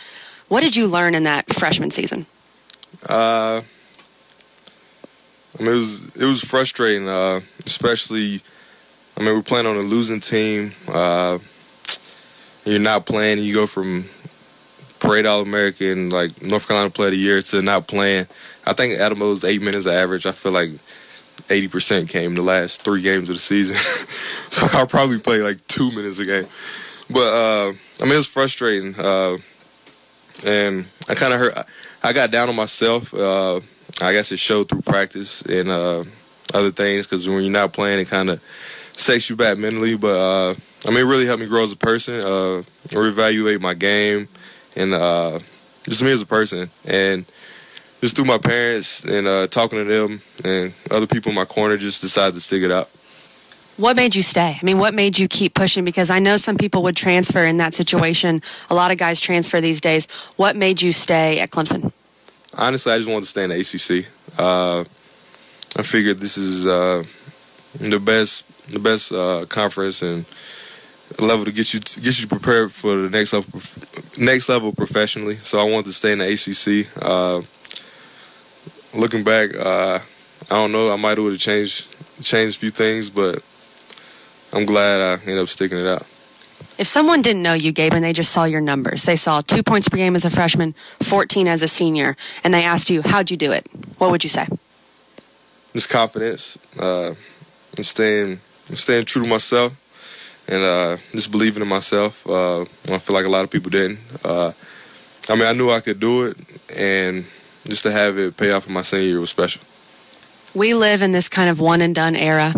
what 0.47 0.61
did 0.61 0.75
you 0.75 0.87
learn 0.87 1.15
in 1.15 1.23
that 1.23 1.53
freshman 1.53 1.91
season? 1.91 2.25
Uh, 3.07 3.61
I 5.57 5.63
mean, 5.63 5.71
it 5.71 5.75
was 5.75 6.15
it 6.15 6.25
was 6.25 6.43
frustrating, 6.43 7.07
uh, 7.07 7.41
especially. 7.65 8.41
I 9.17 9.23
mean, 9.23 9.33
we're 9.33 9.43
playing 9.43 9.65
on 9.65 9.77
a 9.77 9.81
losing 9.81 10.19
team. 10.19 10.73
Uh, 10.89 11.39
you're 12.65 12.79
not 12.79 13.05
playing. 13.05 13.39
You 13.39 13.53
go 13.53 13.65
from 13.65 14.05
parade 15.05 15.25
All 15.25 15.41
American, 15.41 16.09
like 16.09 16.41
North 16.41 16.67
Carolina 16.67 16.89
Player 16.89 17.09
of 17.09 17.13
the 17.13 17.19
Year, 17.19 17.41
to 17.41 17.61
not 17.61 17.87
playing. 17.87 18.27
I 18.65 18.73
think 18.73 18.97
those 18.97 19.43
eight 19.43 19.61
minutes 19.61 19.87
average, 19.87 20.25
I 20.25 20.31
feel 20.31 20.51
like 20.51 20.71
80% 21.47 22.09
came 22.09 22.35
the 22.35 22.41
last 22.41 22.83
three 22.83 23.01
games 23.01 23.29
of 23.29 23.35
the 23.35 23.39
season. 23.39 23.75
so 24.49 24.67
I'll 24.77 24.87
probably 24.87 25.19
play 25.19 25.41
like 25.41 25.65
two 25.67 25.91
minutes 25.91 26.19
a 26.19 26.25
game. 26.25 26.47
But 27.09 27.19
uh, 27.19 27.73
I 28.01 28.03
mean, 28.03 28.13
it 28.13 28.17
was 28.17 28.27
frustrating, 28.27 28.95
uh, 28.97 29.37
and 30.45 30.87
I 31.07 31.13
kind 31.13 31.33
of 31.33 31.39
hurt. 31.39 31.53
I 32.03 32.13
got 32.13 32.31
down 32.31 32.49
on 32.49 32.55
myself. 32.55 33.13
Uh, 33.13 33.59
I 34.01 34.11
guess 34.11 34.31
it 34.31 34.39
showed 34.39 34.69
through 34.69 34.81
practice 34.81 35.41
and 35.43 35.69
uh, 35.69 36.03
other 36.53 36.71
things 36.71 37.05
because 37.05 37.29
when 37.29 37.43
you're 37.43 37.51
not 37.51 37.73
playing, 37.73 37.99
it 37.99 38.09
kind 38.09 38.29
of 38.31 38.41
sets 38.93 39.29
you 39.29 39.35
back 39.35 39.59
mentally. 39.59 39.95
But 39.95 40.15
uh, 40.17 40.55
I 40.87 40.89
mean, 40.89 40.99
it 40.99 41.09
really 41.09 41.27
helped 41.27 41.41
me 41.41 41.47
grow 41.47 41.63
as 41.63 41.71
a 41.71 41.77
person, 41.77 42.15
uh, 42.15 42.63
reevaluate 42.87 43.61
my 43.61 43.75
game, 43.75 44.27
and 44.75 44.93
uh, 44.93 45.39
just 45.83 46.03
me 46.03 46.11
as 46.11 46.21
a 46.21 46.25
person. 46.25 46.69
And 46.85 47.25
just 48.01 48.15
through 48.15 48.25
my 48.25 48.37
parents 48.37 49.03
and 49.05 49.27
uh, 49.27 49.47
talking 49.47 49.79
to 49.79 49.85
them 49.85 50.21
and 50.43 50.73
other 50.91 51.07
people 51.07 51.29
in 51.29 51.35
my 51.35 51.45
corner, 51.45 51.77
just 51.77 52.01
decided 52.01 52.33
to 52.35 52.41
stick 52.41 52.63
it 52.63 52.71
out. 52.71 52.89
What 53.77 53.97
made 53.97 54.15
you 54.15 54.21
stay? 54.21 54.57
I 54.61 54.65
mean, 54.65 54.77
what 54.77 54.93
made 54.93 55.19
you 55.19 55.27
keep 55.27 55.53
pushing? 55.53 55.83
Because 55.83 56.09
I 56.09 56.19
know 56.19 56.37
some 56.37 56.55
people 56.55 56.81
would 56.83 56.95
transfer 56.95 57.45
in 57.45 57.57
that 57.57 57.73
situation. 57.73 58.41
A 58.69 58.75
lot 58.75 58.91
of 58.91 58.97
guys 58.97 59.19
transfer 59.19 59.59
these 59.59 59.81
days. 59.81 60.07
What 60.37 60.55
made 60.55 60.81
you 60.81 60.93
stay 60.93 61.39
at 61.39 61.49
Clemson? 61.49 61.91
Honestly, 62.57 62.93
I 62.93 62.97
just 62.97 63.09
wanted 63.09 63.21
to 63.21 63.27
stay 63.27 63.43
in 63.43 63.49
the 63.49 63.59
ACC. 63.59 64.07
Uh, 64.39 64.85
I 65.77 65.83
figured 65.83 66.19
this 66.19 66.37
is 66.37 66.65
uh, 66.67 67.03
the 67.77 67.99
best, 67.99 68.47
the 68.69 68.79
best 68.79 69.11
uh, 69.11 69.45
conference 69.49 70.01
and 70.01 70.25
level 71.19 71.45
to 71.45 71.51
get 71.51 71.73
you 71.73 71.79
to 71.79 71.99
get 72.01 72.19
you 72.19 72.27
prepared 72.27 72.71
for 72.71 72.95
the 72.95 73.09
next 73.09 73.33
level, 73.33 73.59
next 74.17 74.49
level 74.49 74.71
professionally. 74.71 75.35
So 75.35 75.59
I 75.59 75.63
wanted 75.63 75.85
to 75.85 75.93
stay 75.93 76.11
in 76.11 76.19
the 76.19 76.31
ACC. 76.31 76.87
Uh, 77.01 77.41
looking 78.93 79.23
back, 79.23 79.49
uh, 79.57 79.99
I 80.49 80.53
don't 80.53 80.71
know. 80.71 80.91
I 80.91 80.95
might 80.95 81.17
have 81.17 81.37
changed 81.37 81.87
changed 82.21 82.57
a 82.57 82.59
few 82.59 82.71
things, 82.71 83.09
but 83.09 83.43
I'm 84.53 84.65
glad 84.65 85.01
I 85.01 85.21
ended 85.21 85.39
up 85.39 85.47
sticking 85.47 85.77
it 85.77 85.85
out. 85.85 86.05
If 86.77 86.87
someone 86.87 87.21
didn't 87.21 87.41
know 87.41 87.53
you, 87.53 87.71
Gabe, 87.71 87.93
and 87.93 88.03
they 88.03 88.13
just 88.13 88.31
saw 88.31 88.43
your 88.43 88.61
numbers, 88.61 89.03
they 89.03 89.15
saw 89.15 89.41
two 89.41 89.63
points 89.63 89.87
per 89.87 89.97
game 89.97 90.15
as 90.15 90.25
a 90.25 90.29
freshman, 90.29 90.75
14 91.01 91.47
as 91.47 91.61
a 91.61 91.67
senior, 91.67 92.17
and 92.43 92.53
they 92.53 92.63
asked 92.63 92.89
you, 92.89 93.01
how'd 93.01 93.31
you 93.31 93.37
do 93.37 93.51
it? 93.51 93.67
What 93.97 94.11
would 94.11 94.23
you 94.23 94.29
say? 94.29 94.47
Just 95.73 95.89
confidence, 95.89 96.57
uh, 96.79 97.13
and 97.75 97.85
staying, 97.85 98.39
staying 98.73 99.05
true 99.05 99.23
to 99.23 99.27
myself, 99.27 99.73
and 100.47 100.63
uh, 100.63 100.97
just 101.11 101.31
believing 101.31 101.61
in 101.61 101.69
myself. 101.69 102.25
Uh, 102.27 102.61
I 102.61 102.97
feel 102.99 103.15
like 103.15 103.25
a 103.25 103.29
lot 103.29 103.43
of 103.43 103.49
people 103.49 103.69
didn't. 103.69 103.99
Uh, 104.23 104.51
I 105.29 105.35
mean, 105.35 105.45
I 105.45 105.53
knew 105.53 105.71
I 105.71 105.79
could 105.79 105.99
do 105.99 106.25
it, 106.25 106.37
and 106.77 107.25
just 107.65 107.83
to 107.83 107.91
have 107.91 108.17
it 108.17 108.37
pay 108.37 108.51
off 108.51 108.67
in 108.67 108.73
my 108.73 108.81
senior 108.81 109.07
year 109.07 109.19
was 109.19 109.29
special. 109.29 109.61
We 110.53 110.73
live 110.73 111.01
in 111.01 111.11
this 111.11 111.27
kind 111.27 111.49
of 111.49 111.59
one 111.59 111.81
and 111.81 111.93
done 111.93 112.15
era. 112.15 112.53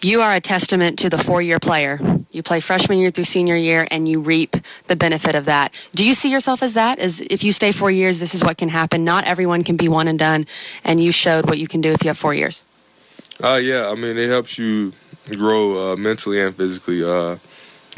You 0.00 0.20
are 0.20 0.32
a 0.32 0.40
testament 0.40 0.98
to 1.00 1.08
the 1.08 1.18
four 1.18 1.42
year 1.42 1.58
player. 1.58 1.98
You 2.30 2.42
play 2.42 2.60
freshman 2.60 2.98
year 2.98 3.10
through 3.10 3.24
senior 3.24 3.56
year 3.56 3.86
and 3.90 4.08
you 4.08 4.20
reap 4.20 4.56
the 4.86 4.94
benefit 4.94 5.34
of 5.34 5.44
that. 5.46 5.76
Do 5.92 6.04
you 6.04 6.14
see 6.14 6.30
yourself 6.30 6.62
as 6.62 6.74
that? 6.74 6.98
As 6.98 7.20
if 7.20 7.42
you 7.42 7.52
stay 7.52 7.72
four 7.72 7.90
years, 7.90 8.20
this 8.20 8.34
is 8.34 8.44
what 8.44 8.58
can 8.58 8.68
happen. 8.68 9.04
Not 9.04 9.24
everyone 9.24 9.64
can 9.64 9.76
be 9.76 9.88
one 9.88 10.06
and 10.06 10.18
done, 10.18 10.46
and 10.84 11.02
you 11.02 11.10
showed 11.10 11.46
what 11.46 11.58
you 11.58 11.66
can 11.66 11.80
do 11.80 11.90
if 11.90 12.04
you 12.04 12.08
have 12.08 12.18
four 12.18 12.32
years. 12.32 12.64
Uh, 13.42 13.58
yeah, 13.60 13.90
I 13.90 13.96
mean, 13.96 14.18
it 14.18 14.28
helps 14.28 14.56
you 14.56 14.92
grow 15.30 15.92
uh, 15.92 15.96
mentally 15.96 16.40
and 16.40 16.54
physically. 16.54 17.04
Uh, 17.04 17.36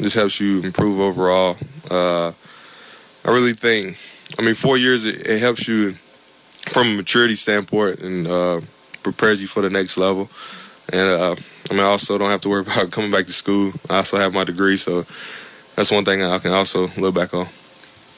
just 0.01 0.15
helps 0.15 0.39
you 0.41 0.61
improve 0.61 0.99
overall. 0.99 1.55
Uh, 1.89 2.31
I 3.23 3.31
really 3.31 3.53
think, 3.53 3.97
I 4.37 4.41
mean, 4.41 4.55
four 4.55 4.77
years, 4.77 5.05
it, 5.05 5.25
it 5.25 5.39
helps 5.39 5.67
you 5.67 5.93
from 6.69 6.87
a 6.87 6.95
maturity 6.97 7.35
standpoint 7.35 7.99
and 7.99 8.27
uh, 8.27 8.61
prepares 9.03 9.41
you 9.41 9.47
for 9.47 9.61
the 9.61 9.69
next 9.69 9.97
level. 9.97 10.29
And 10.91 11.09
uh, 11.09 11.35
I 11.69 11.73
mean, 11.73 11.81
I 11.81 11.87
also 11.87 12.17
don't 12.17 12.29
have 12.29 12.41
to 12.41 12.49
worry 12.49 12.61
about 12.67 12.91
coming 12.91 13.11
back 13.11 13.25
to 13.25 13.33
school. 13.33 13.73
I 13.89 13.97
also 13.97 14.17
have 14.17 14.33
my 14.33 14.43
degree, 14.43 14.77
so 14.77 15.05
that's 15.75 15.91
one 15.91 16.05
thing 16.05 16.23
I 16.23 16.39
can 16.39 16.51
also 16.51 16.87
look 16.97 17.15
back 17.15 17.33
on. 17.33 17.47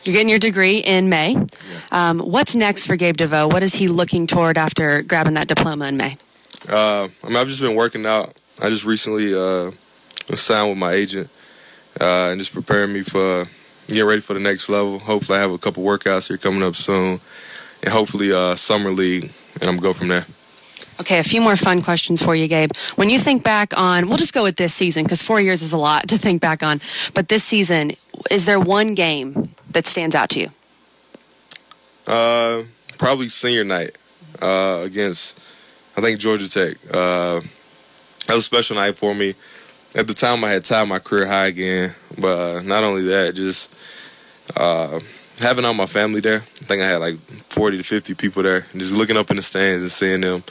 You're 0.03 0.13
getting 0.13 0.29
your 0.29 0.39
degree 0.39 0.77
in 0.77 1.09
May. 1.09 1.33
Yeah. 1.33 1.45
Um, 1.91 2.19
what's 2.19 2.55
next 2.55 2.85
for 2.85 2.95
Gabe 2.95 3.17
DeVoe? 3.17 3.49
What 3.49 3.61
is 3.61 3.75
he 3.75 3.87
looking 3.87 4.25
toward 4.25 4.57
after 4.57 5.01
grabbing 5.01 5.33
that 5.33 5.47
diploma 5.47 5.87
in 5.87 5.97
May? 5.97 6.17
Uh, 6.69 7.09
I 7.23 7.27
mean, 7.27 7.35
I've 7.35 7.47
just 7.47 7.61
been 7.61 7.75
working 7.75 8.05
out. 8.05 8.33
I 8.61 8.69
just 8.69 8.85
recently 8.85 9.33
uh, 9.33 9.71
signed 10.35 10.69
with 10.69 10.79
my 10.79 10.93
agent 10.93 11.29
uh, 11.99 12.29
and 12.31 12.39
just 12.39 12.53
preparing 12.53 12.93
me 12.93 13.01
for 13.01 13.45
getting 13.87 14.05
ready 14.05 14.21
for 14.21 14.33
the 14.33 14.39
next 14.39 14.69
level. 14.69 14.99
Hopefully, 14.99 15.37
I 15.37 15.41
have 15.41 15.51
a 15.51 15.57
couple 15.57 15.83
workouts 15.83 16.27
here 16.27 16.37
coming 16.37 16.63
up 16.63 16.75
soon, 16.75 17.19
and 17.83 17.93
hopefully, 17.93 18.31
uh, 18.31 18.55
summer 18.55 18.91
league, 18.91 19.31
and 19.55 19.63
I'm 19.63 19.77
gonna 19.77 19.81
go 19.81 19.93
from 19.93 20.07
there. 20.09 20.25
Okay, 20.99 21.19
a 21.19 21.23
few 21.23 21.41
more 21.41 21.55
fun 21.55 21.83
questions 21.83 22.23
for 22.23 22.35
you, 22.35 22.47
Gabe. 22.47 22.71
When 22.95 23.09
you 23.09 23.19
think 23.19 23.43
back 23.43 23.71
on, 23.77 24.07
we'll 24.07 24.17
just 24.17 24.33
go 24.33 24.43
with 24.43 24.55
this 24.55 24.73
season 24.73 25.03
because 25.03 25.21
four 25.21 25.39
years 25.39 25.61
is 25.61 25.71
a 25.71 25.77
lot 25.77 26.07
to 26.09 26.17
think 26.17 26.41
back 26.41 26.63
on. 26.63 26.81
But 27.13 27.27
this 27.29 27.43
season, 27.43 27.91
is 28.31 28.45
there 28.45 28.59
one 28.59 28.95
game 28.95 29.53
that 29.71 29.85
stands 29.85 30.15
out 30.15 30.29
to 30.31 30.39
you? 30.39 30.49
Uh, 32.07 32.63
probably 32.97 33.27
senior 33.27 33.63
night 33.63 33.95
uh, 34.41 34.81
against, 34.83 35.39
I 35.95 36.01
think 36.01 36.19
Georgia 36.19 36.49
Tech. 36.49 36.77
Uh, 36.91 37.41
that 38.27 38.33
was 38.35 38.39
a 38.39 38.41
special 38.41 38.75
night 38.75 38.95
for 38.95 39.15
me. 39.15 39.33
At 39.95 40.07
the 40.07 40.13
time, 40.13 40.43
I 40.43 40.49
had 40.49 40.63
tied 40.63 40.87
my 40.87 40.99
career 40.99 41.25
high 41.25 41.47
again, 41.47 41.95
but 42.17 42.57
uh, 42.57 42.61
not 42.61 42.83
only 42.83 43.03
that, 43.03 43.33
just 43.35 43.73
uh, 44.55 44.99
having 45.39 45.65
all 45.65 45.73
my 45.73 45.85
family 45.85 46.19
there. 46.19 46.37
I 46.37 46.65
think 46.65 46.81
I 46.81 46.87
had 46.87 46.97
like 46.97 47.17
40 47.19 47.77
to 47.77 47.83
50 47.83 48.13
people 48.13 48.43
there. 48.43 48.65
Just 48.75 48.95
looking 48.95 49.17
up 49.17 49.29
in 49.29 49.37
the 49.37 49.41
stands 49.41 49.83
and 49.83 49.91
seeing 49.91 50.21
them 50.21 50.43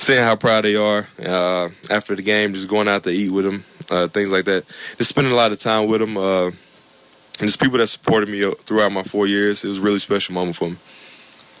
seeing 0.00 0.22
how 0.22 0.34
proud 0.34 0.64
they 0.64 0.76
are 0.76 1.06
uh, 1.26 1.68
after 1.90 2.16
the 2.16 2.22
game, 2.22 2.54
just 2.54 2.68
going 2.68 2.88
out 2.88 3.04
to 3.04 3.10
eat 3.10 3.30
with 3.30 3.44
them, 3.44 3.64
uh, 3.90 4.08
things 4.08 4.32
like 4.32 4.46
that. 4.46 4.66
Just 4.96 5.10
spending 5.10 5.32
a 5.32 5.36
lot 5.36 5.52
of 5.52 5.60
time 5.60 5.88
with 5.88 6.00
them, 6.00 6.16
uh, 6.16 6.46
and 6.46 7.48
just 7.48 7.60
people 7.60 7.78
that 7.78 7.86
supported 7.86 8.28
me 8.28 8.50
throughout 8.60 8.92
my 8.92 9.02
four 9.02 9.26
years. 9.26 9.64
It 9.64 9.68
was 9.68 9.78
a 9.78 9.82
really 9.82 9.98
special 9.98 10.34
moment 10.34 10.56
for 10.56 10.70
me. 10.70 10.76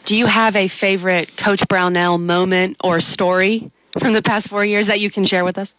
Do 0.04 0.16
you 0.16 0.26
have 0.26 0.56
a 0.56 0.68
favorite 0.68 1.36
Coach 1.36 1.68
Brownell 1.68 2.18
moment 2.18 2.78
or 2.82 3.00
story 3.00 3.70
from 3.98 4.12
the 4.12 4.22
past 4.22 4.48
four 4.48 4.64
years 4.64 4.86
that 4.86 5.00
you 5.00 5.10
can 5.10 5.24
share 5.24 5.44
with 5.44 5.58
us? 5.58 5.74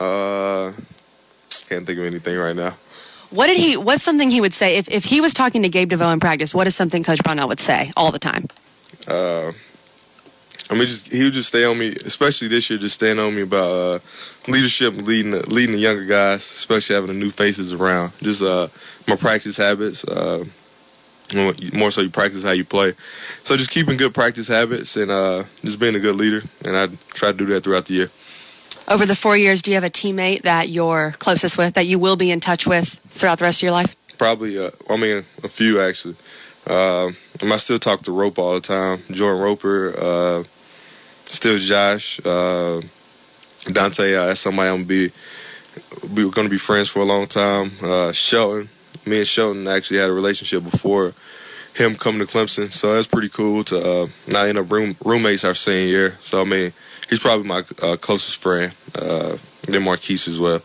Uh, 0.00 0.72
can't 1.68 1.86
think 1.86 1.98
of 1.98 2.04
anything 2.04 2.36
right 2.36 2.56
now. 2.56 2.76
What 3.30 3.48
did 3.48 3.56
he? 3.56 3.76
What's 3.76 4.02
something 4.02 4.30
he 4.30 4.40
would 4.40 4.54
say 4.54 4.76
if 4.76 4.88
if 4.90 5.06
he 5.06 5.20
was 5.20 5.34
talking 5.34 5.62
to 5.62 5.68
Gabe 5.68 5.88
DeVoe 5.88 6.10
in 6.10 6.20
practice? 6.20 6.54
What 6.54 6.66
is 6.66 6.76
something 6.76 7.02
Coach 7.02 7.22
Brownell 7.22 7.48
would 7.48 7.60
say 7.60 7.92
all 7.96 8.12
the 8.12 8.18
time? 8.18 8.46
Uh, 9.08 9.52
I 10.70 10.74
mean, 10.74 10.86
just 10.86 11.12
he 11.12 11.24
would 11.24 11.32
just 11.32 11.48
stay 11.48 11.64
on 11.64 11.78
me, 11.78 11.94
especially 12.04 12.48
this 12.48 12.70
year, 12.70 12.78
just 12.78 12.94
staying 12.94 13.18
on 13.18 13.34
me 13.34 13.42
about 13.42 13.70
uh, 13.70 13.98
leadership, 14.46 14.94
leading 14.94 15.32
the, 15.32 15.50
leading 15.50 15.74
the 15.74 15.80
younger 15.80 16.04
guys, 16.04 16.42
especially 16.42 16.94
having 16.94 17.12
the 17.12 17.18
new 17.18 17.30
faces 17.30 17.72
around. 17.72 18.12
Just 18.22 18.42
uh, 18.42 18.68
my 19.08 19.16
practice 19.16 19.56
habits. 19.56 20.04
Uh, 20.04 20.44
more 21.72 21.90
so, 21.90 22.00
you 22.00 22.10
practice 22.10 22.44
how 22.44 22.52
you 22.52 22.64
play. 22.64 22.92
So 23.42 23.56
just 23.56 23.70
keeping 23.70 23.96
good 23.96 24.12
practice 24.12 24.48
habits 24.48 24.96
and 24.96 25.10
uh, 25.10 25.44
just 25.62 25.80
being 25.80 25.94
a 25.94 26.00
good 26.00 26.16
leader, 26.16 26.42
and 26.64 26.76
I 26.76 26.88
try 27.08 27.32
to 27.32 27.36
do 27.36 27.46
that 27.46 27.64
throughout 27.64 27.86
the 27.86 27.94
year. 27.94 28.10
Over 28.86 29.06
the 29.06 29.16
four 29.16 29.36
years, 29.36 29.62
do 29.62 29.70
you 29.70 29.76
have 29.76 29.84
a 29.84 29.90
teammate 29.90 30.42
that 30.42 30.68
you're 30.68 31.14
closest 31.18 31.56
with, 31.56 31.74
that 31.74 31.86
you 31.86 31.98
will 31.98 32.16
be 32.16 32.30
in 32.30 32.40
touch 32.40 32.66
with 32.66 33.00
throughout 33.08 33.38
the 33.38 33.44
rest 33.44 33.60
of 33.60 33.62
your 33.62 33.72
life? 33.72 33.96
Probably, 34.18 34.58
uh, 34.58 34.70
I 34.90 34.96
mean, 34.96 35.24
a 35.42 35.48
few 35.48 35.80
actually. 35.80 36.16
Uh, 36.66 37.10
I 37.42 37.56
still 37.56 37.78
talk 37.78 38.02
to 38.02 38.12
Rope 38.12 38.38
all 38.38 38.54
the 38.54 38.60
time. 38.60 39.00
Jordan 39.10 39.42
Roper, 39.42 39.94
uh, 39.98 40.44
still 41.24 41.58
Josh, 41.58 42.20
uh, 42.20 42.80
Donte. 43.64 44.16
Uh, 44.16 44.26
that's 44.26 44.40
somebody 44.40 44.68
I'm 44.68 44.76
gonna 44.76 44.86
be, 44.86 45.10
be 46.14 46.30
going 46.30 46.46
to 46.46 46.50
be 46.50 46.58
friends 46.58 46.88
for 46.88 47.00
a 47.00 47.04
long 47.04 47.26
time. 47.26 47.70
Uh, 47.82 48.12
Shelton, 48.12 48.68
me 49.06 49.18
and 49.18 49.26
Shelton 49.26 49.66
actually 49.68 49.98
had 49.98 50.10
a 50.10 50.12
relationship 50.12 50.64
before 50.64 51.12
him 51.74 51.96
coming 51.96 52.24
to 52.24 52.32
Clemson, 52.32 52.70
so 52.70 52.94
that's 52.94 53.06
pretty 53.06 53.28
cool 53.28 53.64
to 53.64 53.76
uh, 53.76 54.06
not 54.28 54.46
end 54.46 54.58
up 54.58 54.70
room, 54.70 54.96
roommates 55.04 55.44
our 55.44 55.54
senior 55.54 55.86
year. 55.86 56.10
So 56.20 56.40
I 56.40 56.44
mean, 56.44 56.72
he's 57.08 57.20
probably 57.20 57.46
my 57.46 57.62
uh, 57.82 57.96
closest 57.96 58.40
friend. 58.40 58.72
Uh, 58.94 59.36
then 59.66 59.82
Marcquise 59.82 60.28
as 60.28 60.38
well. 60.38 60.60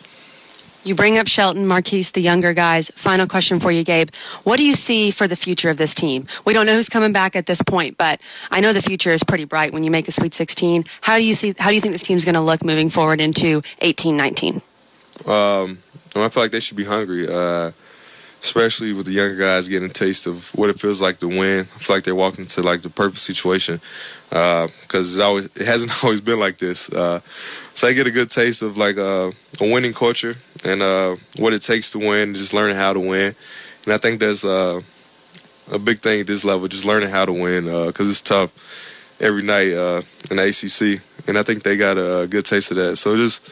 You 0.83 0.95
bring 0.95 1.17
up 1.17 1.27
Shelton, 1.27 1.67
Marcquise, 1.67 2.11
the 2.11 2.21
younger 2.21 2.53
guys. 2.53 2.89
Final 2.95 3.27
question 3.27 3.59
for 3.59 3.69
you, 3.69 3.83
Gabe. 3.83 4.09
What 4.43 4.57
do 4.57 4.63
you 4.63 4.73
see 4.73 5.11
for 5.11 5.27
the 5.27 5.35
future 5.35 5.69
of 5.69 5.77
this 5.77 5.93
team? 5.93 6.25
We 6.45 6.53
don't 6.53 6.65
know 6.65 6.73
who's 6.73 6.87
coming 6.87 7.11
back 7.11 7.35
at 7.35 7.47
this 7.47 7.61
point, 7.61 7.97
but 7.97 8.21
I 8.49 8.61
know 8.61 8.71
the 8.71 8.81
future 8.81 9.11
is 9.11 9.21
pretty 9.21 9.43
bright 9.43 9.73
when 9.73 9.83
you 9.83 9.91
make 9.91 10.07
a 10.07 10.11
Sweet 10.11 10.33
16. 10.33 10.85
How 11.01 11.17
do 11.17 11.23
you 11.25 11.33
see? 11.33 11.53
How 11.59 11.69
do 11.69 11.75
you 11.75 11.81
think 11.81 11.93
this 11.93 12.01
team's 12.01 12.23
going 12.23 12.35
to 12.35 12.41
look 12.41 12.63
moving 12.63 12.89
forward 12.89 13.19
into 13.19 13.61
18, 13.81 14.15
19? 14.15 14.61
Um, 15.27 15.79
I 16.15 16.29
feel 16.29 16.43
like 16.43 16.51
they 16.51 16.61
should 16.61 16.77
be 16.77 16.85
hungry, 16.85 17.27
uh, 17.29 17.71
especially 18.41 18.93
with 18.93 19.05
the 19.05 19.11
younger 19.11 19.35
guys 19.35 19.67
getting 19.67 19.89
a 19.89 19.93
taste 19.93 20.25
of 20.25 20.49
what 20.55 20.69
it 20.69 20.79
feels 20.79 21.01
like 21.01 21.19
to 21.19 21.27
win. 21.27 21.61
I 21.61 21.77
feel 21.77 21.95
like 21.95 22.03
they're 22.03 22.15
walking 22.15 22.41
into 22.41 22.61
like 22.61 22.81
the 22.81 22.89
perfect 22.89 23.19
situation 23.19 23.81
because 24.29 25.19
uh, 25.19 25.25
always 25.25 25.45
it 25.45 25.65
hasn't 25.65 25.91
always 26.03 26.21
been 26.21 26.39
like 26.39 26.57
this. 26.57 26.89
Uh, 26.89 27.19
so 27.73 27.87
they 27.87 27.93
get 27.93 28.07
a 28.07 28.11
good 28.11 28.29
taste 28.29 28.61
of 28.61 28.77
like 28.77 28.97
uh, 28.97 29.31
a 29.61 29.71
winning 29.71 29.93
culture 29.93 30.35
and 30.63 30.81
uh, 30.81 31.15
what 31.37 31.53
it 31.53 31.61
takes 31.61 31.91
to 31.91 31.99
win, 31.99 32.33
just 32.33 32.53
learning 32.53 32.75
how 32.75 32.93
to 32.93 32.99
win. 32.99 33.35
And 33.85 33.93
I 33.93 33.97
think 33.97 34.19
that's 34.19 34.45
uh, 34.45 34.81
a 35.71 35.79
big 35.79 35.99
thing 35.99 36.21
at 36.21 36.27
this 36.27 36.45
level, 36.45 36.67
just 36.67 36.85
learning 36.85 37.09
how 37.09 37.25
to 37.25 37.33
win 37.33 37.65
because 37.87 38.09
it's 38.09 38.21
tough 38.21 39.17
every 39.19 39.43
night 39.43 39.67
in 39.67 40.37
the 40.37 40.47
ACC. 40.47 41.01
And 41.27 41.37
I 41.37 41.43
think 41.43 41.63
they 41.63 41.77
got 41.77 41.97
a 41.97 42.27
good 42.27 42.45
taste 42.45 42.71
of 42.71 42.77
that. 42.77 42.95
So 42.97 43.15
just 43.15 43.49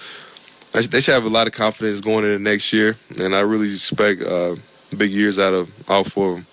they 0.71 0.99
should 0.99 1.13
have 1.13 1.25
a 1.25 1.29
lot 1.29 1.47
of 1.47 1.53
confidence 1.53 2.01
going 2.01 2.23
into 2.25 2.39
next 2.39 2.71
year, 2.71 2.95
and 3.19 3.35
I 3.35 3.41
really 3.41 3.67
expect 3.67 4.21
uh, 4.21 4.55
big 4.97 5.11
years 5.11 5.39
out 5.39 5.53
of 5.53 5.71
all 5.89 6.03
four 6.03 6.29
of 6.29 6.35
them. 6.35 6.45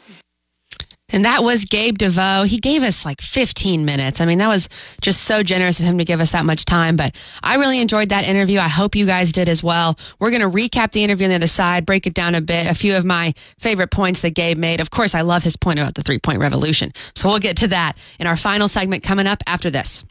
And 1.14 1.24
that 1.24 1.44
was 1.44 1.64
Gabe 1.64 1.98
DeVoe. 1.98 2.42
He 2.42 2.58
gave 2.58 2.82
us 2.82 3.04
like 3.04 3.20
15 3.20 3.84
minutes. 3.84 4.20
I 4.20 4.24
mean, 4.24 4.38
that 4.38 4.48
was 4.48 4.68
just 5.00 5.22
so 5.22 5.44
generous 5.44 5.78
of 5.78 5.86
him 5.86 5.98
to 5.98 6.04
give 6.04 6.18
us 6.18 6.32
that 6.32 6.44
much 6.44 6.64
time. 6.64 6.96
But 6.96 7.14
I 7.40 7.54
really 7.54 7.80
enjoyed 7.80 8.08
that 8.08 8.26
interview. 8.26 8.58
I 8.58 8.68
hope 8.68 8.96
you 8.96 9.06
guys 9.06 9.30
did 9.30 9.48
as 9.48 9.62
well. 9.62 9.96
We're 10.18 10.30
going 10.30 10.42
to 10.42 10.48
recap 10.48 10.90
the 10.90 11.04
interview 11.04 11.26
on 11.26 11.30
the 11.30 11.36
other 11.36 11.46
side, 11.46 11.86
break 11.86 12.08
it 12.08 12.14
down 12.14 12.34
a 12.34 12.40
bit, 12.40 12.68
a 12.68 12.74
few 12.74 12.96
of 12.96 13.04
my 13.04 13.32
favorite 13.60 13.92
points 13.92 14.22
that 14.22 14.30
Gabe 14.30 14.58
made. 14.58 14.80
Of 14.80 14.90
course, 14.90 15.14
I 15.14 15.20
love 15.20 15.44
his 15.44 15.56
point 15.56 15.78
about 15.78 15.94
the 15.94 16.02
three 16.02 16.18
point 16.18 16.40
revolution. 16.40 16.90
So 17.14 17.28
we'll 17.28 17.38
get 17.38 17.56
to 17.58 17.68
that 17.68 17.96
in 18.18 18.26
our 18.26 18.36
final 18.36 18.66
segment 18.66 19.04
coming 19.04 19.26
up 19.26 19.42
after 19.46 19.70
this. 19.70 20.04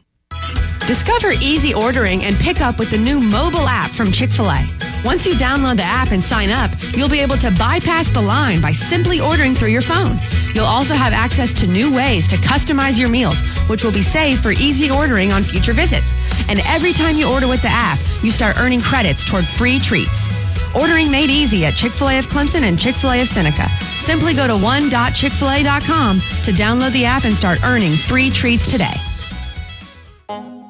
Discover 0.86 1.32
easy 1.40 1.72
ordering 1.72 2.24
and 2.24 2.36
pick 2.36 2.60
up 2.60 2.78
with 2.78 2.90
the 2.90 2.98
new 2.98 3.18
mobile 3.18 3.66
app 3.66 3.90
from 3.90 4.12
Chick 4.12 4.28
fil 4.28 4.50
A. 4.50 4.60
Once 5.02 5.24
you 5.24 5.32
download 5.32 5.76
the 5.76 5.82
app 5.82 6.12
and 6.12 6.22
sign 6.22 6.50
up, 6.50 6.70
you'll 6.92 7.08
be 7.08 7.20
able 7.20 7.36
to 7.36 7.50
bypass 7.58 8.10
the 8.10 8.20
line 8.20 8.60
by 8.60 8.70
simply 8.70 9.18
ordering 9.18 9.54
through 9.54 9.72
your 9.72 9.80
phone. 9.80 10.12
You'll 10.52 10.68
also 10.68 10.92
have 10.92 11.14
access 11.14 11.54
to 11.54 11.66
new 11.66 11.94
ways 11.96 12.28
to 12.28 12.36
customize 12.36 12.98
your 12.98 13.08
meals, 13.08 13.40
which 13.66 13.82
will 13.82 13.92
be 13.92 14.02
saved 14.02 14.42
for 14.42 14.52
easy 14.52 14.90
ordering 14.90 15.32
on 15.32 15.42
future 15.42 15.72
visits. 15.72 16.14
And 16.50 16.60
every 16.68 16.92
time 16.92 17.16
you 17.16 17.32
order 17.32 17.48
with 17.48 17.62
the 17.62 17.72
app, 17.72 17.98
you 18.22 18.30
start 18.30 18.60
earning 18.60 18.80
credits 18.80 19.24
toward 19.24 19.46
free 19.46 19.78
treats. 19.78 20.28
Ordering 20.76 21.10
made 21.10 21.30
easy 21.30 21.64
at 21.64 21.76
Chick 21.76 21.92
fil 21.92 22.10
A 22.10 22.18
of 22.18 22.26
Clemson 22.26 22.68
and 22.68 22.78
Chick 22.78 22.94
fil 22.94 23.12
A 23.12 23.22
of 23.22 23.28
Seneca. 23.28 23.68
Simply 23.80 24.34
go 24.34 24.46
to 24.46 24.56
one.chickfila.com 24.60 26.18
to 26.44 26.50
download 26.52 26.92
the 26.92 27.06
app 27.06 27.24
and 27.24 27.32
start 27.32 27.64
earning 27.64 27.92
free 27.92 28.28
treats 28.28 28.66
today. 28.66 29.13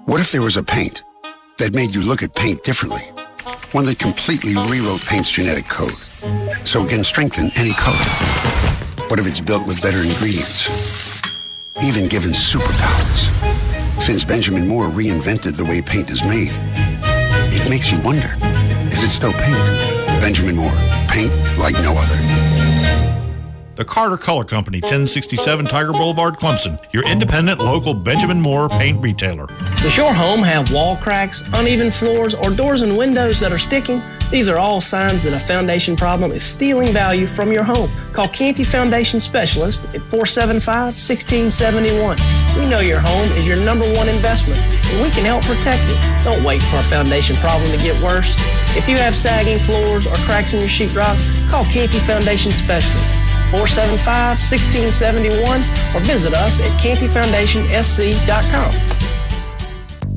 What 0.07 0.21
if 0.21 0.33
there 0.33 0.43
was 0.43 0.59
a 0.59 0.63
paint 0.63 1.03
that 1.57 1.73
made 1.73 1.95
you 1.95 2.03
look 2.03 2.23
at 2.23 2.35
paint 2.35 2.63
differently? 2.63 3.01
One 3.73 3.87
that 3.87 3.99
completely 3.99 4.53
rewrote 4.53 5.01
paint's 5.09 5.31
genetic 5.31 5.67
code 5.67 5.97
so 6.69 6.85
it 6.85 6.91
can 6.91 7.03
strengthen 7.03 7.49
any 7.57 7.73
color. 7.73 7.97
What 9.09 9.19
if 9.19 9.27
it's 9.27 9.41
built 9.41 9.67
with 9.67 9.81
better 9.81 9.97
ingredients? 9.97 11.23
Even 11.83 12.07
given 12.07 12.33
superpowers. 12.33 13.33
Since 13.99 14.27
Benjamin 14.27 14.69
Moore 14.69 14.89
reinvented 14.89 15.57
the 15.57 15.65
way 15.65 15.81
paint 15.81 16.11
is 16.11 16.23
made, 16.23 16.53
it 17.49 17.67
makes 17.71 17.91
you 17.91 17.99
wonder, 18.03 18.37
is 18.93 19.03
it 19.03 19.09
still 19.09 19.33
paint? 19.33 19.67
Benjamin 20.21 20.57
Moore, 20.57 20.77
paint 21.09 21.33
like 21.57 21.75
no 21.81 21.95
other. 21.97 22.44
The 23.77 23.85
Carter 23.85 24.17
Color 24.17 24.45
Company, 24.45 24.79
1067 24.79 25.67
Tiger 25.67 25.93
Boulevard, 25.93 26.35
Clemson, 26.35 26.79
your 26.93 27.05
independent 27.09 27.59
local 27.59 27.93
Benjamin 27.93 28.41
Moore 28.41 28.69
paint 28.69 29.03
retailer. 29.03 29.49
Does 29.83 29.97
your 29.97 30.15
home 30.15 30.43
have 30.43 30.73
wall 30.73 30.97
cracks, 30.97 31.43
uneven 31.55 31.91
floors, 31.91 32.37
or 32.37 32.51
doors 32.51 32.83
and 32.83 32.97
windows 32.97 33.41
that 33.41 33.51
are 33.51 33.59
sticking? 33.59 34.01
These 34.31 34.49
are 34.49 34.59
all 34.59 34.81
signs 34.81 35.25
that 35.25 35.33
a 35.33 35.41
foundation 35.41 35.97
problem 35.97 36.31
is 36.31 36.45
stealing 36.45 36.93
value 36.93 37.27
from 37.27 37.51
your 37.51 37.65
home. 37.65 37.91
Call 38.13 38.29
Canty 38.29 38.63
Foundation 38.63 39.19
Specialist 39.19 39.85
at 39.87 40.03
475 40.03 40.95
1671. 40.95 42.17
We 42.55 42.71
know 42.71 42.79
your 42.79 43.01
home 43.01 43.27
is 43.37 43.47
your 43.47 43.59
number 43.67 43.87
one 43.99 44.09
investment, 44.09 44.63
and 44.95 45.03
we 45.03 45.11
can 45.11 45.25
help 45.25 45.43
protect 45.43 45.83
it. 45.91 45.99
Don't 46.23 46.43
wait 46.47 46.63
for 46.63 46.77
a 46.77 46.87
foundation 46.87 47.35
problem 47.43 47.69
to 47.73 47.79
get 47.83 48.01
worse. 48.01 48.39
If 48.79 48.89
you 48.89 48.97
have 48.99 49.17
sagging 49.17 49.59
floors 49.59 50.07
or 50.07 50.15
cracks 50.27 50.55
in 50.55 50.61
your 50.61 50.71
sheetrock, 50.71 51.19
call 51.51 51.65
Canty 51.65 51.99
Foundation 52.07 52.53
Specialist. 52.53 53.24
475 53.55 54.35
1671 54.43 55.63
or 55.95 56.01
visit 56.03 56.35
us 56.35 56.59
at 56.59 56.73
cantyfoundationsc.com. 56.83 58.73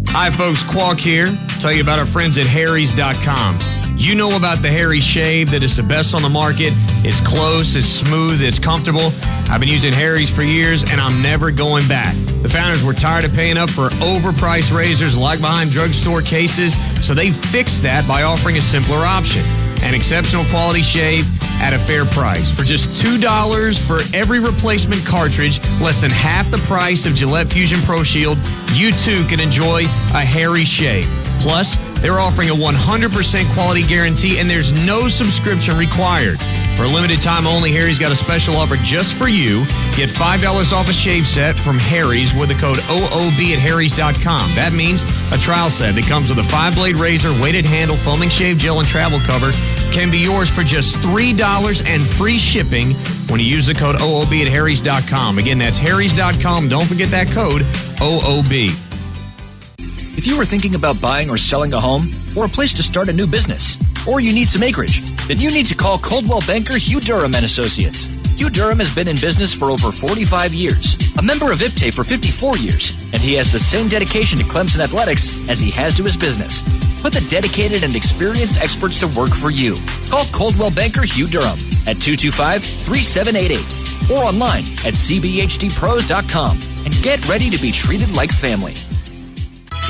Hi, 0.09 0.31
folks. 0.31 0.63
Quark 0.63 0.99
here. 0.99 1.27
Tell 1.59 1.71
you 1.71 1.81
about 1.81 1.99
our 1.99 2.05
friends 2.07 2.39
at 2.39 2.47
Harry's.com. 2.47 3.59
You 3.95 4.15
know 4.15 4.35
about 4.35 4.63
the 4.63 4.69
Harry 4.69 4.99
shave 4.99 5.51
that 5.51 5.61
is 5.61 5.77
the 5.77 5.83
best 5.83 6.15
on 6.15 6.23
the 6.23 6.29
market. 6.29 6.73
It's 7.05 7.21
close, 7.21 7.75
it's 7.75 7.87
smooth, 7.87 8.41
it's 8.41 8.57
comfortable. 8.57 9.11
I've 9.49 9.59
been 9.59 9.69
using 9.69 9.93
Harry's 9.93 10.35
for 10.35 10.43
years 10.43 10.83
and 10.89 10.99
I'm 10.99 11.21
never 11.21 11.51
going 11.51 11.87
back. 11.87 12.15
The 12.41 12.49
founders 12.49 12.83
were 12.83 12.93
tired 12.93 13.25
of 13.25 13.33
paying 13.33 13.57
up 13.57 13.69
for 13.69 13.89
overpriced 14.01 14.75
razors 14.75 15.17
like 15.17 15.41
behind 15.41 15.71
drugstore 15.71 16.21
cases, 16.21 16.77
so 17.05 17.13
they 17.13 17.31
fixed 17.31 17.83
that 17.83 18.07
by 18.07 18.23
offering 18.23 18.57
a 18.57 18.61
simpler 18.61 19.05
option 19.05 19.43
an 19.83 19.93
exceptional 19.93 20.43
quality 20.45 20.81
shave 20.81 21.27
at 21.61 21.73
a 21.73 21.79
fair 21.79 22.05
price. 22.05 22.55
For 22.55 22.63
just 22.63 23.03
$2 23.03 23.87
for 23.87 23.99
every 24.15 24.39
replacement 24.39 25.05
cartridge, 25.05 25.59
less 25.79 26.01
than 26.01 26.11
half 26.11 26.49
the 26.51 26.57
price 26.59 27.05
of 27.05 27.15
Gillette 27.15 27.47
Fusion 27.47 27.79
Pro 27.81 28.03
Shield, 28.03 28.37
you 28.73 28.91
too 28.91 29.25
can 29.25 29.39
enjoy 29.39 29.83
a 30.13 30.23
hairy 30.23 30.65
shave. 30.65 31.05
Plus, 31.39 31.75
they're 32.01 32.19
offering 32.19 32.49
a 32.49 32.53
100% 32.53 33.53
quality 33.53 33.83
guarantee 33.83 34.39
and 34.39 34.49
there's 34.49 34.73
no 34.85 35.07
subscription 35.07 35.77
required. 35.77 36.39
For 36.75 36.83
a 36.83 36.87
limited 36.87 37.21
time 37.21 37.47
only, 37.47 37.71
Harry's 37.71 37.97
got 37.97 38.11
a 38.11 38.15
special 38.15 38.55
offer 38.55 38.75
just 38.77 39.17
for 39.17 39.27
you. 39.27 39.65
Get 39.95 40.09
$5 40.09 40.73
off 40.73 40.89
a 40.89 40.93
shave 40.93 41.25
set 41.25 41.57
from 41.57 41.79
Harry's 41.79 42.33
with 42.35 42.49
the 42.49 42.55
code 42.55 42.77
OOB 42.77 43.53
at 43.53 43.59
Harry's.com. 43.59 44.53
That 44.53 44.73
means 44.73 45.03
a 45.33 45.37
trial 45.37 45.69
set 45.69 45.95
that 45.95 46.05
comes 46.05 46.29
with 46.29 46.39
a 46.39 46.43
five 46.43 46.75
blade 46.75 46.97
razor, 46.97 47.31
weighted 47.41 47.65
handle, 47.65 47.95
foaming 47.95 48.29
shave 48.29 48.57
gel, 48.57 48.79
and 48.79 48.87
travel 48.87 49.19
cover 49.19 49.51
can 49.91 50.11
be 50.11 50.19
yours 50.19 50.49
for 50.49 50.63
just 50.63 50.97
$3 50.97 51.33
and 51.87 52.03
free 52.05 52.37
shipping 52.37 52.93
when 53.29 53.39
you 53.39 53.45
use 53.47 53.65
the 53.65 53.73
code 53.73 53.95
OOB 53.95 54.41
at 54.41 54.47
Harry's.com. 54.47 55.39
Again, 55.39 55.57
that's 55.57 55.77
Harry's.com. 55.77 56.69
Don't 56.69 56.85
forget 56.85 57.09
that 57.09 57.27
code 57.31 57.61
OOB. 57.99 58.86
If 60.17 60.25
you 60.25 60.35
were 60.35 60.45
thinking 60.45 60.73
about 60.73 60.99
buying 60.99 61.29
or 61.29 61.37
selling 61.37 61.73
a 61.73 61.79
home, 61.79 62.09
or 62.35 62.45
a 62.45 62.49
place 62.49 62.73
to 62.73 62.81
start 62.81 63.07
a 63.07 63.13
new 63.13 63.27
business, 63.27 63.77
or 64.07 64.19
you 64.19 64.33
need 64.33 64.49
some 64.49 64.63
acreage, 64.63 65.01
then 65.27 65.39
you 65.39 65.51
need 65.51 65.67
to 65.67 65.75
call 65.75 65.99
Coldwell 65.99 66.41
Banker 66.47 66.75
Hugh 66.75 66.99
Durham 66.99 67.35
and 67.35 67.45
Associates. 67.45 68.05
Hugh 68.35 68.49
Durham 68.49 68.79
has 68.79 68.93
been 68.93 69.07
in 69.07 69.15
business 69.17 69.53
for 69.53 69.69
over 69.69 69.91
45 69.91 70.55
years, 70.55 70.97
a 71.19 71.21
member 71.21 71.51
of 71.51 71.59
IPTAY 71.59 71.93
for 71.93 72.03
54 72.03 72.57
years, 72.57 72.93
and 73.13 73.21
he 73.21 73.35
has 73.35 73.51
the 73.51 73.59
same 73.59 73.87
dedication 73.87 74.39
to 74.39 74.43
Clemson 74.45 74.79
athletics 74.79 75.37
as 75.49 75.59
he 75.59 75.69
has 75.69 75.93
to 75.93 76.03
his 76.03 76.17
business. 76.17 76.63
Put 77.03 77.13
the 77.13 77.21
dedicated 77.29 77.83
and 77.83 77.95
experienced 77.95 78.59
experts 78.59 78.97
to 79.01 79.07
work 79.09 79.29
for 79.29 79.51
you. 79.51 79.77
Call 80.09 80.25
Coldwell 80.33 80.71
Banker 80.71 81.03
Hugh 81.03 81.27
Durham 81.27 81.59
at 81.85 82.01
225 82.01 82.63
3788 82.63 84.09
or 84.09 84.23
online 84.23 84.63
at 84.81 84.95
cbhdpros.com 84.97 86.59
and 86.85 87.03
get 87.03 87.27
ready 87.29 87.51
to 87.51 87.61
be 87.61 87.71
treated 87.71 88.15
like 88.15 88.31
family. 88.31 88.73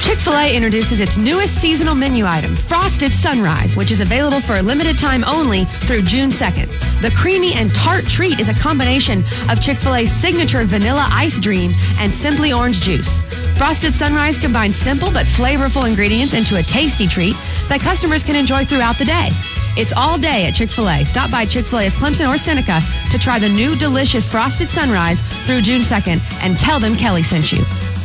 Chick 0.08 0.20
fil 0.20 0.40
A 0.40 0.56
introduces 0.56 1.02
its 1.02 1.18
newest 1.18 1.60
seasonal 1.60 1.94
menu 1.94 2.26
item, 2.26 2.56
Frosted 2.56 3.14
Sunrise, 3.14 3.76
which 3.76 3.92
is 3.92 4.00
available 4.00 4.40
for 4.40 4.56
a 4.56 4.62
limited 4.62 4.98
time 4.98 5.26
only 5.26 5.66
through 5.84 6.04
June 6.04 6.30
2nd. 6.30 6.72
The 7.02 7.12
creamy 7.12 7.56
and 7.56 7.76
tart 7.76 8.06
treat 8.06 8.40
is 8.40 8.48
a 8.48 8.56
combination 8.56 9.20
of 9.52 9.60
Chick 9.60 9.76
fil 9.76 9.96
A's 9.96 10.10
signature 10.10 10.64
vanilla 10.64 11.06
ice 11.12 11.38
dream 11.38 11.72
and 12.00 12.08
simply 12.08 12.54
orange 12.54 12.80
juice. 12.80 13.20
Frosted 13.60 13.94
Sunrise 13.94 14.38
combines 14.38 14.78
simple 14.78 15.12
but 15.12 15.26
flavorful 15.26 15.86
ingredients 15.86 16.34
into 16.34 16.56
a 16.56 16.64
tasty 16.64 17.06
treat 17.06 17.36
that 17.68 17.82
customers 17.82 18.24
can 18.24 18.38
enjoy 18.38 18.64
throughout 18.64 18.96
the 18.96 19.12
day. 19.12 19.28
It's 19.76 19.92
all 19.92 20.18
day 20.18 20.48
at 20.48 20.56
Chick 20.56 20.70
fil 20.70 20.88
A. 20.88 21.04
Stop 21.04 21.32
by 21.32 21.44
Chick 21.44 21.66
fil 21.66 21.80
A 21.80 21.88
of 21.88 21.94
Clemson 22.00 22.32
or 22.32 22.38
Seneca 22.38 22.80
to 23.12 23.20
try 23.20 23.40
the 23.40 23.50
new 23.50 23.76
delicious 23.76 24.24
Frosted 24.24 24.70
Sunrise 24.70 25.20
through 25.44 25.68
June 25.68 25.84
2nd 25.84 26.24
and 26.48 26.56
tell 26.56 26.80
them 26.80 26.96
Kelly 26.96 27.24
sent 27.24 27.52
you. 27.52 27.97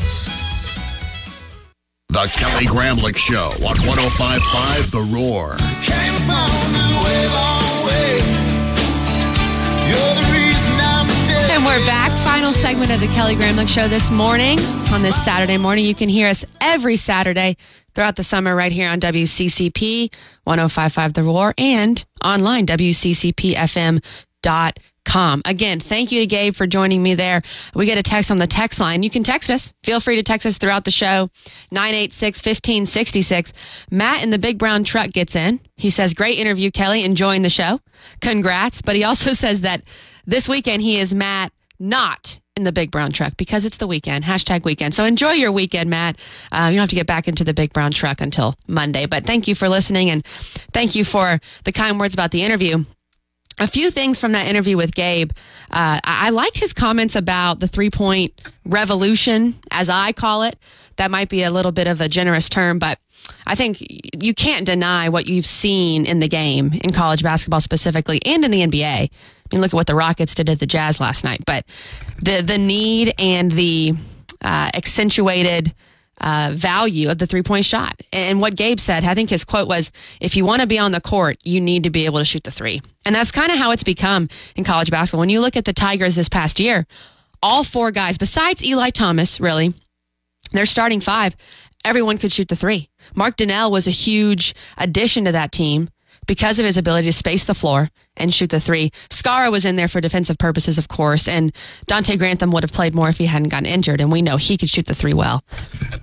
The 2.13 2.29
Kelly 2.39 2.67
Gramlich 2.67 3.17
Show 3.17 3.49
on 3.65 3.75
1055 3.89 4.91
The 4.91 5.01
Roar. 5.01 5.57
Came 5.81 6.13
the 6.29 6.45
way, 7.01 7.25
long 7.33 7.87
way. 7.87 8.21
You're 9.89 10.15
the 10.21 10.29
reason 10.31 10.77
I'm 10.77 11.09
still 11.09 11.51
And 11.57 11.65
we're 11.65 11.81
back. 11.87 12.13
Final 12.19 12.53
segment 12.53 12.91
of 12.93 13.01
The 13.01 13.07
Kelly 13.09 13.35
Gramlich 13.35 13.71
Show 13.71 13.89
this 13.89 14.11
morning 14.11 14.59
on 14.93 15.01
this 15.01 15.17
Saturday 15.25 15.57
morning. 15.57 15.87
You 15.87 15.95
can 15.95 16.11
hear 16.11 16.29
us 16.29 16.45
every 16.61 16.97
Saturday 16.97 17.57
throughout 17.95 18.17
the 18.17 18.25
summer 18.25 18.55
right 18.55 18.73
here 18.73 18.91
on 18.91 19.01
WCCP 19.01 20.15
1055 20.45 21.15
The 21.15 21.23
Roar 21.23 21.55
and 21.57 22.05
online, 22.23 22.67
WCCPFM.com. 22.67 24.03
Again, 25.45 25.81
thank 25.81 26.11
you 26.13 26.21
to 26.21 26.27
Gabe 26.27 26.55
for 26.55 26.67
joining 26.67 27.03
me 27.03 27.15
there. 27.15 27.43
We 27.75 27.87
get 27.87 27.99
a 27.99 28.03
text 28.03 28.31
on 28.31 28.39
the 28.39 28.47
text 28.47 28.81
line. 28.81 29.03
You 29.03 29.11
can 29.11 29.23
text 29.23 29.51
us. 29.51 29.75
Feel 29.83 30.01
free 30.01 30.17
to 30.17 30.23
text 30.23 30.47
us 30.47 30.59
throughout 30.59 30.85
the 30.85 30.91
show. 30.91 31.29
986 31.71 32.39
1566. 32.39 33.53
Matt 33.91 34.23
in 34.23 34.31
the 34.31 34.39
big 34.39 34.59
brown 34.59 34.85
truck 34.85 35.11
gets 35.11 35.37
in. 35.37 35.61
He 35.77 35.91
says, 35.91 36.15
Great 36.15 36.39
interview, 36.39 36.71
Kelly. 36.71 37.05
Enjoying 37.05 37.43
the 37.43 37.51
show. 37.51 37.81
Congrats. 38.21 38.81
But 38.83 38.97
he 38.97 39.05
also 39.05 39.33
says 39.35 39.61
that 39.63 39.83
this 40.27 40.49
weekend 40.49 40.83
he 40.83 40.99
is 40.99 41.15
Matt 41.15 41.53
not 41.79 42.39
in 42.57 42.65
the 42.65 42.73
big 42.73 42.91
brown 42.91 43.13
truck 43.13 43.37
because 43.37 43.65
it's 43.65 43.79
the 43.79 43.87
weekend. 43.87 44.25
Hashtag 44.25 44.65
weekend. 44.65 44.95
So 44.95 45.05
enjoy 45.05 45.33
your 45.33 45.53
weekend, 45.53 45.91
Matt. 45.91 46.17
Uh, 46.51 46.69
you 46.71 46.77
don't 46.77 46.83
have 46.83 46.91
to 46.91 46.97
get 46.97 47.07
back 47.07 47.29
into 47.29 47.45
the 47.45 47.55
big 47.55 47.73
brown 47.73 47.93
truck 47.93 48.21
until 48.21 48.55
Monday. 48.69 49.07
But 49.07 49.27
thank 49.27 49.49
you 49.49 49.55
for 49.55 49.69
listening 49.69 50.11
and 50.11 50.25
thank 50.73 50.95
you 50.95 51.05
for 51.05 51.41
the 51.65 51.73
kind 51.73 51.99
words 51.99 52.15
about 52.15 52.31
the 52.31 52.43
interview. 52.43 52.85
A 53.59 53.67
few 53.67 53.91
things 53.91 54.19
from 54.19 54.33
that 54.33 54.47
interview 54.47 54.77
with 54.77 54.95
Gabe. 54.95 55.31
Uh, 55.71 56.01
I 56.03 56.31
liked 56.31 56.59
his 56.59 56.73
comments 56.73 57.15
about 57.15 57.61
the 57.61 57.69
three 57.69 57.91
point 57.91 58.33
revolution, 58.65 59.57
as 59.71 59.89
I 59.89 60.13
call 60.13 60.43
it. 60.43 60.57
That 60.97 61.11
might 61.11 61.29
be 61.29 61.43
a 61.43 61.51
little 61.51 61.73
bit 61.73 61.87
of 61.87 62.01
a 62.01 62.09
generous 62.09 62.49
term, 62.49 62.79
but 62.79 62.99
I 63.47 63.55
think 63.55 63.79
you 63.81 64.35
can't 64.35 64.67
deny 64.67 65.09
what 65.09 65.27
you've 65.27 65.47
seen 65.47 66.07
in 66.07 66.19
the 66.19 66.29
game 66.29 66.73
in 66.83 66.93
college 66.93 67.23
basketball 67.23 67.61
specifically 67.61 68.21
and 68.25 68.45
in 68.45 68.51
the 68.51 68.67
NBA. 68.67 68.85
I 68.85 69.09
mean, 69.53 69.61
look 69.61 69.73
at 69.73 69.75
what 69.75 69.87
the 69.87 69.95
Rockets 69.95 70.35
did 70.35 70.49
at 70.49 70.59
the 70.59 70.67
Jazz 70.67 71.01
last 71.01 71.25
night. 71.25 71.43
But 71.47 71.67
the 72.23 72.43
the 72.43 72.59
need 72.59 73.15
and 73.19 73.51
the 73.51 73.95
uh, 74.41 74.71
accentuated 74.75 75.75
uh, 76.23 76.53
value 76.55 77.11
of 77.11 77.19
the 77.19 77.27
three 77.27 77.43
point 77.43 77.65
shot. 77.65 78.01
And 78.13 78.41
what 78.41 78.57
Gabe 78.57 78.79
said, 78.79 79.05
I 79.05 79.15
think 79.15 79.31
his 79.31 79.45
quote 79.45 79.69
was, 79.69 79.93
if 80.21 80.37
you 80.37 80.45
want 80.45 80.63
to 80.63 80.69
be 80.69 80.79
on 80.79 80.93
the 80.93 81.01
court, 81.01 81.39
you 81.45 81.61
need 81.61 81.85
to 81.85 81.91
be 81.91 82.07
able 82.07 82.19
to 82.19 82.25
shoot 82.25 82.45
the 82.45 82.51
three. 82.51 82.81
And 83.05 83.15
that's 83.15 83.33
kind 83.33 83.51
of 83.51 83.59
how 83.59 83.73
it's 83.73 83.85
become 83.85 84.29
in 84.57 84.65
college 84.65 84.91
basketball. 84.91 85.21
When 85.21 85.31
you 85.31 85.41
look 85.41 85.57
at 85.57 85.65
the 85.65 85.73
Tigers 85.73 86.15
this 86.15 86.29
past 86.29 86.61
year, 86.61 86.87
all 87.43 87.65
four 87.65 87.91
guys, 87.91 88.19
besides 88.19 88.65
Eli 88.65 88.91
Thomas, 88.91 89.41
really, 89.41 89.75
their 90.53 90.67
starting 90.67 91.01
five, 91.01 91.37
everyone 91.85 92.19
could 92.19 92.31
shoot 92.31 92.49
the 92.49 92.57
three. 92.57 92.89
Mark 93.15 93.37
Donnal 93.37 93.71
was 93.71 93.87
a 93.87 93.91
huge 93.91 94.55
addition 94.79 95.25
to 95.25 95.33
that 95.33 95.51
team 95.51 95.89
because 96.27 96.59
of 96.61 96.65
his 96.65 96.77
ability 96.77 97.09
to 97.09 97.13
space 97.13 97.45
the 97.45 97.55
floor 97.55 97.91
and 98.17 98.33
shoot 98.33 98.51
the 98.51 98.61
three. 98.61 98.91
Skara 99.11 99.51
was 99.51 99.65
in 99.65 99.77
there 99.77 99.89
for 99.89 100.01
defensive 100.01 100.39
purposes, 100.39 100.79
of 100.79 100.87
course, 100.89 101.27
and 101.27 101.53
Donte 101.87 102.17
Grantham 102.19 102.53
would 102.53 102.63
have 102.63 102.73
played 102.73 102.95
more 102.95 103.09
if 103.09 103.19
he 103.19 103.27
hadn't 103.27 103.49
gotten 103.49 103.67
injured, 103.67 104.01
and 104.01 104.13
we 104.13 104.23
know 104.23 104.37
he 104.37 104.57
could 104.57 104.69
shoot 104.69 104.87
the 104.87 104.95
three 104.95 105.15
well. 105.15 105.43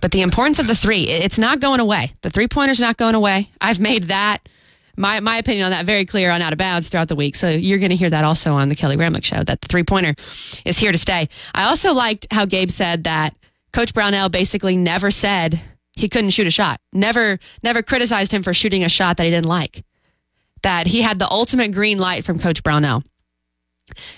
But 0.01 0.11
the 0.11 0.21
importance 0.21 0.59
of 0.59 0.67
the 0.67 0.75
three, 0.75 1.09
it's 1.09 1.37
not 1.37 1.59
going 1.59 1.79
away. 1.79 2.13
The 2.21 2.29
three 2.29 2.47
pointer's 2.47 2.79
not 2.79 2.97
going 2.97 3.15
away. 3.15 3.49
I've 3.59 3.79
made 3.79 4.03
that. 4.05 4.39
My, 4.97 5.21
my 5.21 5.37
opinion 5.37 5.65
on 5.65 5.71
that 5.71 5.85
very 5.85 6.05
clear 6.05 6.29
on 6.29 6.41
out 6.41 6.51
of 6.51 6.57
bounds 6.57 6.89
throughout 6.89 7.07
the 7.07 7.15
week. 7.15 7.35
So 7.35 7.47
you're 7.49 7.77
going 7.79 7.91
to 7.91 7.95
hear 7.95 8.09
that 8.09 8.25
also 8.25 8.53
on 8.53 8.67
the 8.67 8.75
Kelly 8.75 8.97
Gramlich 8.97 9.23
show 9.23 9.41
that 9.43 9.61
the 9.61 9.67
three 9.69 9.83
pointer 9.83 10.13
is 10.65 10.77
here 10.77 10.91
to 10.91 10.97
stay. 10.97 11.29
I 11.55 11.65
also 11.65 11.93
liked 11.93 12.27
how 12.31 12.45
Gabe 12.45 12.69
said 12.69 13.05
that 13.05 13.33
Coach 13.71 13.93
Brownell 13.93 14.29
basically 14.29 14.75
never 14.75 15.09
said 15.09 15.61
he 15.95 16.09
couldn't 16.09 16.31
shoot 16.31 16.47
a 16.47 16.51
shot. 16.51 16.81
Never 16.91 17.39
never 17.63 17.81
criticized 17.81 18.33
him 18.33 18.43
for 18.43 18.53
shooting 18.53 18.83
a 18.83 18.89
shot 18.89 19.17
that 19.17 19.23
he 19.23 19.29
didn't 19.29 19.47
like. 19.47 19.83
That 20.63 20.87
he 20.87 21.01
had 21.01 21.19
the 21.19 21.29
ultimate 21.29 21.71
green 21.71 21.97
light 21.97 22.25
from 22.25 22.39
Coach 22.39 22.63
Brownell. 22.63 23.03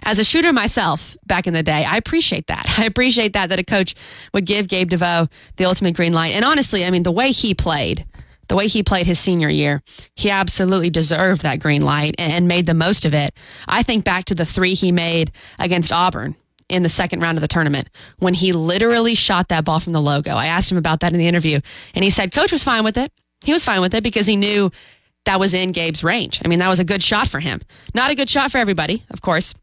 As 0.04 0.20
a 0.20 0.24
shooter 0.24 0.54
myself 0.54 1.16
back 1.26 1.48
in 1.48 1.54
the 1.54 1.64
day, 1.64 1.86
I 1.86 1.98
appreciate 1.98 2.48
that. 2.48 2.66
I 2.80 2.86
appreciate 2.86 3.34
that 3.34 3.50
that 3.50 3.60
a 3.60 3.64
coach 3.64 3.96
would 4.34 4.46
give 4.46 4.68
Gabe 4.68 4.90
DeVoe 4.90 5.28
the 5.58 5.66
ultimate 5.66 5.96
green 5.96 6.14
light. 6.14 6.34
And 6.34 6.46
honestly, 6.46 6.86
I 6.86 6.92
mean 6.92 7.04
the 7.04 7.12
way 7.12 7.32
he 7.32 7.54
played, 7.54 8.06
the 8.48 8.56
way 8.56 8.68
he 8.68 8.84
played 8.84 9.06
his 9.06 9.20
senior 9.20 9.50
year, 9.50 9.82
he 10.16 10.30
absolutely 10.30 10.90
deserved 10.90 11.42
that 11.42 11.60
green 11.60 11.82
light 11.82 12.16
and 12.20 12.48
made 12.48 12.66
the 12.66 12.74
most 12.74 13.06
of 13.06 13.14
it. 13.14 13.34
I 13.68 13.84
think 13.84 14.04
back 14.04 14.26
to 14.26 14.36
the 14.36 14.46
three 14.46 14.74
he 14.74 14.92
made 14.92 15.32
against 15.58 15.92
Auburn 15.92 16.36
in 16.68 16.84
the 16.84 16.90
second 16.90 17.20
round 17.20 17.38
of 17.38 17.42
the 17.42 17.48
tournament 17.48 17.90
when 18.20 18.34
he 18.34 18.54
literally 18.54 19.14
shot 19.14 19.50
that 19.50 19.66
ball 19.66 19.80
from 19.80 19.94
the 19.94 20.02
logo. 20.02 20.32
I 20.32 20.48
asked 20.48 20.72
him 20.72 20.78
about 20.78 21.02
that 21.02 21.12
in 21.12 21.20
the 21.20 21.28
interview, 21.28 21.60
and 21.94 22.04
he 22.04 22.10
said 22.10 22.34
coach 22.34 22.52
was 22.52 22.64
fine 22.64 22.84
with 22.84 22.98
it. 22.98 23.12
He 23.44 23.54
was 23.54 23.66
fine 23.66 23.82
with 23.82 23.94
it 23.94 24.04
because 24.04 24.26
he 24.26 24.36
knew 24.36 24.72
that 25.26 25.40
was 25.40 25.54
in 25.54 25.72
Gabe's 25.72 26.04
range. 26.04 26.42
I 26.44 26.48
mean, 26.48 26.60
that 26.60 26.70
was 26.70 26.80
a 26.80 26.86
good 26.86 27.04
shot 27.04 27.28
for 27.28 27.40
him. 27.40 27.62
Not 27.94 28.12
a 28.12 28.16
good 28.16 28.30
shot 28.30 28.52
for 28.52 28.58
everybody, 28.58 29.04
of 29.10 29.22
course, 29.22 29.54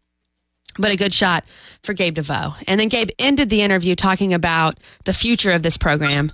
but 0.78 0.92
a 0.92 0.96
good 0.96 1.12
shot 1.12 1.44
for 1.82 1.92
Gabe 1.92 2.14
DeVoe. 2.14 2.54
And 2.66 2.80
then 2.80 2.88
Gabe 2.88 3.10
ended 3.18 3.50
the 3.50 3.62
interview 3.62 3.94
talking 3.94 4.32
about 4.34 4.78
the 5.04 5.12
future 5.12 5.50
of 5.50 5.62
this 5.62 5.76
program 5.76 6.32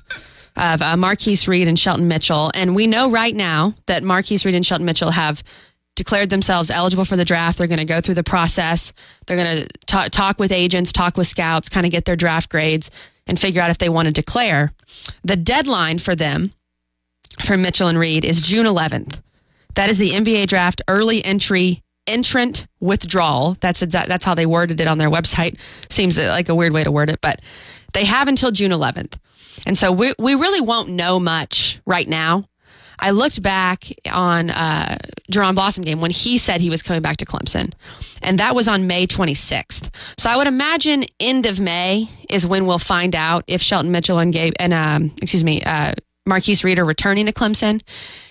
of 0.56 0.82
uh, 0.82 0.96
Marcquise 0.96 1.48
Reed 1.48 1.68
and 1.68 1.78
Shelton 1.78 2.08
Mitchell. 2.08 2.50
And 2.54 2.76
we 2.76 2.86
know 2.86 3.10
right 3.10 3.34
now 3.34 3.74
that 3.86 4.02
Marcquise 4.02 4.44
Reed 4.44 4.54
and 4.54 4.64
Shelton 4.64 4.86
Mitchell 4.86 5.10
have 5.10 5.42
declared 5.96 6.30
themselves 6.30 6.70
eligible 6.70 7.04
for 7.04 7.16
the 7.16 7.24
draft. 7.24 7.58
They're 7.58 7.66
going 7.66 7.78
to 7.78 7.84
go 7.84 8.00
through 8.00 8.14
the 8.14 8.24
process. 8.24 8.92
They're 9.26 9.36
going 9.36 9.58
to 9.58 9.68
talk, 9.86 10.10
talk 10.10 10.38
with 10.38 10.52
agents, 10.52 10.92
talk 10.92 11.16
with 11.16 11.26
scouts, 11.26 11.68
kind 11.68 11.86
of 11.86 11.92
get 11.92 12.04
their 12.04 12.16
draft 12.16 12.50
grades 12.50 12.90
and 13.26 13.38
figure 13.38 13.62
out 13.62 13.70
if 13.70 13.78
they 13.78 13.88
want 13.88 14.06
to 14.06 14.12
declare. 14.12 14.72
The 15.22 15.36
deadline 15.36 15.98
for 15.98 16.14
them, 16.14 16.52
for 17.44 17.56
Mitchell 17.56 17.88
and 17.88 17.98
Reed, 17.98 18.24
is 18.24 18.42
June 18.42 18.66
11th. 18.66 19.20
That 19.74 19.90
is 19.90 19.98
the 19.98 20.10
NBA 20.10 20.46
draft 20.46 20.82
early 20.88 21.24
entry 21.24 21.82
entrant 22.06 22.66
withdrawal. 22.80 23.56
That's 23.60 23.80
that's 23.80 24.24
how 24.24 24.34
they 24.34 24.46
worded 24.46 24.80
it 24.80 24.86
on 24.86 24.98
their 24.98 25.10
website. 25.10 25.58
Seems 25.88 26.18
like 26.18 26.48
a 26.48 26.54
weird 26.54 26.72
way 26.72 26.84
to 26.84 26.90
word 26.90 27.10
it, 27.10 27.20
but 27.20 27.40
they 27.92 28.04
have 28.04 28.28
until 28.28 28.50
June 28.50 28.72
11th. 28.72 29.16
And 29.66 29.78
so 29.78 29.90
we, 29.92 30.12
we 30.18 30.34
really 30.34 30.60
won't 30.60 30.90
know 30.90 31.18
much 31.18 31.80
right 31.86 32.08
now. 32.08 32.44
I 32.98 33.10
looked 33.10 33.42
back 33.42 33.84
on 34.10 34.50
uh, 34.50 34.96
Blossomgame 35.30 36.00
when 36.00 36.10
he 36.10 36.38
said 36.38 36.60
he 36.60 36.70
was 36.70 36.82
coming 36.82 37.02
back 37.02 37.16
to 37.18 37.26
Clemson, 37.26 37.72
and 38.22 38.38
that 38.38 38.54
was 38.54 38.68
on 38.68 38.86
May 38.86 39.06
26th. 39.06 39.92
So 40.16 40.30
I 40.30 40.36
would 40.36 40.46
imagine 40.46 41.04
end 41.18 41.44
of 41.46 41.58
May 41.60 42.08
is 42.30 42.46
when 42.46 42.66
we'll 42.66 42.78
find 42.78 43.14
out 43.14 43.44
if 43.46 43.60
Shelton 43.60 43.90
Mitchell 43.90 44.20
and 44.20 44.32
Gabe 44.32 44.54
and 44.60 44.72
um, 44.72 45.12
excuse 45.20 45.44
me, 45.44 45.60
uh, 45.62 45.94
Marcquise 46.24 46.64
Reed 46.64 46.78
are 46.78 46.84
returning 46.84 47.26
to 47.26 47.32
Clemson. 47.32 47.82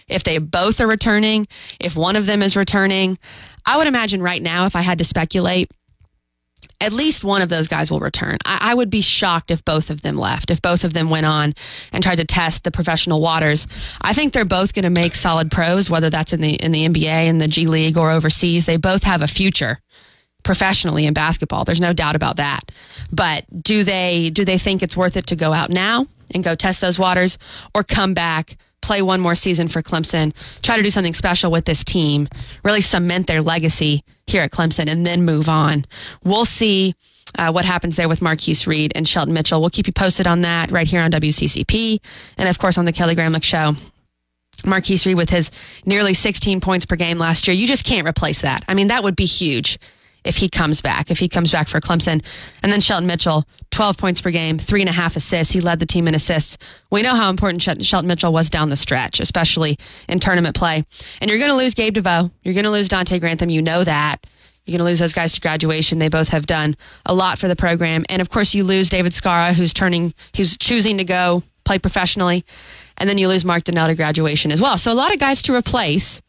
If 0.07 0.23
they 0.23 0.37
both 0.37 0.81
are 0.81 0.87
returning, 0.87 1.47
if 1.79 1.95
one 1.95 2.15
of 2.15 2.25
them 2.25 2.41
is 2.41 2.55
returning, 2.55 3.17
I 3.65 3.77
would 3.77 3.87
imagine 3.87 4.21
right 4.21 4.41
now, 4.41 4.65
if 4.65 4.75
I 4.75 4.81
had 4.81 4.97
to 4.97 5.03
speculate, 5.03 5.71
at 6.81 6.91
least 6.91 7.23
one 7.23 7.41
of 7.41 7.49
those 7.49 7.67
guys 7.67 7.89
will 7.89 7.99
return. 7.99 8.37
I, 8.45 8.71
I, 8.71 8.73
would 8.73 8.89
be 8.89 9.01
shocked 9.01 9.51
if 9.51 9.63
both 9.63 9.89
of 9.89 10.01
them 10.01 10.17
left, 10.17 10.51
if 10.51 10.61
both 10.61 10.83
of 10.83 10.93
them 10.93 11.09
went 11.09 11.25
on 11.25 11.53
and 11.91 12.03
tried 12.03 12.17
to 12.17 12.25
test 12.25 12.63
the 12.63 12.71
professional 12.71 13.21
waters. 13.21 13.67
I 14.01 14.13
think 14.13 14.33
they're 14.33 14.45
both 14.45 14.73
going 14.73 14.83
to 14.83 14.89
make 14.89 15.15
solid 15.15 15.49
pros, 15.49 15.89
whether 15.89 16.09
that's 16.09 16.33
in 16.33 16.41
the 16.41 16.55
in 16.55 16.71
the 16.71 16.87
NBA, 16.87 17.27
in 17.27 17.37
the 17.37 17.47
G 17.47 17.67
League, 17.67 17.97
or 17.97 18.11
overseas. 18.11 18.65
They 18.65 18.77
both 18.77 19.03
have 19.03 19.21
a 19.21 19.27
future 19.27 19.79
professionally 20.43 21.05
in 21.05 21.13
basketball. 21.13 21.63
There's 21.63 21.81
no 21.81 21.93
doubt 21.93 22.15
about 22.15 22.35
that. 22.37 22.71
But 23.11 23.45
do 23.63 23.83
they 23.83 24.29
do 24.29 24.43
they 24.43 24.57
think 24.57 24.83
it's 24.83 24.97
worth 24.97 25.15
it 25.15 25.27
to 25.27 25.35
go 25.35 25.53
out 25.53 25.69
now 25.69 26.07
and 26.33 26.43
go 26.43 26.55
test 26.55 26.81
those 26.81 26.99
waters, 26.99 27.37
or 27.73 27.83
come 27.83 28.13
back? 28.13 28.57
Play 28.83 29.01
one 29.01 29.21
more 29.21 29.33
season 29.33 29.69
for 29.69 29.81
Clemson, 29.81 30.33
try 30.61 30.75
to 30.75 30.83
do 30.83 30.89
something 30.89 31.13
special 31.13 31.49
with 31.49 31.65
this 31.65 31.83
team, 31.83 32.27
really 32.63 32.81
cement 32.81 33.27
their 33.27 33.41
legacy 33.41 34.03
here 34.27 34.41
at 34.43 34.51
Clemson, 34.51 34.91
and 34.91 35.07
then 35.07 35.23
move 35.23 35.49
on. 35.49 35.85
We'll 36.23 36.45
see. 36.45 36.93
Uh, 37.35 37.51
what 37.51 37.65
happens 37.65 37.95
there 37.95 38.07
with 38.07 38.21
Marcquise 38.21 38.67
Reed 38.67 38.91
and 38.95 39.07
Shelton 39.07 39.33
Mitchell. 39.33 39.59
We'll 39.59 39.71
keep 39.71 39.87
you 39.87 39.93
posted 39.93 40.27
on 40.27 40.41
that 40.41 40.69
right 40.69 40.85
here 40.85 41.01
on 41.01 41.09
WCCP 41.09 41.99
and, 42.37 42.47
of 42.47 42.59
course, 42.59 42.77
on 42.77 42.85
the 42.85 42.91
Kelly 42.91 43.15
Gramlich 43.15 43.43
Show. 43.43 43.71
Marcquise 44.67 45.07
Reed 45.07 45.17
with 45.17 45.31
his 45.31 45.49
nearly 45.83 46.13
16 46.13 46.61
points 46.61 46.85
per 46.85 46.95
game 46.95 47.17
last 47.17 47.47
year. 47.47 47.57
You 47.57 47.65
just 47.65 47.85
can't 47.85 48.07
replace 48.07 48.41
that. 48.41 48.63
I 48.67 48.75
mean, 48.75 48.87
that 48.89 49.03
would 49.03 49.15
be 49.15 49.25
huge 49.25 49.79
if 50.23 50.37
he 50.37 50.49
comes 50.49 50.81
back, 50.81 51.11
if 51.11 51.19
he 51.19 51.27
comes 51.27 51.51
back 51.51 51.67
for 51.67 51.79
Clemson. 51.79 52.23
And 52.61 52.71
then 52.71 52.81
Shelton 52.81 53.07
Mitchell, 53.07 53.43
12 53.71 53.97
points 53.97 54.21
per 54.21 54.31
game, 54.31 54.57
three 54.57 54.81
and 54.81 54.89
a 54.89 54.93
half 54.93 55.15
assists. 55.15 55.53
He 55.53 55.61
led 55.61 55.79
the 55.79 55.85
team 55.85 56.07
in 56.07 56.15
assists. 56.15 56.57
We 56.91 57.01
know 57.01 57.15
how 57.15 57.29
important 57.29 57.61
Shelton 57.61 58.07
Mitchell 58.07 58.31
was 58.31 58.49
down 58.49 58.69
the 58.69 58.77
stretch, 58.77 59.19
especially 59.19 59.77
in 60.07 60.19
tournament 60.19 60.55
play. 60.55 60.85
And 61.21 61.29
you're 61.29 61.39
going 61.39 61.51
to 61.51 61.57
lose 61.57 61.73
Gabe 61.73 61.93
DeVoe. 61.93 62.31
You're 62.43 62.53
going 62.53 62.65
to 62.65 62.71
lose 62.71 62.89
Donte 62.89 63.19
Grantham. 63.19 63.49
You 63.49 63.61
know 63.61 63.83
that. 63.83 64.25
You're 64.65 64.77
going 64.77 64.85
to 64.85 64.89
lose 64.89 64.99
those 64.99 65.13
guys 65.13 65.33
to 65.33 65.41
graduation. 65.41 65.99
They 65.99 66.07
both 66.07 66.29
have 66.29 66.45
done 66.45 66.75
a 67.05 67.13
lot 67.13 67.37
for 67.37 67.49
the 67.49 67.55
program. 67.55 68.05
And 68.07 68.21
of 68.21 68.29
course, 68.29 68.55
you 68.55 68.63
lose 68.63 68.89
David 68.89 69.11
Skara, 69.11 69.53
who's 69.53 69.73
turning, 69.73 70.13
who's 70.37 70.55
choosing 70.57 70.97
to 70.99 71.03
go 71.03 71.43
play 71.65 71.79
professionally. 71.79 72.45
And 72.97 73.09
then 73.09 73.17
you 73.17 73.27
lose 73.27 73.43
Mark 73.43 73.63
Donnal 73.63 73.87
to 73.87 73.95
graduation 73.95 74.51
as 74.51 74.61
well. 74.61 74.77
So 74.77 74.91
a 74.91 74.93
lot 74.93 75.13
of 75.13 75.19
guys 75.19 75.41
to 75.43 75.55
replace, 75.55 76.21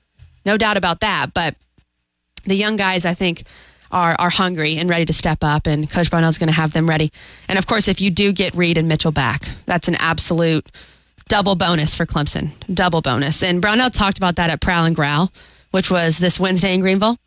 no 0.45 0.57
doubt 0.57 0.77
about 0.77 1.01
that. 1.01 1.33
But 1.33 1.55
the 2.45 2.57
young 2.57 2.77
guys, 2.77 3.05
I 3.05 3.15
think, 3.15 3.45
are 3.95 4.15
are 4.19 4.31
hungry 4.31 4.77
and 4.77 4.91
ready 4.91 5.07
to 5.07 5.13
step 5.15 5.39
up, 5.43 5.67
and 5.67 5.91
Coach 5.91 6.11
Brownell's 6.11 6.37
going 6.37 6.49
to 6.49 6.55
have 6.55 6.73
them 6.73 6.89
ready. 6.89 7.11
And 7.49 7.59
of 7.59 7.67
course, 7.67 7.89
if 7.89 8.01
you 8.01 8.11
do 8.11 8.33
get 8.33 8.55
Reed 8.55 8.77
and 8.77 8.89
Mitchell 8.89 9.13
back, 9.13 9.43
that's 9.65 9.89
an 9.89 9.95
absolute 9.95 10.71
double 11.29 11.55
bonus 11.55 11.95
for 11.95 12.05
Clemson. 12.05 12.51
Double 12.73 13.01
bonus. 13.01 13.43
And 13.43 13.63
Brownell 13.63 13.91
talked 13.91 14.19
about 14.19 14.37
that 14.37 14.51
at 14.51 14.61
Prowl 14.61 14.85
and 14.85 14.95
Growl 14.95 15.31
which 15.75 15.91
was 15.91 16.19
this 16.19 16.39
Wednesday 16.39 16.73
in 16.73 16.81
Greenville. 16.81 17.19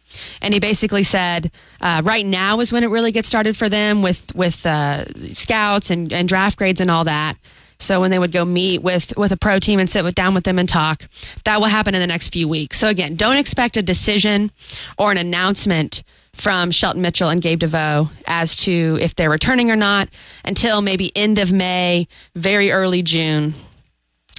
And 0.42 0.54
he 0.54 0.60
basically 0.62 1.04
said, 1.04 1.52
uh, 1.82 2.02
right 2.06 2.26
now 2.26 2.62
is 2.62 2.72
when 2.72 2.82
it 2.82 2.90
really 2.90 3.12
gets 3.12 3.28
started 3.28 3.58
for 3.58 3.68
them 3.68 4.02
with 4.02 4.34
with 4.34 4.66
uh, 4.66 5.04
scouts 5.34 5.90
and, 5.90 6.14
and 6.14 6.30
draft 6.30 6.58
grades 6.58 6.80
and 6.80 6.90
all 6.90 7.04
that. 7.04 7.36
So 7.80 8.02
when 8.02 8.12
they 8.12 8.20
would 8.20 8.32
go 8.32 8.44
meet 8.44 8.82
with 8.82 9.16
with 9.18 9.32
a 9.32 9.38
pro 9.38 9.60
team 9.60 9.80
and 9.80 9.90
sit 9.90 10.04
with, 10.04 10.16
down 10.16 10.34
with 10.34 10.44
them 10.44 10.60
and 10.60 10.68
talk, 10.68 11.08
that 11.44 11.60
will 11.60 11.68
happen 11.68 11.94
in 11.94 12.02
the 12.02 12.08
next 12.08 12.34
few 12.34 12.48
weeks. 12.48 12.78
So 12.78 12.88
again, 12.88 13.16
don't 13.16 13.38
expect 13.38 13.78
a 13.78 13.82
decision 13.82 14.52
or 14.98 15.12
an 15.12 15.18
announcement 15.18 16.04
from 16.34 16.72
Shelton 16.72 17.02
Mitchell 17.02 17.30
and 17.30 17.42
Gabe 17.42 17.60
DeVoe 17.60 18.10
as 18.28 18.56
to 18.58 18.98
if 19.02 19.16
they're 19.16 19.30
returning 19.30 19.72
or 19.72 19.76
not 19.76 20.10
until 20.46 20.82
maybe 20.82 21.16
end 21.16 21.40
of 21.40 21.52
May, 21.52 22.08
very 22.36 22.72
early 22.72 23.02
June. 23.02 23.54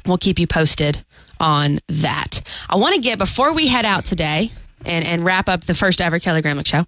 We'll 0.06 0.18
keep 0.18 0.38
you 0.38 0.46
posted 0.46 1.04
on 1.40 1.78
that. 1.88 2.40
I 2.68 2.76
want 2.76 2.94
to 2.94 3.00
get 3.00 3.18
before 3.18 3.52
we 3.52 3.68
head 3.68 3.84
out 3.84 4.04
today 4.04 4.50
and, 4.84 5.04
and 5.04 5.24
wrap 5.24 5.48
up 5.48 5.64
the 5.64 5.74
first 5.74 6.00
ever 6.00 6.18
Kelly 6.18 6.42
Gramlich 6.42 6.66
show. 6.66 6.86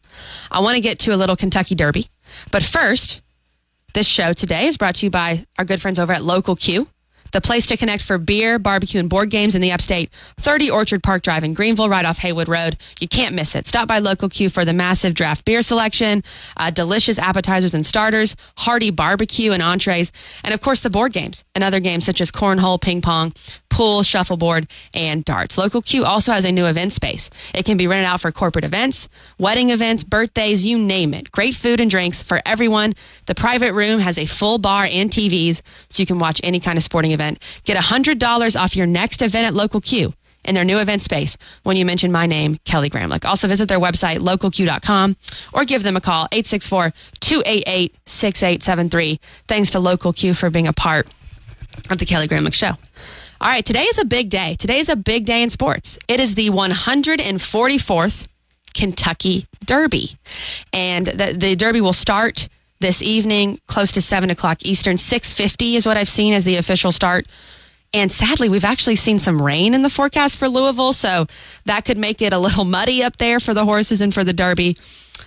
I 0.51 0.61
want 0.61 0.77
to 0.77 0.81
get 0.81 0.99
to 1.01 1.15
a 1.15 1.17
little 1.17 1.37
Kentucky 1.37 1.75
Derby. 1.75 2.09
But 2.51 2.63
first, 2.63 3.21
this 3.93 4.07
show 4.07 4.33
today 4.33 4.67
is 4.67 4.77
brought 4.77 4.97
to 4.97 5.07
you 5.07 5.11
by 5.11 5.45
our 5.59 5.65
good 5.65 5.81
friends 5.81 5.99
over 5.99 6.13
at 6.13 6.23
Local 6.23 6.57
Q, 6.57 6.89
the 7.33 7.41
place 7.41 7.67
to 7.67 7.77
connect 7.77 8.03
for 8.03 8.19
beer, 8.19 8.59
barbecue, 8.59 9.01
and 9.01 9.09
board 9.09 9.31
games 9.31 9.55
in 9.55 9.61
the 9.61 9.73
upstate. 9.73 10.11
30 10.39 10.71
Orchard 10.71 11.03
Park 11.03 11.23
Drive 11.23 11.45
in 11.45 11.55
Greenville, 11.55 11.89
right 11.89 12.05
off 12.05 12.19
Haywood 12.19 12.49
Road. 12.49 12.77
You 13.01 13.09
can't 13.09 13.35
miss 13.35 13.55
it. 13.55 13.67
Stop 13.67 13.89
by 13.89 13.99
Local 13.99 14.29
Q 14.29 14.49
for 14.49 14.65
the 14.65 14.73
massive 14.73 15.15
draft 15.15 15.45
beer 15.45 15.63
selection, 15.63 16.23
uh, 16.57 16.71
delicious 16.71 17.19
appetizers 17.19 17.75
and 17.75 17.85
starters, 17.85 18.37
hearty 18.59 18.91
barbecue 18.91 19.53
and 19.53 19.63
entrees, 19.63 20.13
and 20.45 20.55
of 20.55 20.61
course 20.61 20.81
the 20.81 20.91
board 20.91 21.13
games 21.13 21.45
and 21.55 21.65
other 21.65 21.81
games 21.81 22.05
such 22.05 22.21
as 22.21 22.31
cornhole, 22.31 22.81
ping 22.81 23.01
pong, 23.01 23.33
pool, 23.69 24.03
shuffleboard, 24.03 24.69
and 24.95 25.25
darts. 25.25 25.57
Local 25.57 25.81
Q 25.81 26.05
also 26.05 26.33
has 26.33 26.45
a 26.45 26.53
new 26.53 26.67
event 26.67 26.93
space. 26.93 27.31
It 27.55 27.65
can 27.65 27.77
be 27.77 27.87
rented 27.87 28.07
out 28.07 28.21
for 28.21 28.33
corporate 28.33 28.65
events, 28.65 29.09
wedding 29.39 29.71
events, 29.71 30.05
birthdays, 30.05 30.67
you 30.67 30.79
name 30.79 31.15
it. 31.15 31.31
Great 31.31 31.55
food 31.55 31.81
and 31.81 31.91
drinks 31.91 32.23
for 32.23 32.41
everyone. 32.45 32.95
The 33.27 33.35
private 33.35 33.73
room 33.73 34.01
has 34.01 34.19
a 34.19 34.27
full 34.27 34.59
bar 34.59 34.87
and 34.91 35.11
TVs 35.11 35.63
so 35.89 36.03
you 36.03 36.07
can 36.07 36.19
watch 36.19 36.41
any 36.45 36.61
kind 36.61 36.77
of 36.77 36.83
sporting 36.83 37.13
event. 37.13 37.20
Get 37.65 37.77
$100 37.77 38.61
off 38.61 38.77
your 38.77 38.87
next 38.87 39.23
event 39.23 39.47
at 39.47 39.55
Local 39.55 39.81
Q 39.81 40.13
in 40.45 40.55
their 40.55 40.65
new 40.65 40.79
event 40.79 41.03
space 41.03 41.37
when 41.63 41.77
you 41.77 41.85
mention 41.85 42.11
my 42.11 42.27
name, 42.27 42.59
Kelly 42.65 42.91
Gramlich. 42.91 43.25
Also 43.25 43.47
visit 43.47 43.69
their 43.69 43.79
website, 43.79 44.19
localq.com, 44.19 45.17
or 45.53 45.65
give 45.65 45.83
them 45.83 45.97
a 45.97 46.01
call, 46.01 46.27
864-288-6873. 46.29 49.19
Thanks 49.47 49.71
to 49.71 49.79
Local 49.79 50.13
Q 50.13 50.35
for 50.35 50.51
being 50.51 50.67
a 50.67 50.73
part 50.73 51.07
of 51.91 51.99
the 51.99 52.07
Kelly 52.07 52.27
Gramlich 52.27 52.55
Show. 52.55 52.73
All 53.43 53.49
right, 53.49 53.65
today 53.65 53.85
is 53.85 53.99
a 53.99 54.05
big 54.05 54.29
day. 54.29 54.55
Today 54.59 54.81
is 54.81 54.91
a 54.91 54.97
big 54.97 55.25
day 55.25 55.43
in 55.43 55.49
sports. 55.49 55.99
It 56.09 56.21
is 56.21 56.35
the 56.35 56.51
144th 56.51 58.29
Kentucky 58.75 59.47
Derby. 59.65 60.17
And 60.73 61.07
the, 61.07 61.35
the 61.37 61.57
Derby 61.57 61.81
will 61.81 61.93
start 61.93 62.49
this 62.81 63.03
evening 63.03 63.61
close 63.67 63.93
to 63.93 64.01
7 64.01 64.31
o'clock 64.31 64.65
Eastern. 64.65 64.97
6.50 64.97 65.75
is 65.75 65.87
what 65.87 65.97
I've 65.97 66.09
seen 66.09 66.35
as 66.35 66.45
the 66.45 66.57
official 66.57 66.93
start. 66.93 67.27
And 67.93 68.11
sadly, 68.11 68.49
we've 68.49 68.65
actually 68.65 68.97
seen 68.97 69.19
some 69.19 69.43
rain 69.43 69.75
in 69.75 69.83
the 69.83 69.91
forecast 69.91 70.39
for 70.39 70.49
Louisville, 70.49 70.93
so 70.93 71.27
that 71.65 71.85
could 71.85 71.99
make 71.99 72.23
it 72.23 72.33
a 72.33 72.39
little 72.39 72.65
muddy 72.65 73.03
up 73.03 73.17
there 73.17 73.41
for 73.41 73.53
the 73.53 73.65
horses 73.65 74.01
and 74.01 74.15
for 74.15 74.23
the 74.23 74.33
Derby. 74.33 74.77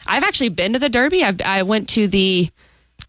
I've 0.08 0.24
actually 0.24 0.50
been 0.50 0.74
to 0.74 0.80
the 0.80 0.90
Derby. 0.90 1.24
I, 1.24 1.36
I 1.44 1.64
went 1.64 1.90
to 1.90 2.08
the 2.08 2.50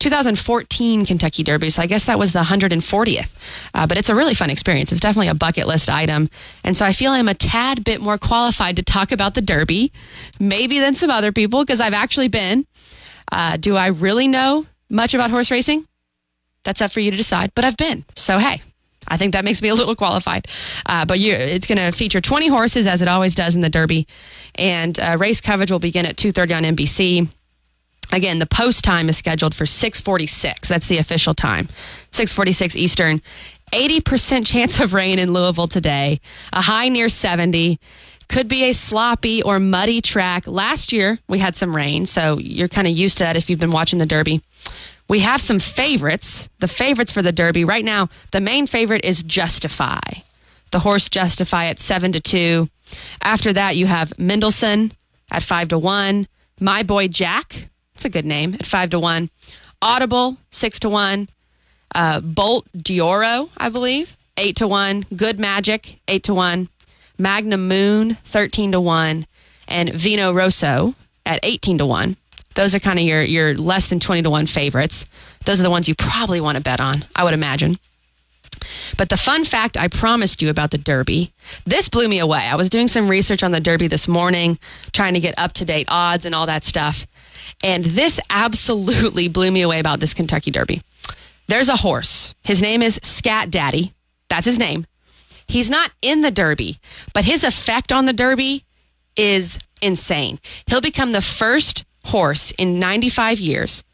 2014 0.00 1.06
Kentucky 1.06 1.42
Derby, 1.42 1.70
so 1.70 1.82
I 1.82 1.86
guess 1.86 2.04
that 2.06 2.18
was 2.18 2.32
the 2.32 2.42
140th. 2.42 3.34
Uh, 3.72 3.86
but 3.86 3.96
it's 3.96 4.08
a 4.08 4.14
really 4.14 4.34
fun 4.34 4.50
experience. 4.50 4.90
It's 4.90 5.00
definitely 5.00 5.28
a 5.28 5.34
bucket 5.34 5.66
list 5.66 5.88
item. 5.88 6.28
And 6.64 6.76
so 6.76 6.84
I 6.84 6.92
feel 6.92 7.12
I'm 7.12 7.28
a 7.28 7.34
tad 7.34 7.84
bit 7.84 8.00
more 8.00 8.18
qualified 8.18 8.76
to 8.76 8.82
talk 8.82 9.12
about 9.12 9.34
the 9.34 9.40
Derby, 9.40 9.92
maybe 10.40 10.80
than 10.80 10.94
some 10.94 11.10
other 11.10 11.32
people, 11.32 11.64
because 11.64 11.80
I've 11.80 11.94
actually 11.94 12.28
been. 12.28 12.66
Uh, 13.34 13.56
do 13.56 13.74
I 13.74 13.88
really 13.88 14.28
know 14.28 14.66
much 14.88 15.12
about 15.12 15.30
horse 15.30 15.50
racing? 15.50 15.86
That's 16.62 16.80
up 16.80 16.92
for 16.92 17.00
you 17.00 17.10
to 17.10 17.16
decide, 17.16 17.52
but 17.54 17.64
I've 17.64 17.76
been. 17.76 18.04
So, 18.14 18.38
hey, 18.38 18.62
I 19.08 19.16
think 19.16 19.32
that 19.32 19.44
makes 19.44 19.60
me 19.60 19.68
a 19.68 19.74
little 19.74 19.96
qualified. 19.96 20.46
Uh, 20.86 21.04
but 21.04 21.18
you, 21.18 21.32
it's 21.34 21.66
going 21.66 21.78
to 21.78 21.90
feature 21.90 22.20
20 22.20 22.46
horses, 22.46 22.86
as 22.86 23.02
it 23.02 23.08
always 23.08 23.34
does 23.34 23.56
in 23.56 23.60
the 23.60 23.68
Derby. 23.68 24.06
And 24.54 24.98
uh, 25.00 25.16
race 25.18 25.40
coverage 25.40 25.72
will 25.72 25.80
begin 25.80 26.06
at 26.06 26.16
2.30 26.16 26.56
on 26.56 26.76
NBC. 26.76 27.28
Again, 28.12 28.38
the 28.38 28.46
post 28.46 28.84
time 28.84 29.08
is 29.08 29.16
scheduled 29.16 29.54
for 29.54 29.66
646. 29.66 30.68
That's 30.68 30.86
the 30.86 30.98
official 30.98 31.34
time. 31.34 31.68
646 32.12 32.76
Eastern. 32.76 33.20
80% 33.72 34.46
chance 34.46 34.78
of 34.78 34.92
rain 34.94 35.18
in 35.18 35.32
Louisville 35.32 35.66
today. 35.66 36.20
A 36.52 36.62
high 36.62 36.88
near 36.88 37.08
70. 37.08 37.80
Could 38.28 38.48
be 38.48 38.64
a 38.64 38.72
sloppy 38.72 39.42
or 39.42 39.60
muddy 39.60 40.00
track. 40.00 40.46
Last 40.46 40.92
year, 40.92 41.18
we 41.28 41.38
had 41.38 41.56
some 41.56 41.76
rain, 41.76 42.06
so 42.06 42.38
you're 42.38 42.68
kind 42.68 42.86
of 42.86 42.92
used 42.92 43.18
to 43.18 43.24
that 43.24 43.36
if 43.36 43.48
you've 43.48 43.60
been 43.60 43.70
watching 43.70 43.98
the 43.98 44.06
Derby. 44.06 44.42
We 45.08 45.20
have 45.20 45.42
some 45.42 45.58
favorites. 45.58 46.48
The 46.60 46.68
favorites 46.68 47.12
for 47.12 47.22
the 47.22 47.32
Derby 47.32 47.64
right 47.64 47.84
now, 47.84 48.08
the 48.32 48.40
main 48.40 48.66
favorite 48.66 49.04
is 49.04 49.22
Justify. 49.22 50.00
The 50.70 50.80
horse 50.80 51.08
Justify 51.08 51.66
at 51.66 51.78
7 51.78 52.12
to 52.12 52.20
2. 52.20 52.68
After 53.22 53.52
that, 53.52 53.76
you 53.76 53.86
have 53.86 54.18
Mendelssohn 54.18 54.92
at 55.30 55.42
5 55.42 55.68
to 55.68 55.78
1. 55.78 56.26
My 56.60 56.82
Boy 56.82 57.08
Jack, 57.08 57.68
it's 57.94 58.04
a 58.04 58.08
good 58.08 58.24
name, 58.24 58.54
at 58.54 58.66
5 58.66 58.90
to 58.90 58.98
1. 58.98 59.30
Audible, 59.82 60.38
6 60.50 60.78
to 60.80 60.88
1. 60.88 61.28
Uh, 61.94 62.20
Bolt 62.20 62.66
d'Oro, 62.76 63.50
I 63.56 63.68
believe, 63.68 64.16
8 64.36 64.56
to 64.56 64.66
1. 64.66 65.06
Good 65.14 65.38
Magic, 65.38 66.00
8 66.08 66.22
to 66.24 66.34
1. 66.34 66.68
Magnum 67.18 67.68
Moon, 67.68 68.14
13 68.14 68.72
to 68.72 68.80
1. 68.80 69.26
And 69.66 69.92
Vino 69.94 70.32
Rosso 70.32 70.94
at 71.24 71.40
18 71.42 71.78
to 71.78 71.86
1. 71.86 72.16
Those 72.54 72.74
are 72.74 72.80
kind 72.80 72.98
of 72.98 73.04
your, 73.04 73.22
your 73.22 73.54
less 73.54 73.88
than 73.88 73.98
20 73.98 74.22
to 74.22 74.30
1 74.30 74.46
favorites. 74.46 75.06
Those 75.44 75.60
are 75.60 75.64
the 75.64 75.70
ones 75.70 75.88
you 75.88 75.94
probably 75.94 76.40
want 76.40 76.56
to 76.56 76.62
bet 76.62 76.80
on, 76.80 77.04
I 77.16 77.24
would 77.24 77.34
imagine. 77.34 77.76
But 78.96 79.08
the 79.08 79.16
fun 79.16 79.44
fact 79.44 79.76
I 79.76 79.88
promised 79.88 80.40
you 80.40 80.50
about 80.50 80.70
the 80.70 80.78
Derby, 80.78 81.32
this 81.66 81.88
blew 81.88 82.08
me 82.08 82.18
away. 82.18 82.46
I 82.46 82.54
was 82.54 82.70
doing 82.70 82.88
some 82.88 83.08
research 83.08 83.42
on 83.42 83.52
the 83.52 83.60
Derby 83.60 83.88
this 83.88 84.08
morning, 84.08 84.58
trying 84.92 85.14
to 85.14 85.20
get 85.20 85.34
up 85.36 85.52
to 85.54 85.64
date 85.64 85.86
odds 85.88 86.24
and 86.24 86.34
all 86.34 86.46
that 86.46 86.64
stuff. 86.64 87.06
And 87.62 87.84
this 87.84 88.20
absolutely 88.30 89.28
blew 89.28 89.50
me 89.50 89.62
away 89.62 89.80
about 89.80 90.00
this 90.00 90.14
Kentucky 90.14 90.50
Derby. 90.50 90.82
There's 91.48 91.68
a 91.68 91.76
horse. 91.76 92.34
His 92.42 92.62
name 92.62 92.80
is 92.80 92.98
Scat 93.02 93.50
Daddy. 93.50 93.92
That's 94.28 94.46
his 94.46 94.58
name. 94.58 94.86
He's 95.46 95.70
not 95.70 95.90
in 96.02 96.22
the 96.22 96.30
Derby, 96.30 96.78
but 97.12 97.24
his 97.24 97.44
effect 97.44 97.92
on 97.92 98.06
the 98.06 98.12
Derby 98.12 98.64
is 99.16 99.58
insane. 99.80 100.40
He'll 100.66 100.80
become 100.80 101.12
the 101.12 101.22
first 101.22 101.84
horse 102.04 102.52
in 102.52 102.78
95 102.78 103.40
years 103.40 103.84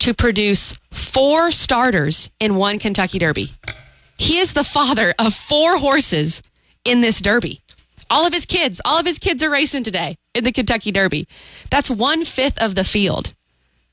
to 0.00 0.14
produce 0.14 0.74
four 0.90 1.50
starters 1.50 2.30
in 2.38 2.56
one 2.56 2.78
Kentucky 2.78 3.18
Derby. 3.18 3.52
He 4.18 4.38
is 4.38 4.54
the 4.54 4.64
father 4.64 5.14
of 5.18 5.34
four 5.34 5.78
horses 5.78 6.42
in 6.84 7.00
this 7.00 7.20
Derby. 7.20 7.60
All 8.08 8.26
of 8.26 8.32
his 8.32 8.46
kids, 8.46 8.80
all 8.84 8.98
of 8.98 9.06
his 9.06 9.18
kids 9.18 9.42
are 9.42 9.50
racing 9.50 9.82
today 9.82 10.16
in 10.34 10.44
the 10.44 10.52
Kentucky 10.52 10.92
Derby. 10.92 11.26
That's 11.70 11.90
one 11.90 12.24
fifth 12.24 12.58
of 12.58 12.74
the 12.74 12.84
field. 12.84 13.34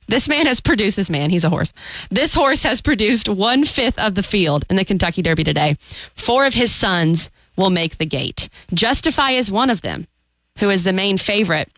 This 0.07 0.27
man 0.27 0.45
has 0.45 0.59
produced, 0.59 0.95
this 0.95 1.09
man, 1.09 1.29
he's 1.29 1.43
a 1.43 1.49
horse. 1.49 1.73
This 2.09 2.33
horse 2.33 2.63
has 2.63 2.81
produced 2.81 3.29
one 3.29 3.65
fifth 3.65 3.99
of 3.99 4.15
the 4.15 4.23
field 4.23 4.65
in 4.69 4.75
the 4.75 4.85
Kentucky 4.85 5.21
Derby 5.21 5.43
today. 5.43 5.77
Four 6.13 6.45
of 6.45 6.53
his 6.53 6.73
sons 6.73 7.29
will 7.55 7.69
make 7.69 7.97
the 7.97 8.05
gate. 8.05 8.49
Justify 8.73 9.31
is 9.31 9.51
one 9.51 9.69
of 9.69 9.81
them, 9.81 10.07
who 10.59 10.69
is 10.69 10.83
the 10.83 10.93
main 10.93 11.17
favorite 11.17 11.69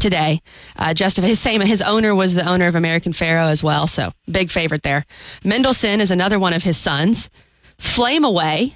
today. 0.00 0.40
Uh, 0.76 0.94
Justify, 0.94 1.28
his 1.28 1.40
same, 1.40 1.60
his 1.60 1.82
owner 1.82 2.14
was 2.14 2.34
the 2.34 2.48
owner 2.48 2.66
of 2.66 2.74
American 2.74 3.12
Pharoah 3.12 3.50
as 3.50 3.62
well, 3.62 3.86
so 3.86 4.12
big 4.30 4.50
favorite 4.50 4.82
there. 4.82 5.06
Mendelssohn 5.44 6.00
is 6.00 6.10
another 6.10 6.38
one 6.38 6.52
of 6.52 6.62
his 6.64 6.76
sons. 6.76 7.30
Flame 7.78 8.24
Away, 8.24 8.74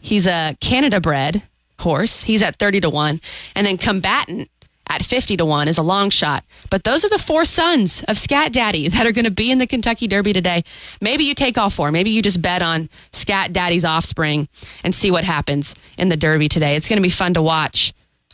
he's 0.00 0.26
a 0.26 0.56
Canada 0.60 1.00
bred 1.00 1.42
horse. 1.80 2.22
He's 2.24 2.42
at 2.42 2.56
30 2.56 2.82
to 2.82 2.90
1. 2.90 3.20
And 3.54 3.66
then 3.66 3.76
Combatant 3.76 4.50
at 4.88 5.04
50 5.04 5.36
to 5.36 5.44
1 5.44 5.68
is 5.68 5.78
a 5.78 5.82
long 5.82 6.10
shot. 6.10 6.44
But 6.70 6.84
those 6.84 7.04
are 7.04 7.08
the 7.08 7.18
four 7.18 7.44
sons 7.44 8.02
of 8.08 8.18
Scat 8.18 8.52
Daddy 8.52 8.88
that 8.96 9.06
are 9.06 9.12
going 9.12 9.24
to 9.24 9.30
be 9.30 9.50
in 9.50 9.58
the 9.58 9.66
Kentucky 9.66 10.06
Derby 10.06 10.32
today. 10.32 10.62
Maybe 11.00 11.24
you 11.24 11.34
take 11.34 11.58
all 11.58 11.70
four. 11.70 11.90
Maybe 11.90 12.10
you 12.10 12.22
just 12.22 12.42
bet 12.42 12.62
on 12.62 12.88
Scat 13.12 13.52
Daddy's 13.52 13.84
offspring 13.84 14.48
and 14.84 14.94
see 14.94 15.10
what 15.10 15.24
happens 15.24 15.74
in 15.98 16.08
the 16.08 16.16
Derby 16.16 16.48
today. 16.48 16.76
It's 16.76 16.88
going 16.88 16.98
to 16.98 17.02
be 17.02 17.10
fun 17.10 17.34
to 17.34 17.42
watch. 17.42 17.92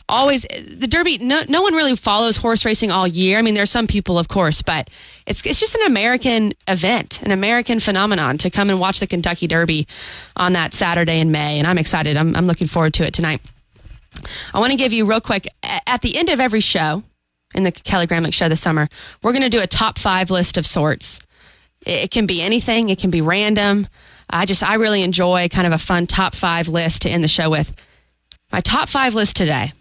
Always, 0.09 0.45
the 0.51 0.85
Derby, 0.85 1.17
no, 1.17 1.41
no 1.47 1.61
one 1.61 1.73
really 1.73 1.95
follows 1.95 2.35
horse 2.35 2.65
racing 2.65 2.91
all 2.91 3.07
year. 3.07 3.39
I 3.39 3.41
mean, 3.41 3.53
there's 3.53 3.71
some 3.71 3.87
people, 3.87 4.19
of 4.19 4.27
course, 4.27 4.61
but 4.61 4.89
it's, 5.25 5.45
it's 5.45 5.61
just 5.61 5.75
an 5.75 5.87
American 5.87 6.53
event, 6.67 7.21
an 7.23 7.31
American 7.31 7.79
phenomenon 7.79 8.37
to 8.39 8.49
come 8.49 8.69
and 8.69 8.81
watch 8.81 8.99
the 8.99 9.07
Kentucky 9.07 9.47
Derby 9.47 9.87
on 10.35 10.53
that 10.53 10.73
Saturday 10.73 11.21
in 11.21 11.31
May. 11.31 11.57
And 11.57 11.65
I'm 11.65 11.77
excited. 11.77 12.17
I'm, 12.17 12.35
I'm 12.35 12.47
looking 12.47 12.67
forward 12.67 12.93
to 12.95 13.05
it 13.05 13.13
tonight. 13.13 13.41
I 14.53 14.59
want 14.59 14.71
to 14.71 14.77
give 14.77 14.93
you 14.93 15.05
real 15.05 15.21
quick 15.21 15.47
at 15.63 16.01
the 16.01 16.17
end 16.17 16.29
of 16.29 16.39
every 16.39 16.59
show 16.59 17.03
in 17.55 17.63
the 17.63 17.71
Kelly 17.71 18.07
Gramlich 18.07 18.33
show 18.33 18.49
this 18.49 18.61
summer, 18.61 18.87
we're 19.21 19.31
going 19.31 19.43
to 19.43 19.49
do 19.49 19.61
a 19.61 19.67
top 19.67 19.99
five 19.99 20.31
list 20.31 20.57
of 20.57 20.65
sorts. 20.65 21.21
It 21.85 22.11
can 22.11 22.25
be 22.25 22.41
anything, 22.41 22.89
it 22.89 22.99
can 22.99 23.09
be 23.09 23.21
random. 23.21 23.87
I 24.29 24.45
just, 24.45 24.63
I 24.63 24.75
really 24.75 25.03
enjoy 25.03 25.49
kind 25.49 25.67
of 25.67 25.73
a 25.73 25.77
fun 25.77 26.07
top 26.07 26.33
five 26.33 26.67
list 26.67 27.03
to 27.03 27.09
end 27.09 27.23
the 27.23 27.27
show 27.27 27.49
with. 27.49 27.73
My 28.51 28.61
top 28.61 28.89
five 28.89 29.13
list 29.13 29.35
today 29.35 29.73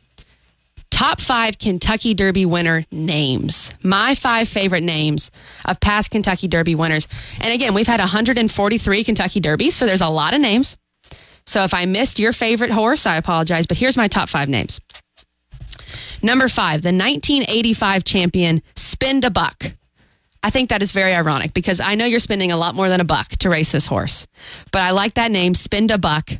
top 1.03 1.20
five 1.20 1.59
Kentucky 1.59 2.14
Derby 2.14 2.47
winner 2.47 2.85
names. 2.93 3.74
My 3.83 4.14
five 4.14 4.47
favorite 4.49 4.83
names 4.83 5.33
of 5.64 5.80
past 5.80 6.11
Kentucky 6.12 6.47
Derby 6.47 6.74
winners. 6.74 7.09
And 7.41 7.53
again, 7.53 7.74
we've 7.74 7.87
had 7.89 7.99
143 7.99 9.03
Kentucky 9.03 9.41
Derbies, 9.41 9.74
so 9.74 9.87
there's 9.87 10.03
a 10.03 10.09
lot 10.09 10.33
of 10.33 10.41
names. 10.41 10.76
So 11.47 11.64
if 11.64 11.74
I 11.74 11.84
missed 11.86 12.18
your 12.18 12.32
favorite 12.32 12.70
horse, 12.70 13.07
I 13.07 13.16
apologize. 13.16 13.66
But 13.66 13.76
here's 13.76 13.97
my 13.97 14.09
top 14.09 14.28
five 14.28 14.49
names. 14.49 14.80
Number 16.22 16.49
five, 16.49 16.82
the 16.82 16.88
1985 16.88 18.05
champion, 18.05 18.62
Spend 18.76 19.24
a 19.24 19.30
Buck. 19.30 19.74
I 20.45 20.51
think 20.51 20.70
that 20.70 20.82
is 20.82 20.93
very 20.93 21.14
ironic 21.14 21.55
because 21.55 21.80
I 21.80 21.95
know 21.95 22.05
you're 22.05 22.20
spending 22.20 22.53
a 22.53 22.57
lot 22.57 22.74
more 22.74 22.88
than 22.88 23.01
a 23.01 23.05
buck 23.05 23.28
to 23.28 23.51
race 23.51 23.72
this 23.72 23.86
horse. 23.86 24.26
But 24.70 24.82
I 24.82 24.90
like 24.90 25.14
that 25.14 25.30
name, 25.30 25.55
Spend 25.55 25.90
a 25.90 25.99
Buck. 25.99 26.30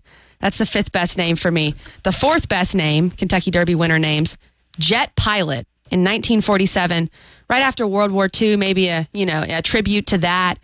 That's 0.40 0.59
the 0.59 0.66
fifth 0.66 0.90
best 0.90 1.16
name 1.16 1.36
for 1.36 1.50
me. 1.50 1.74
The 2.03 2.12
fourth 2.12 2.48
best 2.48 2.74
name, 2.74 3.11
Kentucky 3.11 3.50
Derby 3.50 3.76
winner 3.76 3.98
names, 3.98 4.36
Jet 4.78 5.14
Pilot 5.14 5.66
in 5.90 6.00
1947, 6.00 7.11
right 7.48 7.62
after 7.62 7.86
World 7.86 8.11
War 8.11 8.28
II, 8.40 8.57
maybe 8.57 8.88
a, 8.88 9.09
you 9.12 9.26
know, 9.26 9.44
a 9.48 9.62
tribute 9.62 10.07
to 10.09 10.18
that. 10.18 10.57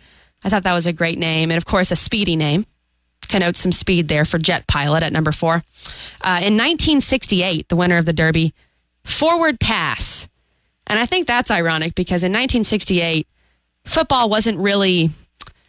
I 0.43 0.49
thought 0.49 0.63
that 0.63 0.73
was 0.73 0.85
a 0.85 0.93
great 0.93 1.17
name. 1.17 1.51
And 1.51 1.57
of 1.57 1.65
course, 1.65 1.91
a 1.91 1.95
speedy 1.95 2.35
name 2.35 2.65
connotes 3.29 3.59
some 3.59 3.71
speed 3.71 4.07
there 4.07 4.25
for 4.25 4.37
Jet 4.37 4.67
Pilot 4.67 5.03
at 5.03 5.13
number 5.13 5.31
four. 5.31 5.63
Uh, 6.21 6.41
in 6.41 6.55
1968, 6.55 7.69
the 7.69 7.75
winner 7.75 7.97
of 7.97 8.05
the 8.05 8.13
Derby, 8.13 8.53
Forward 9.03 9.59
Pass. 9.59 10.27
And 10.87 10.99
I 10.99 11.05
think 11.05 11.27
that's 11.27 11.51
ironic 11.51 11.95
because 11.95 12.23
in 12.23 12.31
1968, 12.31 13.27
football 13.85 14.29
wasn't 14.29 14.59
really 14.59 15.11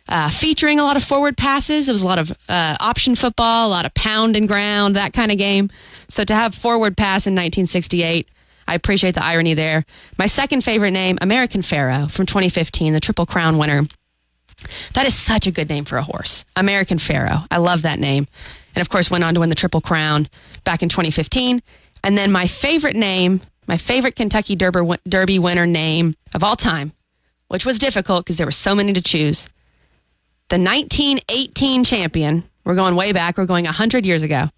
uh, 0.08 0.28
featuring 0.28 0.80
a 0.80 0.82
lot 0.82 0.96
of 0.96 1.04
forward 1.04 1.36
passes. 1.36 1.88
It 1.88 1.92
was 1.92 2.02
a 2.02 2.06
lot 2.06 2.18
of 2.18 2.32
uh, 2.48 2.76
option 2.80 3.14
football, 3.14 3.68
a 3.68 3.70
lot 3.70 3.86
of 3.86 3.94
pound 3.94 4.36
and 4.36 4.48
ground, 4.48 4.96
that 4.96 5.12
kind 5.12 5.30
of 5.30 5.38
game. 5.38 5.70
So 6.08 6.24
to 6.24 6.34
have 6.34 6.54
forward 6.54 6.96
pass 6.96 7.26
in 7.26 7.34
1968, 7.34 8.28
I 8.66 8.74
appreciate 8.74 9.14
the 9.14 9.24
irony 9.24 9.54
there. 9.54 9.84
My 10.18 10.26
second 10.26 10.64
favorite 10.64 10.92
name, 10.92 11.18
American 11.20 11.62
Pharoah 11.62 12.08
from 12.08 12.26
2015, 12.26 12.92
the 12.92 13.00
Triple 13.00 13.26
Crown 13.26 13.58
winner. 13.58 13.82
That 14.94 15.06
is 15.06 15.14
such 15.14 15.46
a 15.46 15.50
good 15.50 15.68
name 15.68 15.84
for 15.84 15.96
a 15.96 16.02
horse. 16.02 16.44
American 16.56 16.98
Pharoah. 16.98 17.46
I 17.50 17.58
love 17.58 17.82
that 17.82 17.98
name. 17.98 18.26
And 18.74 18.82
of 18.82 18.88
course, 18.88 19.10
went 19.10 19.24
on 19.24 19.34
to 19.34 19.40
win 19.40 19.48
the 19.48 19.54
Triple 19.54 19.80
Crown 19.80 20.28
back 20.64 20.82
in 20.82 20.88
2015. 20.88 21.62
And 22.04 22.16
then 22.16 22.30
my 22.30 22.46
favorite 22.46 22.96
name, 22.96 23.40
my 23.66 23.76
favorite 23.76 24.16
Kentucky 24.16 24.56
Derby 24.56 25.38
winner 25.38 25.66
name 25.66 26.14
of 26.34 26.44
all 26.44 26.56
time, 26.56 26.92
which 27.48 27.66
was 27.66 27.78
difficult 27.78 28.24
because 28.24 28.36
there 28.36 28.46
were 28.46 28.52
so 28.52 28.74
many 28.74 28.92
to 28.92 29.02
choose. 29.02 29.48
The 30.48 30.58
1918 30.58 31.84
champion, 31.84 32.44
we're 32.64 32.74
going 32.74 32.96
way 32.96 33.12
back, 33.12 33.38
we're 33.38 33.46
going 33.46 33.64
100 33.64 34.04
years 34.04 34.22
ago, 34.22 34.50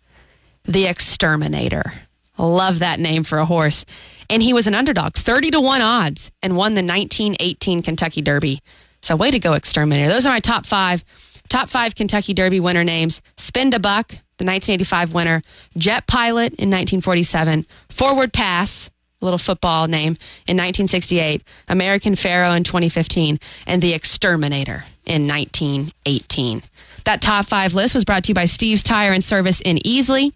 the 0.65 0.87
Exterminator. 0.87 1.93
Love 2.39 2.79
that 2.79 2.99
name 2.99 3.25
for 3.25 3.39
a 3.39 3.45
horse. 3.45 3.85
And 4.31 4.43
he 4.43 4.55
was 4.55 4.67
an 4.67 4.75
underdog, 4.75 5.15
30 5.15 5.51
to 5.51 5.61
1 5.61 5.83
odds, 5.83 6.33
and 6.43 6.57
won 6.57 6.75
the 6.75 6.83
1918 6.83 7.83
Kentucky 7.83 8.23
Derby. 8.23 8.61
So, 9.03 9.17
way 9.17 9.31
to 9.31 9.39
go, 9.39 9.55
Exterminator. 9.55 10.09
Those 10.09 10.27
are 10.27 10.33
my 10.33 10.41
top 10.41 10.65
five. 10.65 11.05
Top 11.49 11.69
five 11.69 11.95
Kentucky 11.95 12.33
Derby 12.33 12.61
winner 12.61 12.85
names 12.85 13.21
Spend 13.37 13.75
a 13.75 13.81
Buck, 13.81 14.09
the 14.39 14.47
1985 14.47 15.13
winner, 15.13 15.43
Jet 15.77 16.07
Pilot 16.07 16.55
in 16.55 16.71
1947, 16.71 17.67
Forward 17.91 18.33
Pass, 18.33 18.91
a 19.21 19.25
little 19.25 19.39
football 19.39 19.87
name, 19.87 20.17
in 20.47 20.57
1968, 20.57 21.43
American 21.69 22.17
Pharoah 22.17 22.57
in 22.57 22.65
2015, 22.65 23.39
and 23.67 23.83
The 23.83 23.93
Exterminator 23.93 24.85
in 25.05 25.27
1918. 25.27 26.63
That 27.05 27.21
top 27.21 27.47
five 27.47 27.75
list 27.75 27.95
was 27.95 28.05
brought 28.05 28.25
to 28.25 28.29
you 28.31 28.35
by 28.35 28.47
Steve's 28.47 28.83
Tire 28.83 29.13
and 29.13 29.23
Service 29.23 29.61
in 29.61 29.79
Easley. 29.79 30.33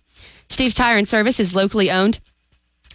Steve's 0.48 0.74
Tire 0.74 0.98
and 0.98 1.08
Service 1.08 1.40
is 1.40 1.54
locally 1.54 1.90
owned 1.90 2.20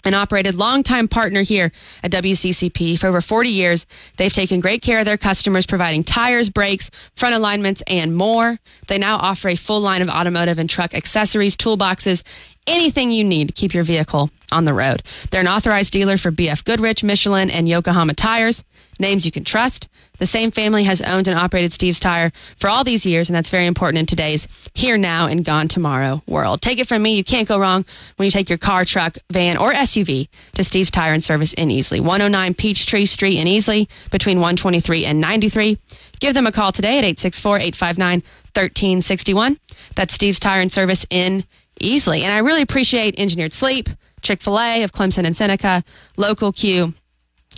and 0.05 0.15
operated 0.15 0.55
longtime 0.55 1.07
partner 1.07 1.41
here 1.41 1.71
at 2.03 2.11
WCCP 2.11 2.99
for 2.99 3.07
over 3.07 3.21
40 3.21 3.49
years. 3.49 3.85
They've 4.17 4.33
taken 4.33 4.59
great 4.59 4.81
care 4.81 4.99
of 4.99 5.05
their 5.05 5.17
customers, 5.17 5.65
providing 5.65 6.03
tires, 6.03 6.49
brakes, 6.49 6.91
front 7.15 7.35
alignments, 7.35 7.83
and 7.87 8.15
more. 8.15 8.59
They 8.87 8.97
now 8.97 9.17
offer 9.17 9.49
a 9.49 9.55
full 9.55 9.81
line 9.81 10.01
of 10.01 10.09
automotive 10.09 10.59
and 10.59 10.69
truck 10.69 10.93
accessories, 10.93 11.55
toolboxes, 11.55 12.23
anything 12.67 13.11
you 13.11 13.23
need 13.23 13.47
to 13.47 13.53
keep 13.53 13.73
your 13.73 13.83
vehicle 13.83 14.29
on 14.51 14.65
the 14.65 14.73
road. 14.73 15.01
They're 15.29 15.41
an 15.41 15.47
authorized 15.47 15.93
dealer 15.93 16.17
for 16.17 16.31
BF 16.31 16.63
Goodrich, 16.63 17.03
Michelin, 17.03 17.49
and 17.49 17.67
Yokohama 17.67 18.13
tires, 18.13 18.63
names 19.01 19.25
you 19.25 19.31
can 19.31 19.43
trust. 19.43 19.89
The 20.19 20.25
same 20.25 20.51
family 20.51 20.83
has 20.83 21.01
owned 21.01 21.27
and 21.27 21.37
operated 21.37 21.73
Steve's 21.73 21.99
Tire 21.99 22.31
for 22.55 22.69
all 22.69 22.83
these 22.83 23.05
years, 23.05 23.29
and 23.29 23.35
that's 23.35 23.49
very 23.49 23.65
important 23.65 23.99
in 23.99 24.05
today's 24.05 24.47
here 24.73 24.97
now 24.97 25.27
and 25.27 25.43
gone 25.43 25.67
tomorrow 25.67 26.21
world. 26.27 26.61
Take 26.61 26.79
it 26.79 26.87
from 26.87 27.01
me, 27.01 27.15
you 27.15 27.23
can't 27.23 27.47
go 27.47 27.59
wrong 27.59 27.85
when 28.15 28.25
you 28.25 28.31
take 28.31 28.47
your 28.47 28.59
car, 28.59 28.85
truck, 28.85 29.17
van, 29.31 29.57
or 29.57 29.73
SUV 29.73 30.29
to 30.53 30.63
Steve's 30.63 30.91
Tire 30.91 31.13
and 31.13 31.23
Service 31.23 31.53
in 31.53 31.69
Easley. 31.69 31.99
109 31.99 32.53
Peachtree 32.53 33.05
Street 33.05 33.39
in 33.39 33.47
Easley 33.47 33.89
between 34.11 34.37
123 34.37 35.05
and 35.05 35.19
93. 35.19 35.77
Give 36.19 36.35
them 36.35 36.45
a 36.45 36.51
call 36.51 36.71
today 36.71 36.99
at 36.99 37.03
864 37.03 37.57
859 37.57 38.19
1361. 38.53 39.57
That's 39.95 40.13
Steve's 40.13 40.39
Tire 40.39 40.61
and 40.61 40.71
Service 40.71 41.05
in 41.09 41.45
Easley. 41.81 42.21
And 42.21 42.31
I 42.31 42.39
really 42.39 42.61
appreciate 42.61 43.19
Engineered 43.19 43.53
Sleep, 43.53 43.89
Chick 44.21 44.41
fil 44.41 44.59
A 44.59 44.83
of 44.83 44.91
Clemson 44.91 45.25
and 45.25 45.35
Seneca, 45.35 45.83
Local 46.15 46.51
Q, 46.51 46.93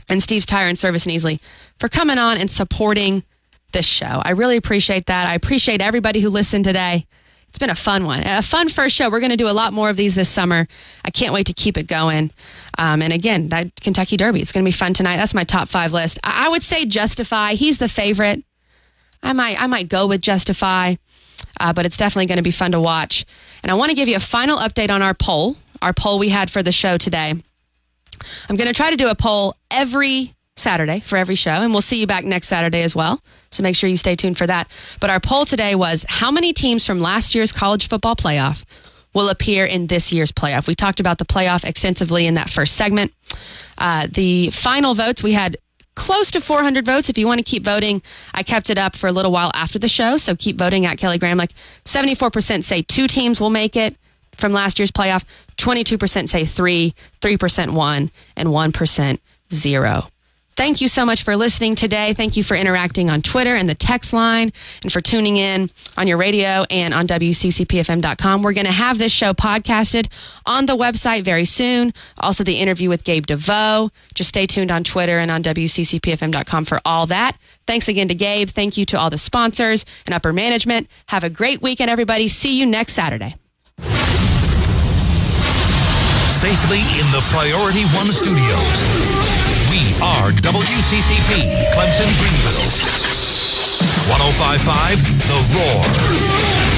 and 0.10 0.22
Steve's 0.22 0.45
Tire 0.45 0.68
and 0.68 0.78
Service 0.78 1.06
in 1.06 1.12
Easley 1.12 1.39
for 1.80 1.89
coming 1.89 2.18
on 2.18 2.38
and 2.38 2.49
supporting 2.49 3.24
this 3.72 3.86
show. 3.86 4.22
I 4.24 4.32
really 4.32 4.58
appreciate 4.58 5.08
that. 5.08 5.28
I 5.28 5.34
appreciate 5.34 5.82
everybody 5.82 6.22
who 6.22 6.30
listened 6.30 6.66
today. 6.66 7.06
It's 7.49 7.60
been 7.60 7.70
a 7.70 7.76
fun 7.76 8.06
one, 8.06 8.24
a 8.26 8.41
fun 8.41 8.68
first 8.68 8.95
show. 8.95 9.12
We're 9.12 9.20
going 9.20 9.30
to 9.30 9.38
do 9.38 9.47
a 9.47 9.54
lot 9.54 9.74
more 9.74 9.91
of 9.91 9.95
these 9.95 10.16
this 10.16 10.30
summer. 10.30 10.68
I 11.06 11.12
can't 11.12 11.34
wait 11.34 11.45
to 11.45 11.54
keep 11.54 11.78
it 11.78 11.88
going. 11.88 12.32
Um, 12.80 13.04
and 13.04 13.14
again, 13.14 13.49
that 13.49 13.80
Kentucky 13.80 14.18
Derby, 14.18 14.41
it's 14.41 14.51
going 14.51 14.64
to 14.64 14.68
be 14.68 14.72
fun 14.72 14.95
tonight. 14.95 15.18
That's 15.18 15.36
my 15.36 15.43
top 15.43 15.68
five 15.68 15.93
list. 15.93 16.18
I, 16.24 16.47
I 16.47 16.49
would 16.49 16.64
say 16.64 16.86
Justify. 16.86 17.54
He's 17.54 17.78
the 17.78 17.88
favorite. 17.88 18.43
I 19.22 19.34
might, 19.34 19.62
I 19.62 19.68
might 19.68 19.88
go 19.88 20.08
with 20.08 20.22
Justify, 20.22 20.95
uh, 21.60 21.74
but 21.74 21.86
it's 21.86 21.95
definitely 21.95 22.26
going 22.26 22.38
to 22.38 22.43
be 22.43 22.49
fun 22.49 22.72
to 22.72 22.82
watch. 22.82 23.24
And 23.62 23.72
I 23.72 23.76
want 23.76 23.89
to 23.89 23.95
give 23.95 24.08
you 24.08 24.16
a 24.16 24.20
final 24.20 24.58
update 24.58 24.89
on 24.89 25.04
our 25.04 25.14
poll, 25.14 25.56
our 25.80 25.93
poll 25.93 26.18
we 26.18 26.30
had 26.30 26.49
for 26.49 26.64
the 26.64 26.72
show 26.72 26.97
today. 26.97 27.36
I'm 28.49 28.55
going 28.55 28.68
to 28.68 28.74
try 28.74 28.89
to 28.89 28.97
do 28.97 29.07
a 29.07 29.16
poll 29.16 29.55
every 29.72 30.34
Saturday 30.55 30.99
for 30.99 31.18
every 31.18 31.36
show, 31.36 31.51
and 31.51 31.72
we'll 31.72 31.82
see 31.82 31.99
you 31.99 32.07
back 32.07 32.26
next 32.26 32.47
Saturday 32.47 32.84
as 32.84 32.95
well. 32.95 33.22
So 33.51 33.64
make 33.64 33.76
sure 33.76 33.89
you 33.89 33.97
stay 33.97 34.16
tuned 34.16 34.38
for 34.38 34.47
that. 34.47 34.70
But 34.99 35.09
our 35.09 35.20
poll 35.20 35.45
today 35.45 35.76
was 35.76 36.05
how 36.07 36.32
many 36.32 36.53
teams 36.53 36.86
from 36.86 36.99
last 36.99 37.34
year's 37.34 37.51
college 37.51 37.88
football 37.88 38.16
playoff 38.16 38.64
will 39.14 39.30
appear 39.30 39.66
in 39.66 39.88
this 39.88 40.11
year's 40.14 40.32
playoff? 40.32 40.68
We 40.68 40.76
talked 40.76 40.99
about 40.99 41.18
the 41.18 41.26
playoff 41.26 41.66
extensively 41.66 42.28
in 42.28 42.36
that 42.36 42.49
first 42.49 42.76
segment. 42.76 43.14
Uh, 43.78 44.07
the 44.11 44.51
final 44.51 44.93
votes, 44.93 45.24
we 45.24 45.34
had 45.34 45.57
close 45.95 46.32
to 46.32 46.41
400 46.41 46.86
votes. 46.86 47.09
If 47.09 47.18
you 47.18 47.28
want 47.28 47.39
to 47.39 47.43
keep 47.43 47.64
voting, 47.64 48.01
I 48.34 48.43
kept 48.43 48.70
it 48.70 48.78
up 48.78 48.95
for 48.95 49.07
a 49.07 49.11
little 49.11 49.32
while 49.32 49.51
after 49.53 49.80
the 49.80 49.88
show. 49.88 50.18
So 50.18 50.36
keep 50.36 50.57
voting 50.57 50.86
at 50.86 50.97
Kelly 50.97 51.18
Graham. 51.18 51.38
Like 51.38 51.53
74% 51.86 52.64
say 52.64 52.82
two 52.82 53.07
teams 53.07 53.39
will 53.39 53.49
make 53.49 53.76
it 53.76 53.95
from 54.38 54.53
last 54.53 54.79
year's 54.79 54.91
playoff, 54.91 55.23
22% 55.57 56.27
say 56.27 56.45
three, 56.45 56.93
3% 57.21 57.73
one, 57.73 58.11
and 58.36 58.49
1% 58.49 59.19
zero. 59.51 60.07
Thank 60.55 60.81
you 60.81 60.88
so 60.88 61.03
much 61.03 61.23
for 61.23 61.36
listening 61.36 61.73
today. 61.73 62.13
Thank 62.13 62.38
you 62.38 62.43
for 62.43 62.55
interacting 62.55 63.09
on 63.09 63.23
Twitter 63.23 63.55
and 63.55 63.67
the 63.67 63.73
text 63.73 64.13
line 64.13 64.53
and 64.84 64.91
for 64.91 65.01
tuning 65.01 65.38
in 65.38 65.69
on 65.97 66.07
your 66.07 66.17
radio 66.17 66.63
and 66.69 66.93
on 66.93 67.07
WCCPFM.com. 67.07 68.43
We're 68.43 68.53
going 68.53 68.67
to 68.67 68.71
have 68.71 68.99
this 68.99 69.11
show 69.11 69.34
podcasted 69.34 70.09
on 70.45 70.67
the 70.67 70.77
website 70.77 71.23
very 71.23 71.45
soon. 71.45 71.91
Also, 72.19 72.43
the 72.43 72.57
interview 72.57 72.88
with 72.88 73.03
Gabe 73.03 73.25
DeVoe. 73.25 73.89
Just 74.13 74.29
stay 74.29 74.45
tuned 74.45 74.69
on 74.69 74.84
Twitter 74.84 75.17
and 75.17 75.31
on 75.31 75.41
WCCPFM.com 75.41 76.65
for 76.65 76.79
all 76.86 77.07
that. 77.07 77.36
Thanks 77.65 77.88
again 77.88 78.07
to 78.09 78.15
Gabe. 78.15 78.49
Thank 78.49 78.77
you 78.77 78.86
to 78.88 78.99
all 78.99 79.09
the 79.09 79.17
sponsors 79.17 79.86
and 80.05 80.13
upper 80.13 80.34
management. 80.34 80.88
Have 81.07 81.23
a 81.23 81.29
great 81.31 81.63
weekend, 81.63 81.89
everybody. 81.89 82.27
See 82.27 82.59
you 82.59 82.67
next 82.67 82.93
Saturday. 82.93 83.36
Safely 86.44 86.84
in 87.00 87.08
the 87.16 87.24
Priority 87.32 87.86
One 87.96 88.12
studios. 88.12 88.84
We 89.72 89.96
are 90.04 90.28
WCCP 90.44 91.39
Clemson 91.72 92.12
Greenville. 92.20 92.68
1055 94.12 95.00
The 95.30 95.39
Roar. 95.56 96.72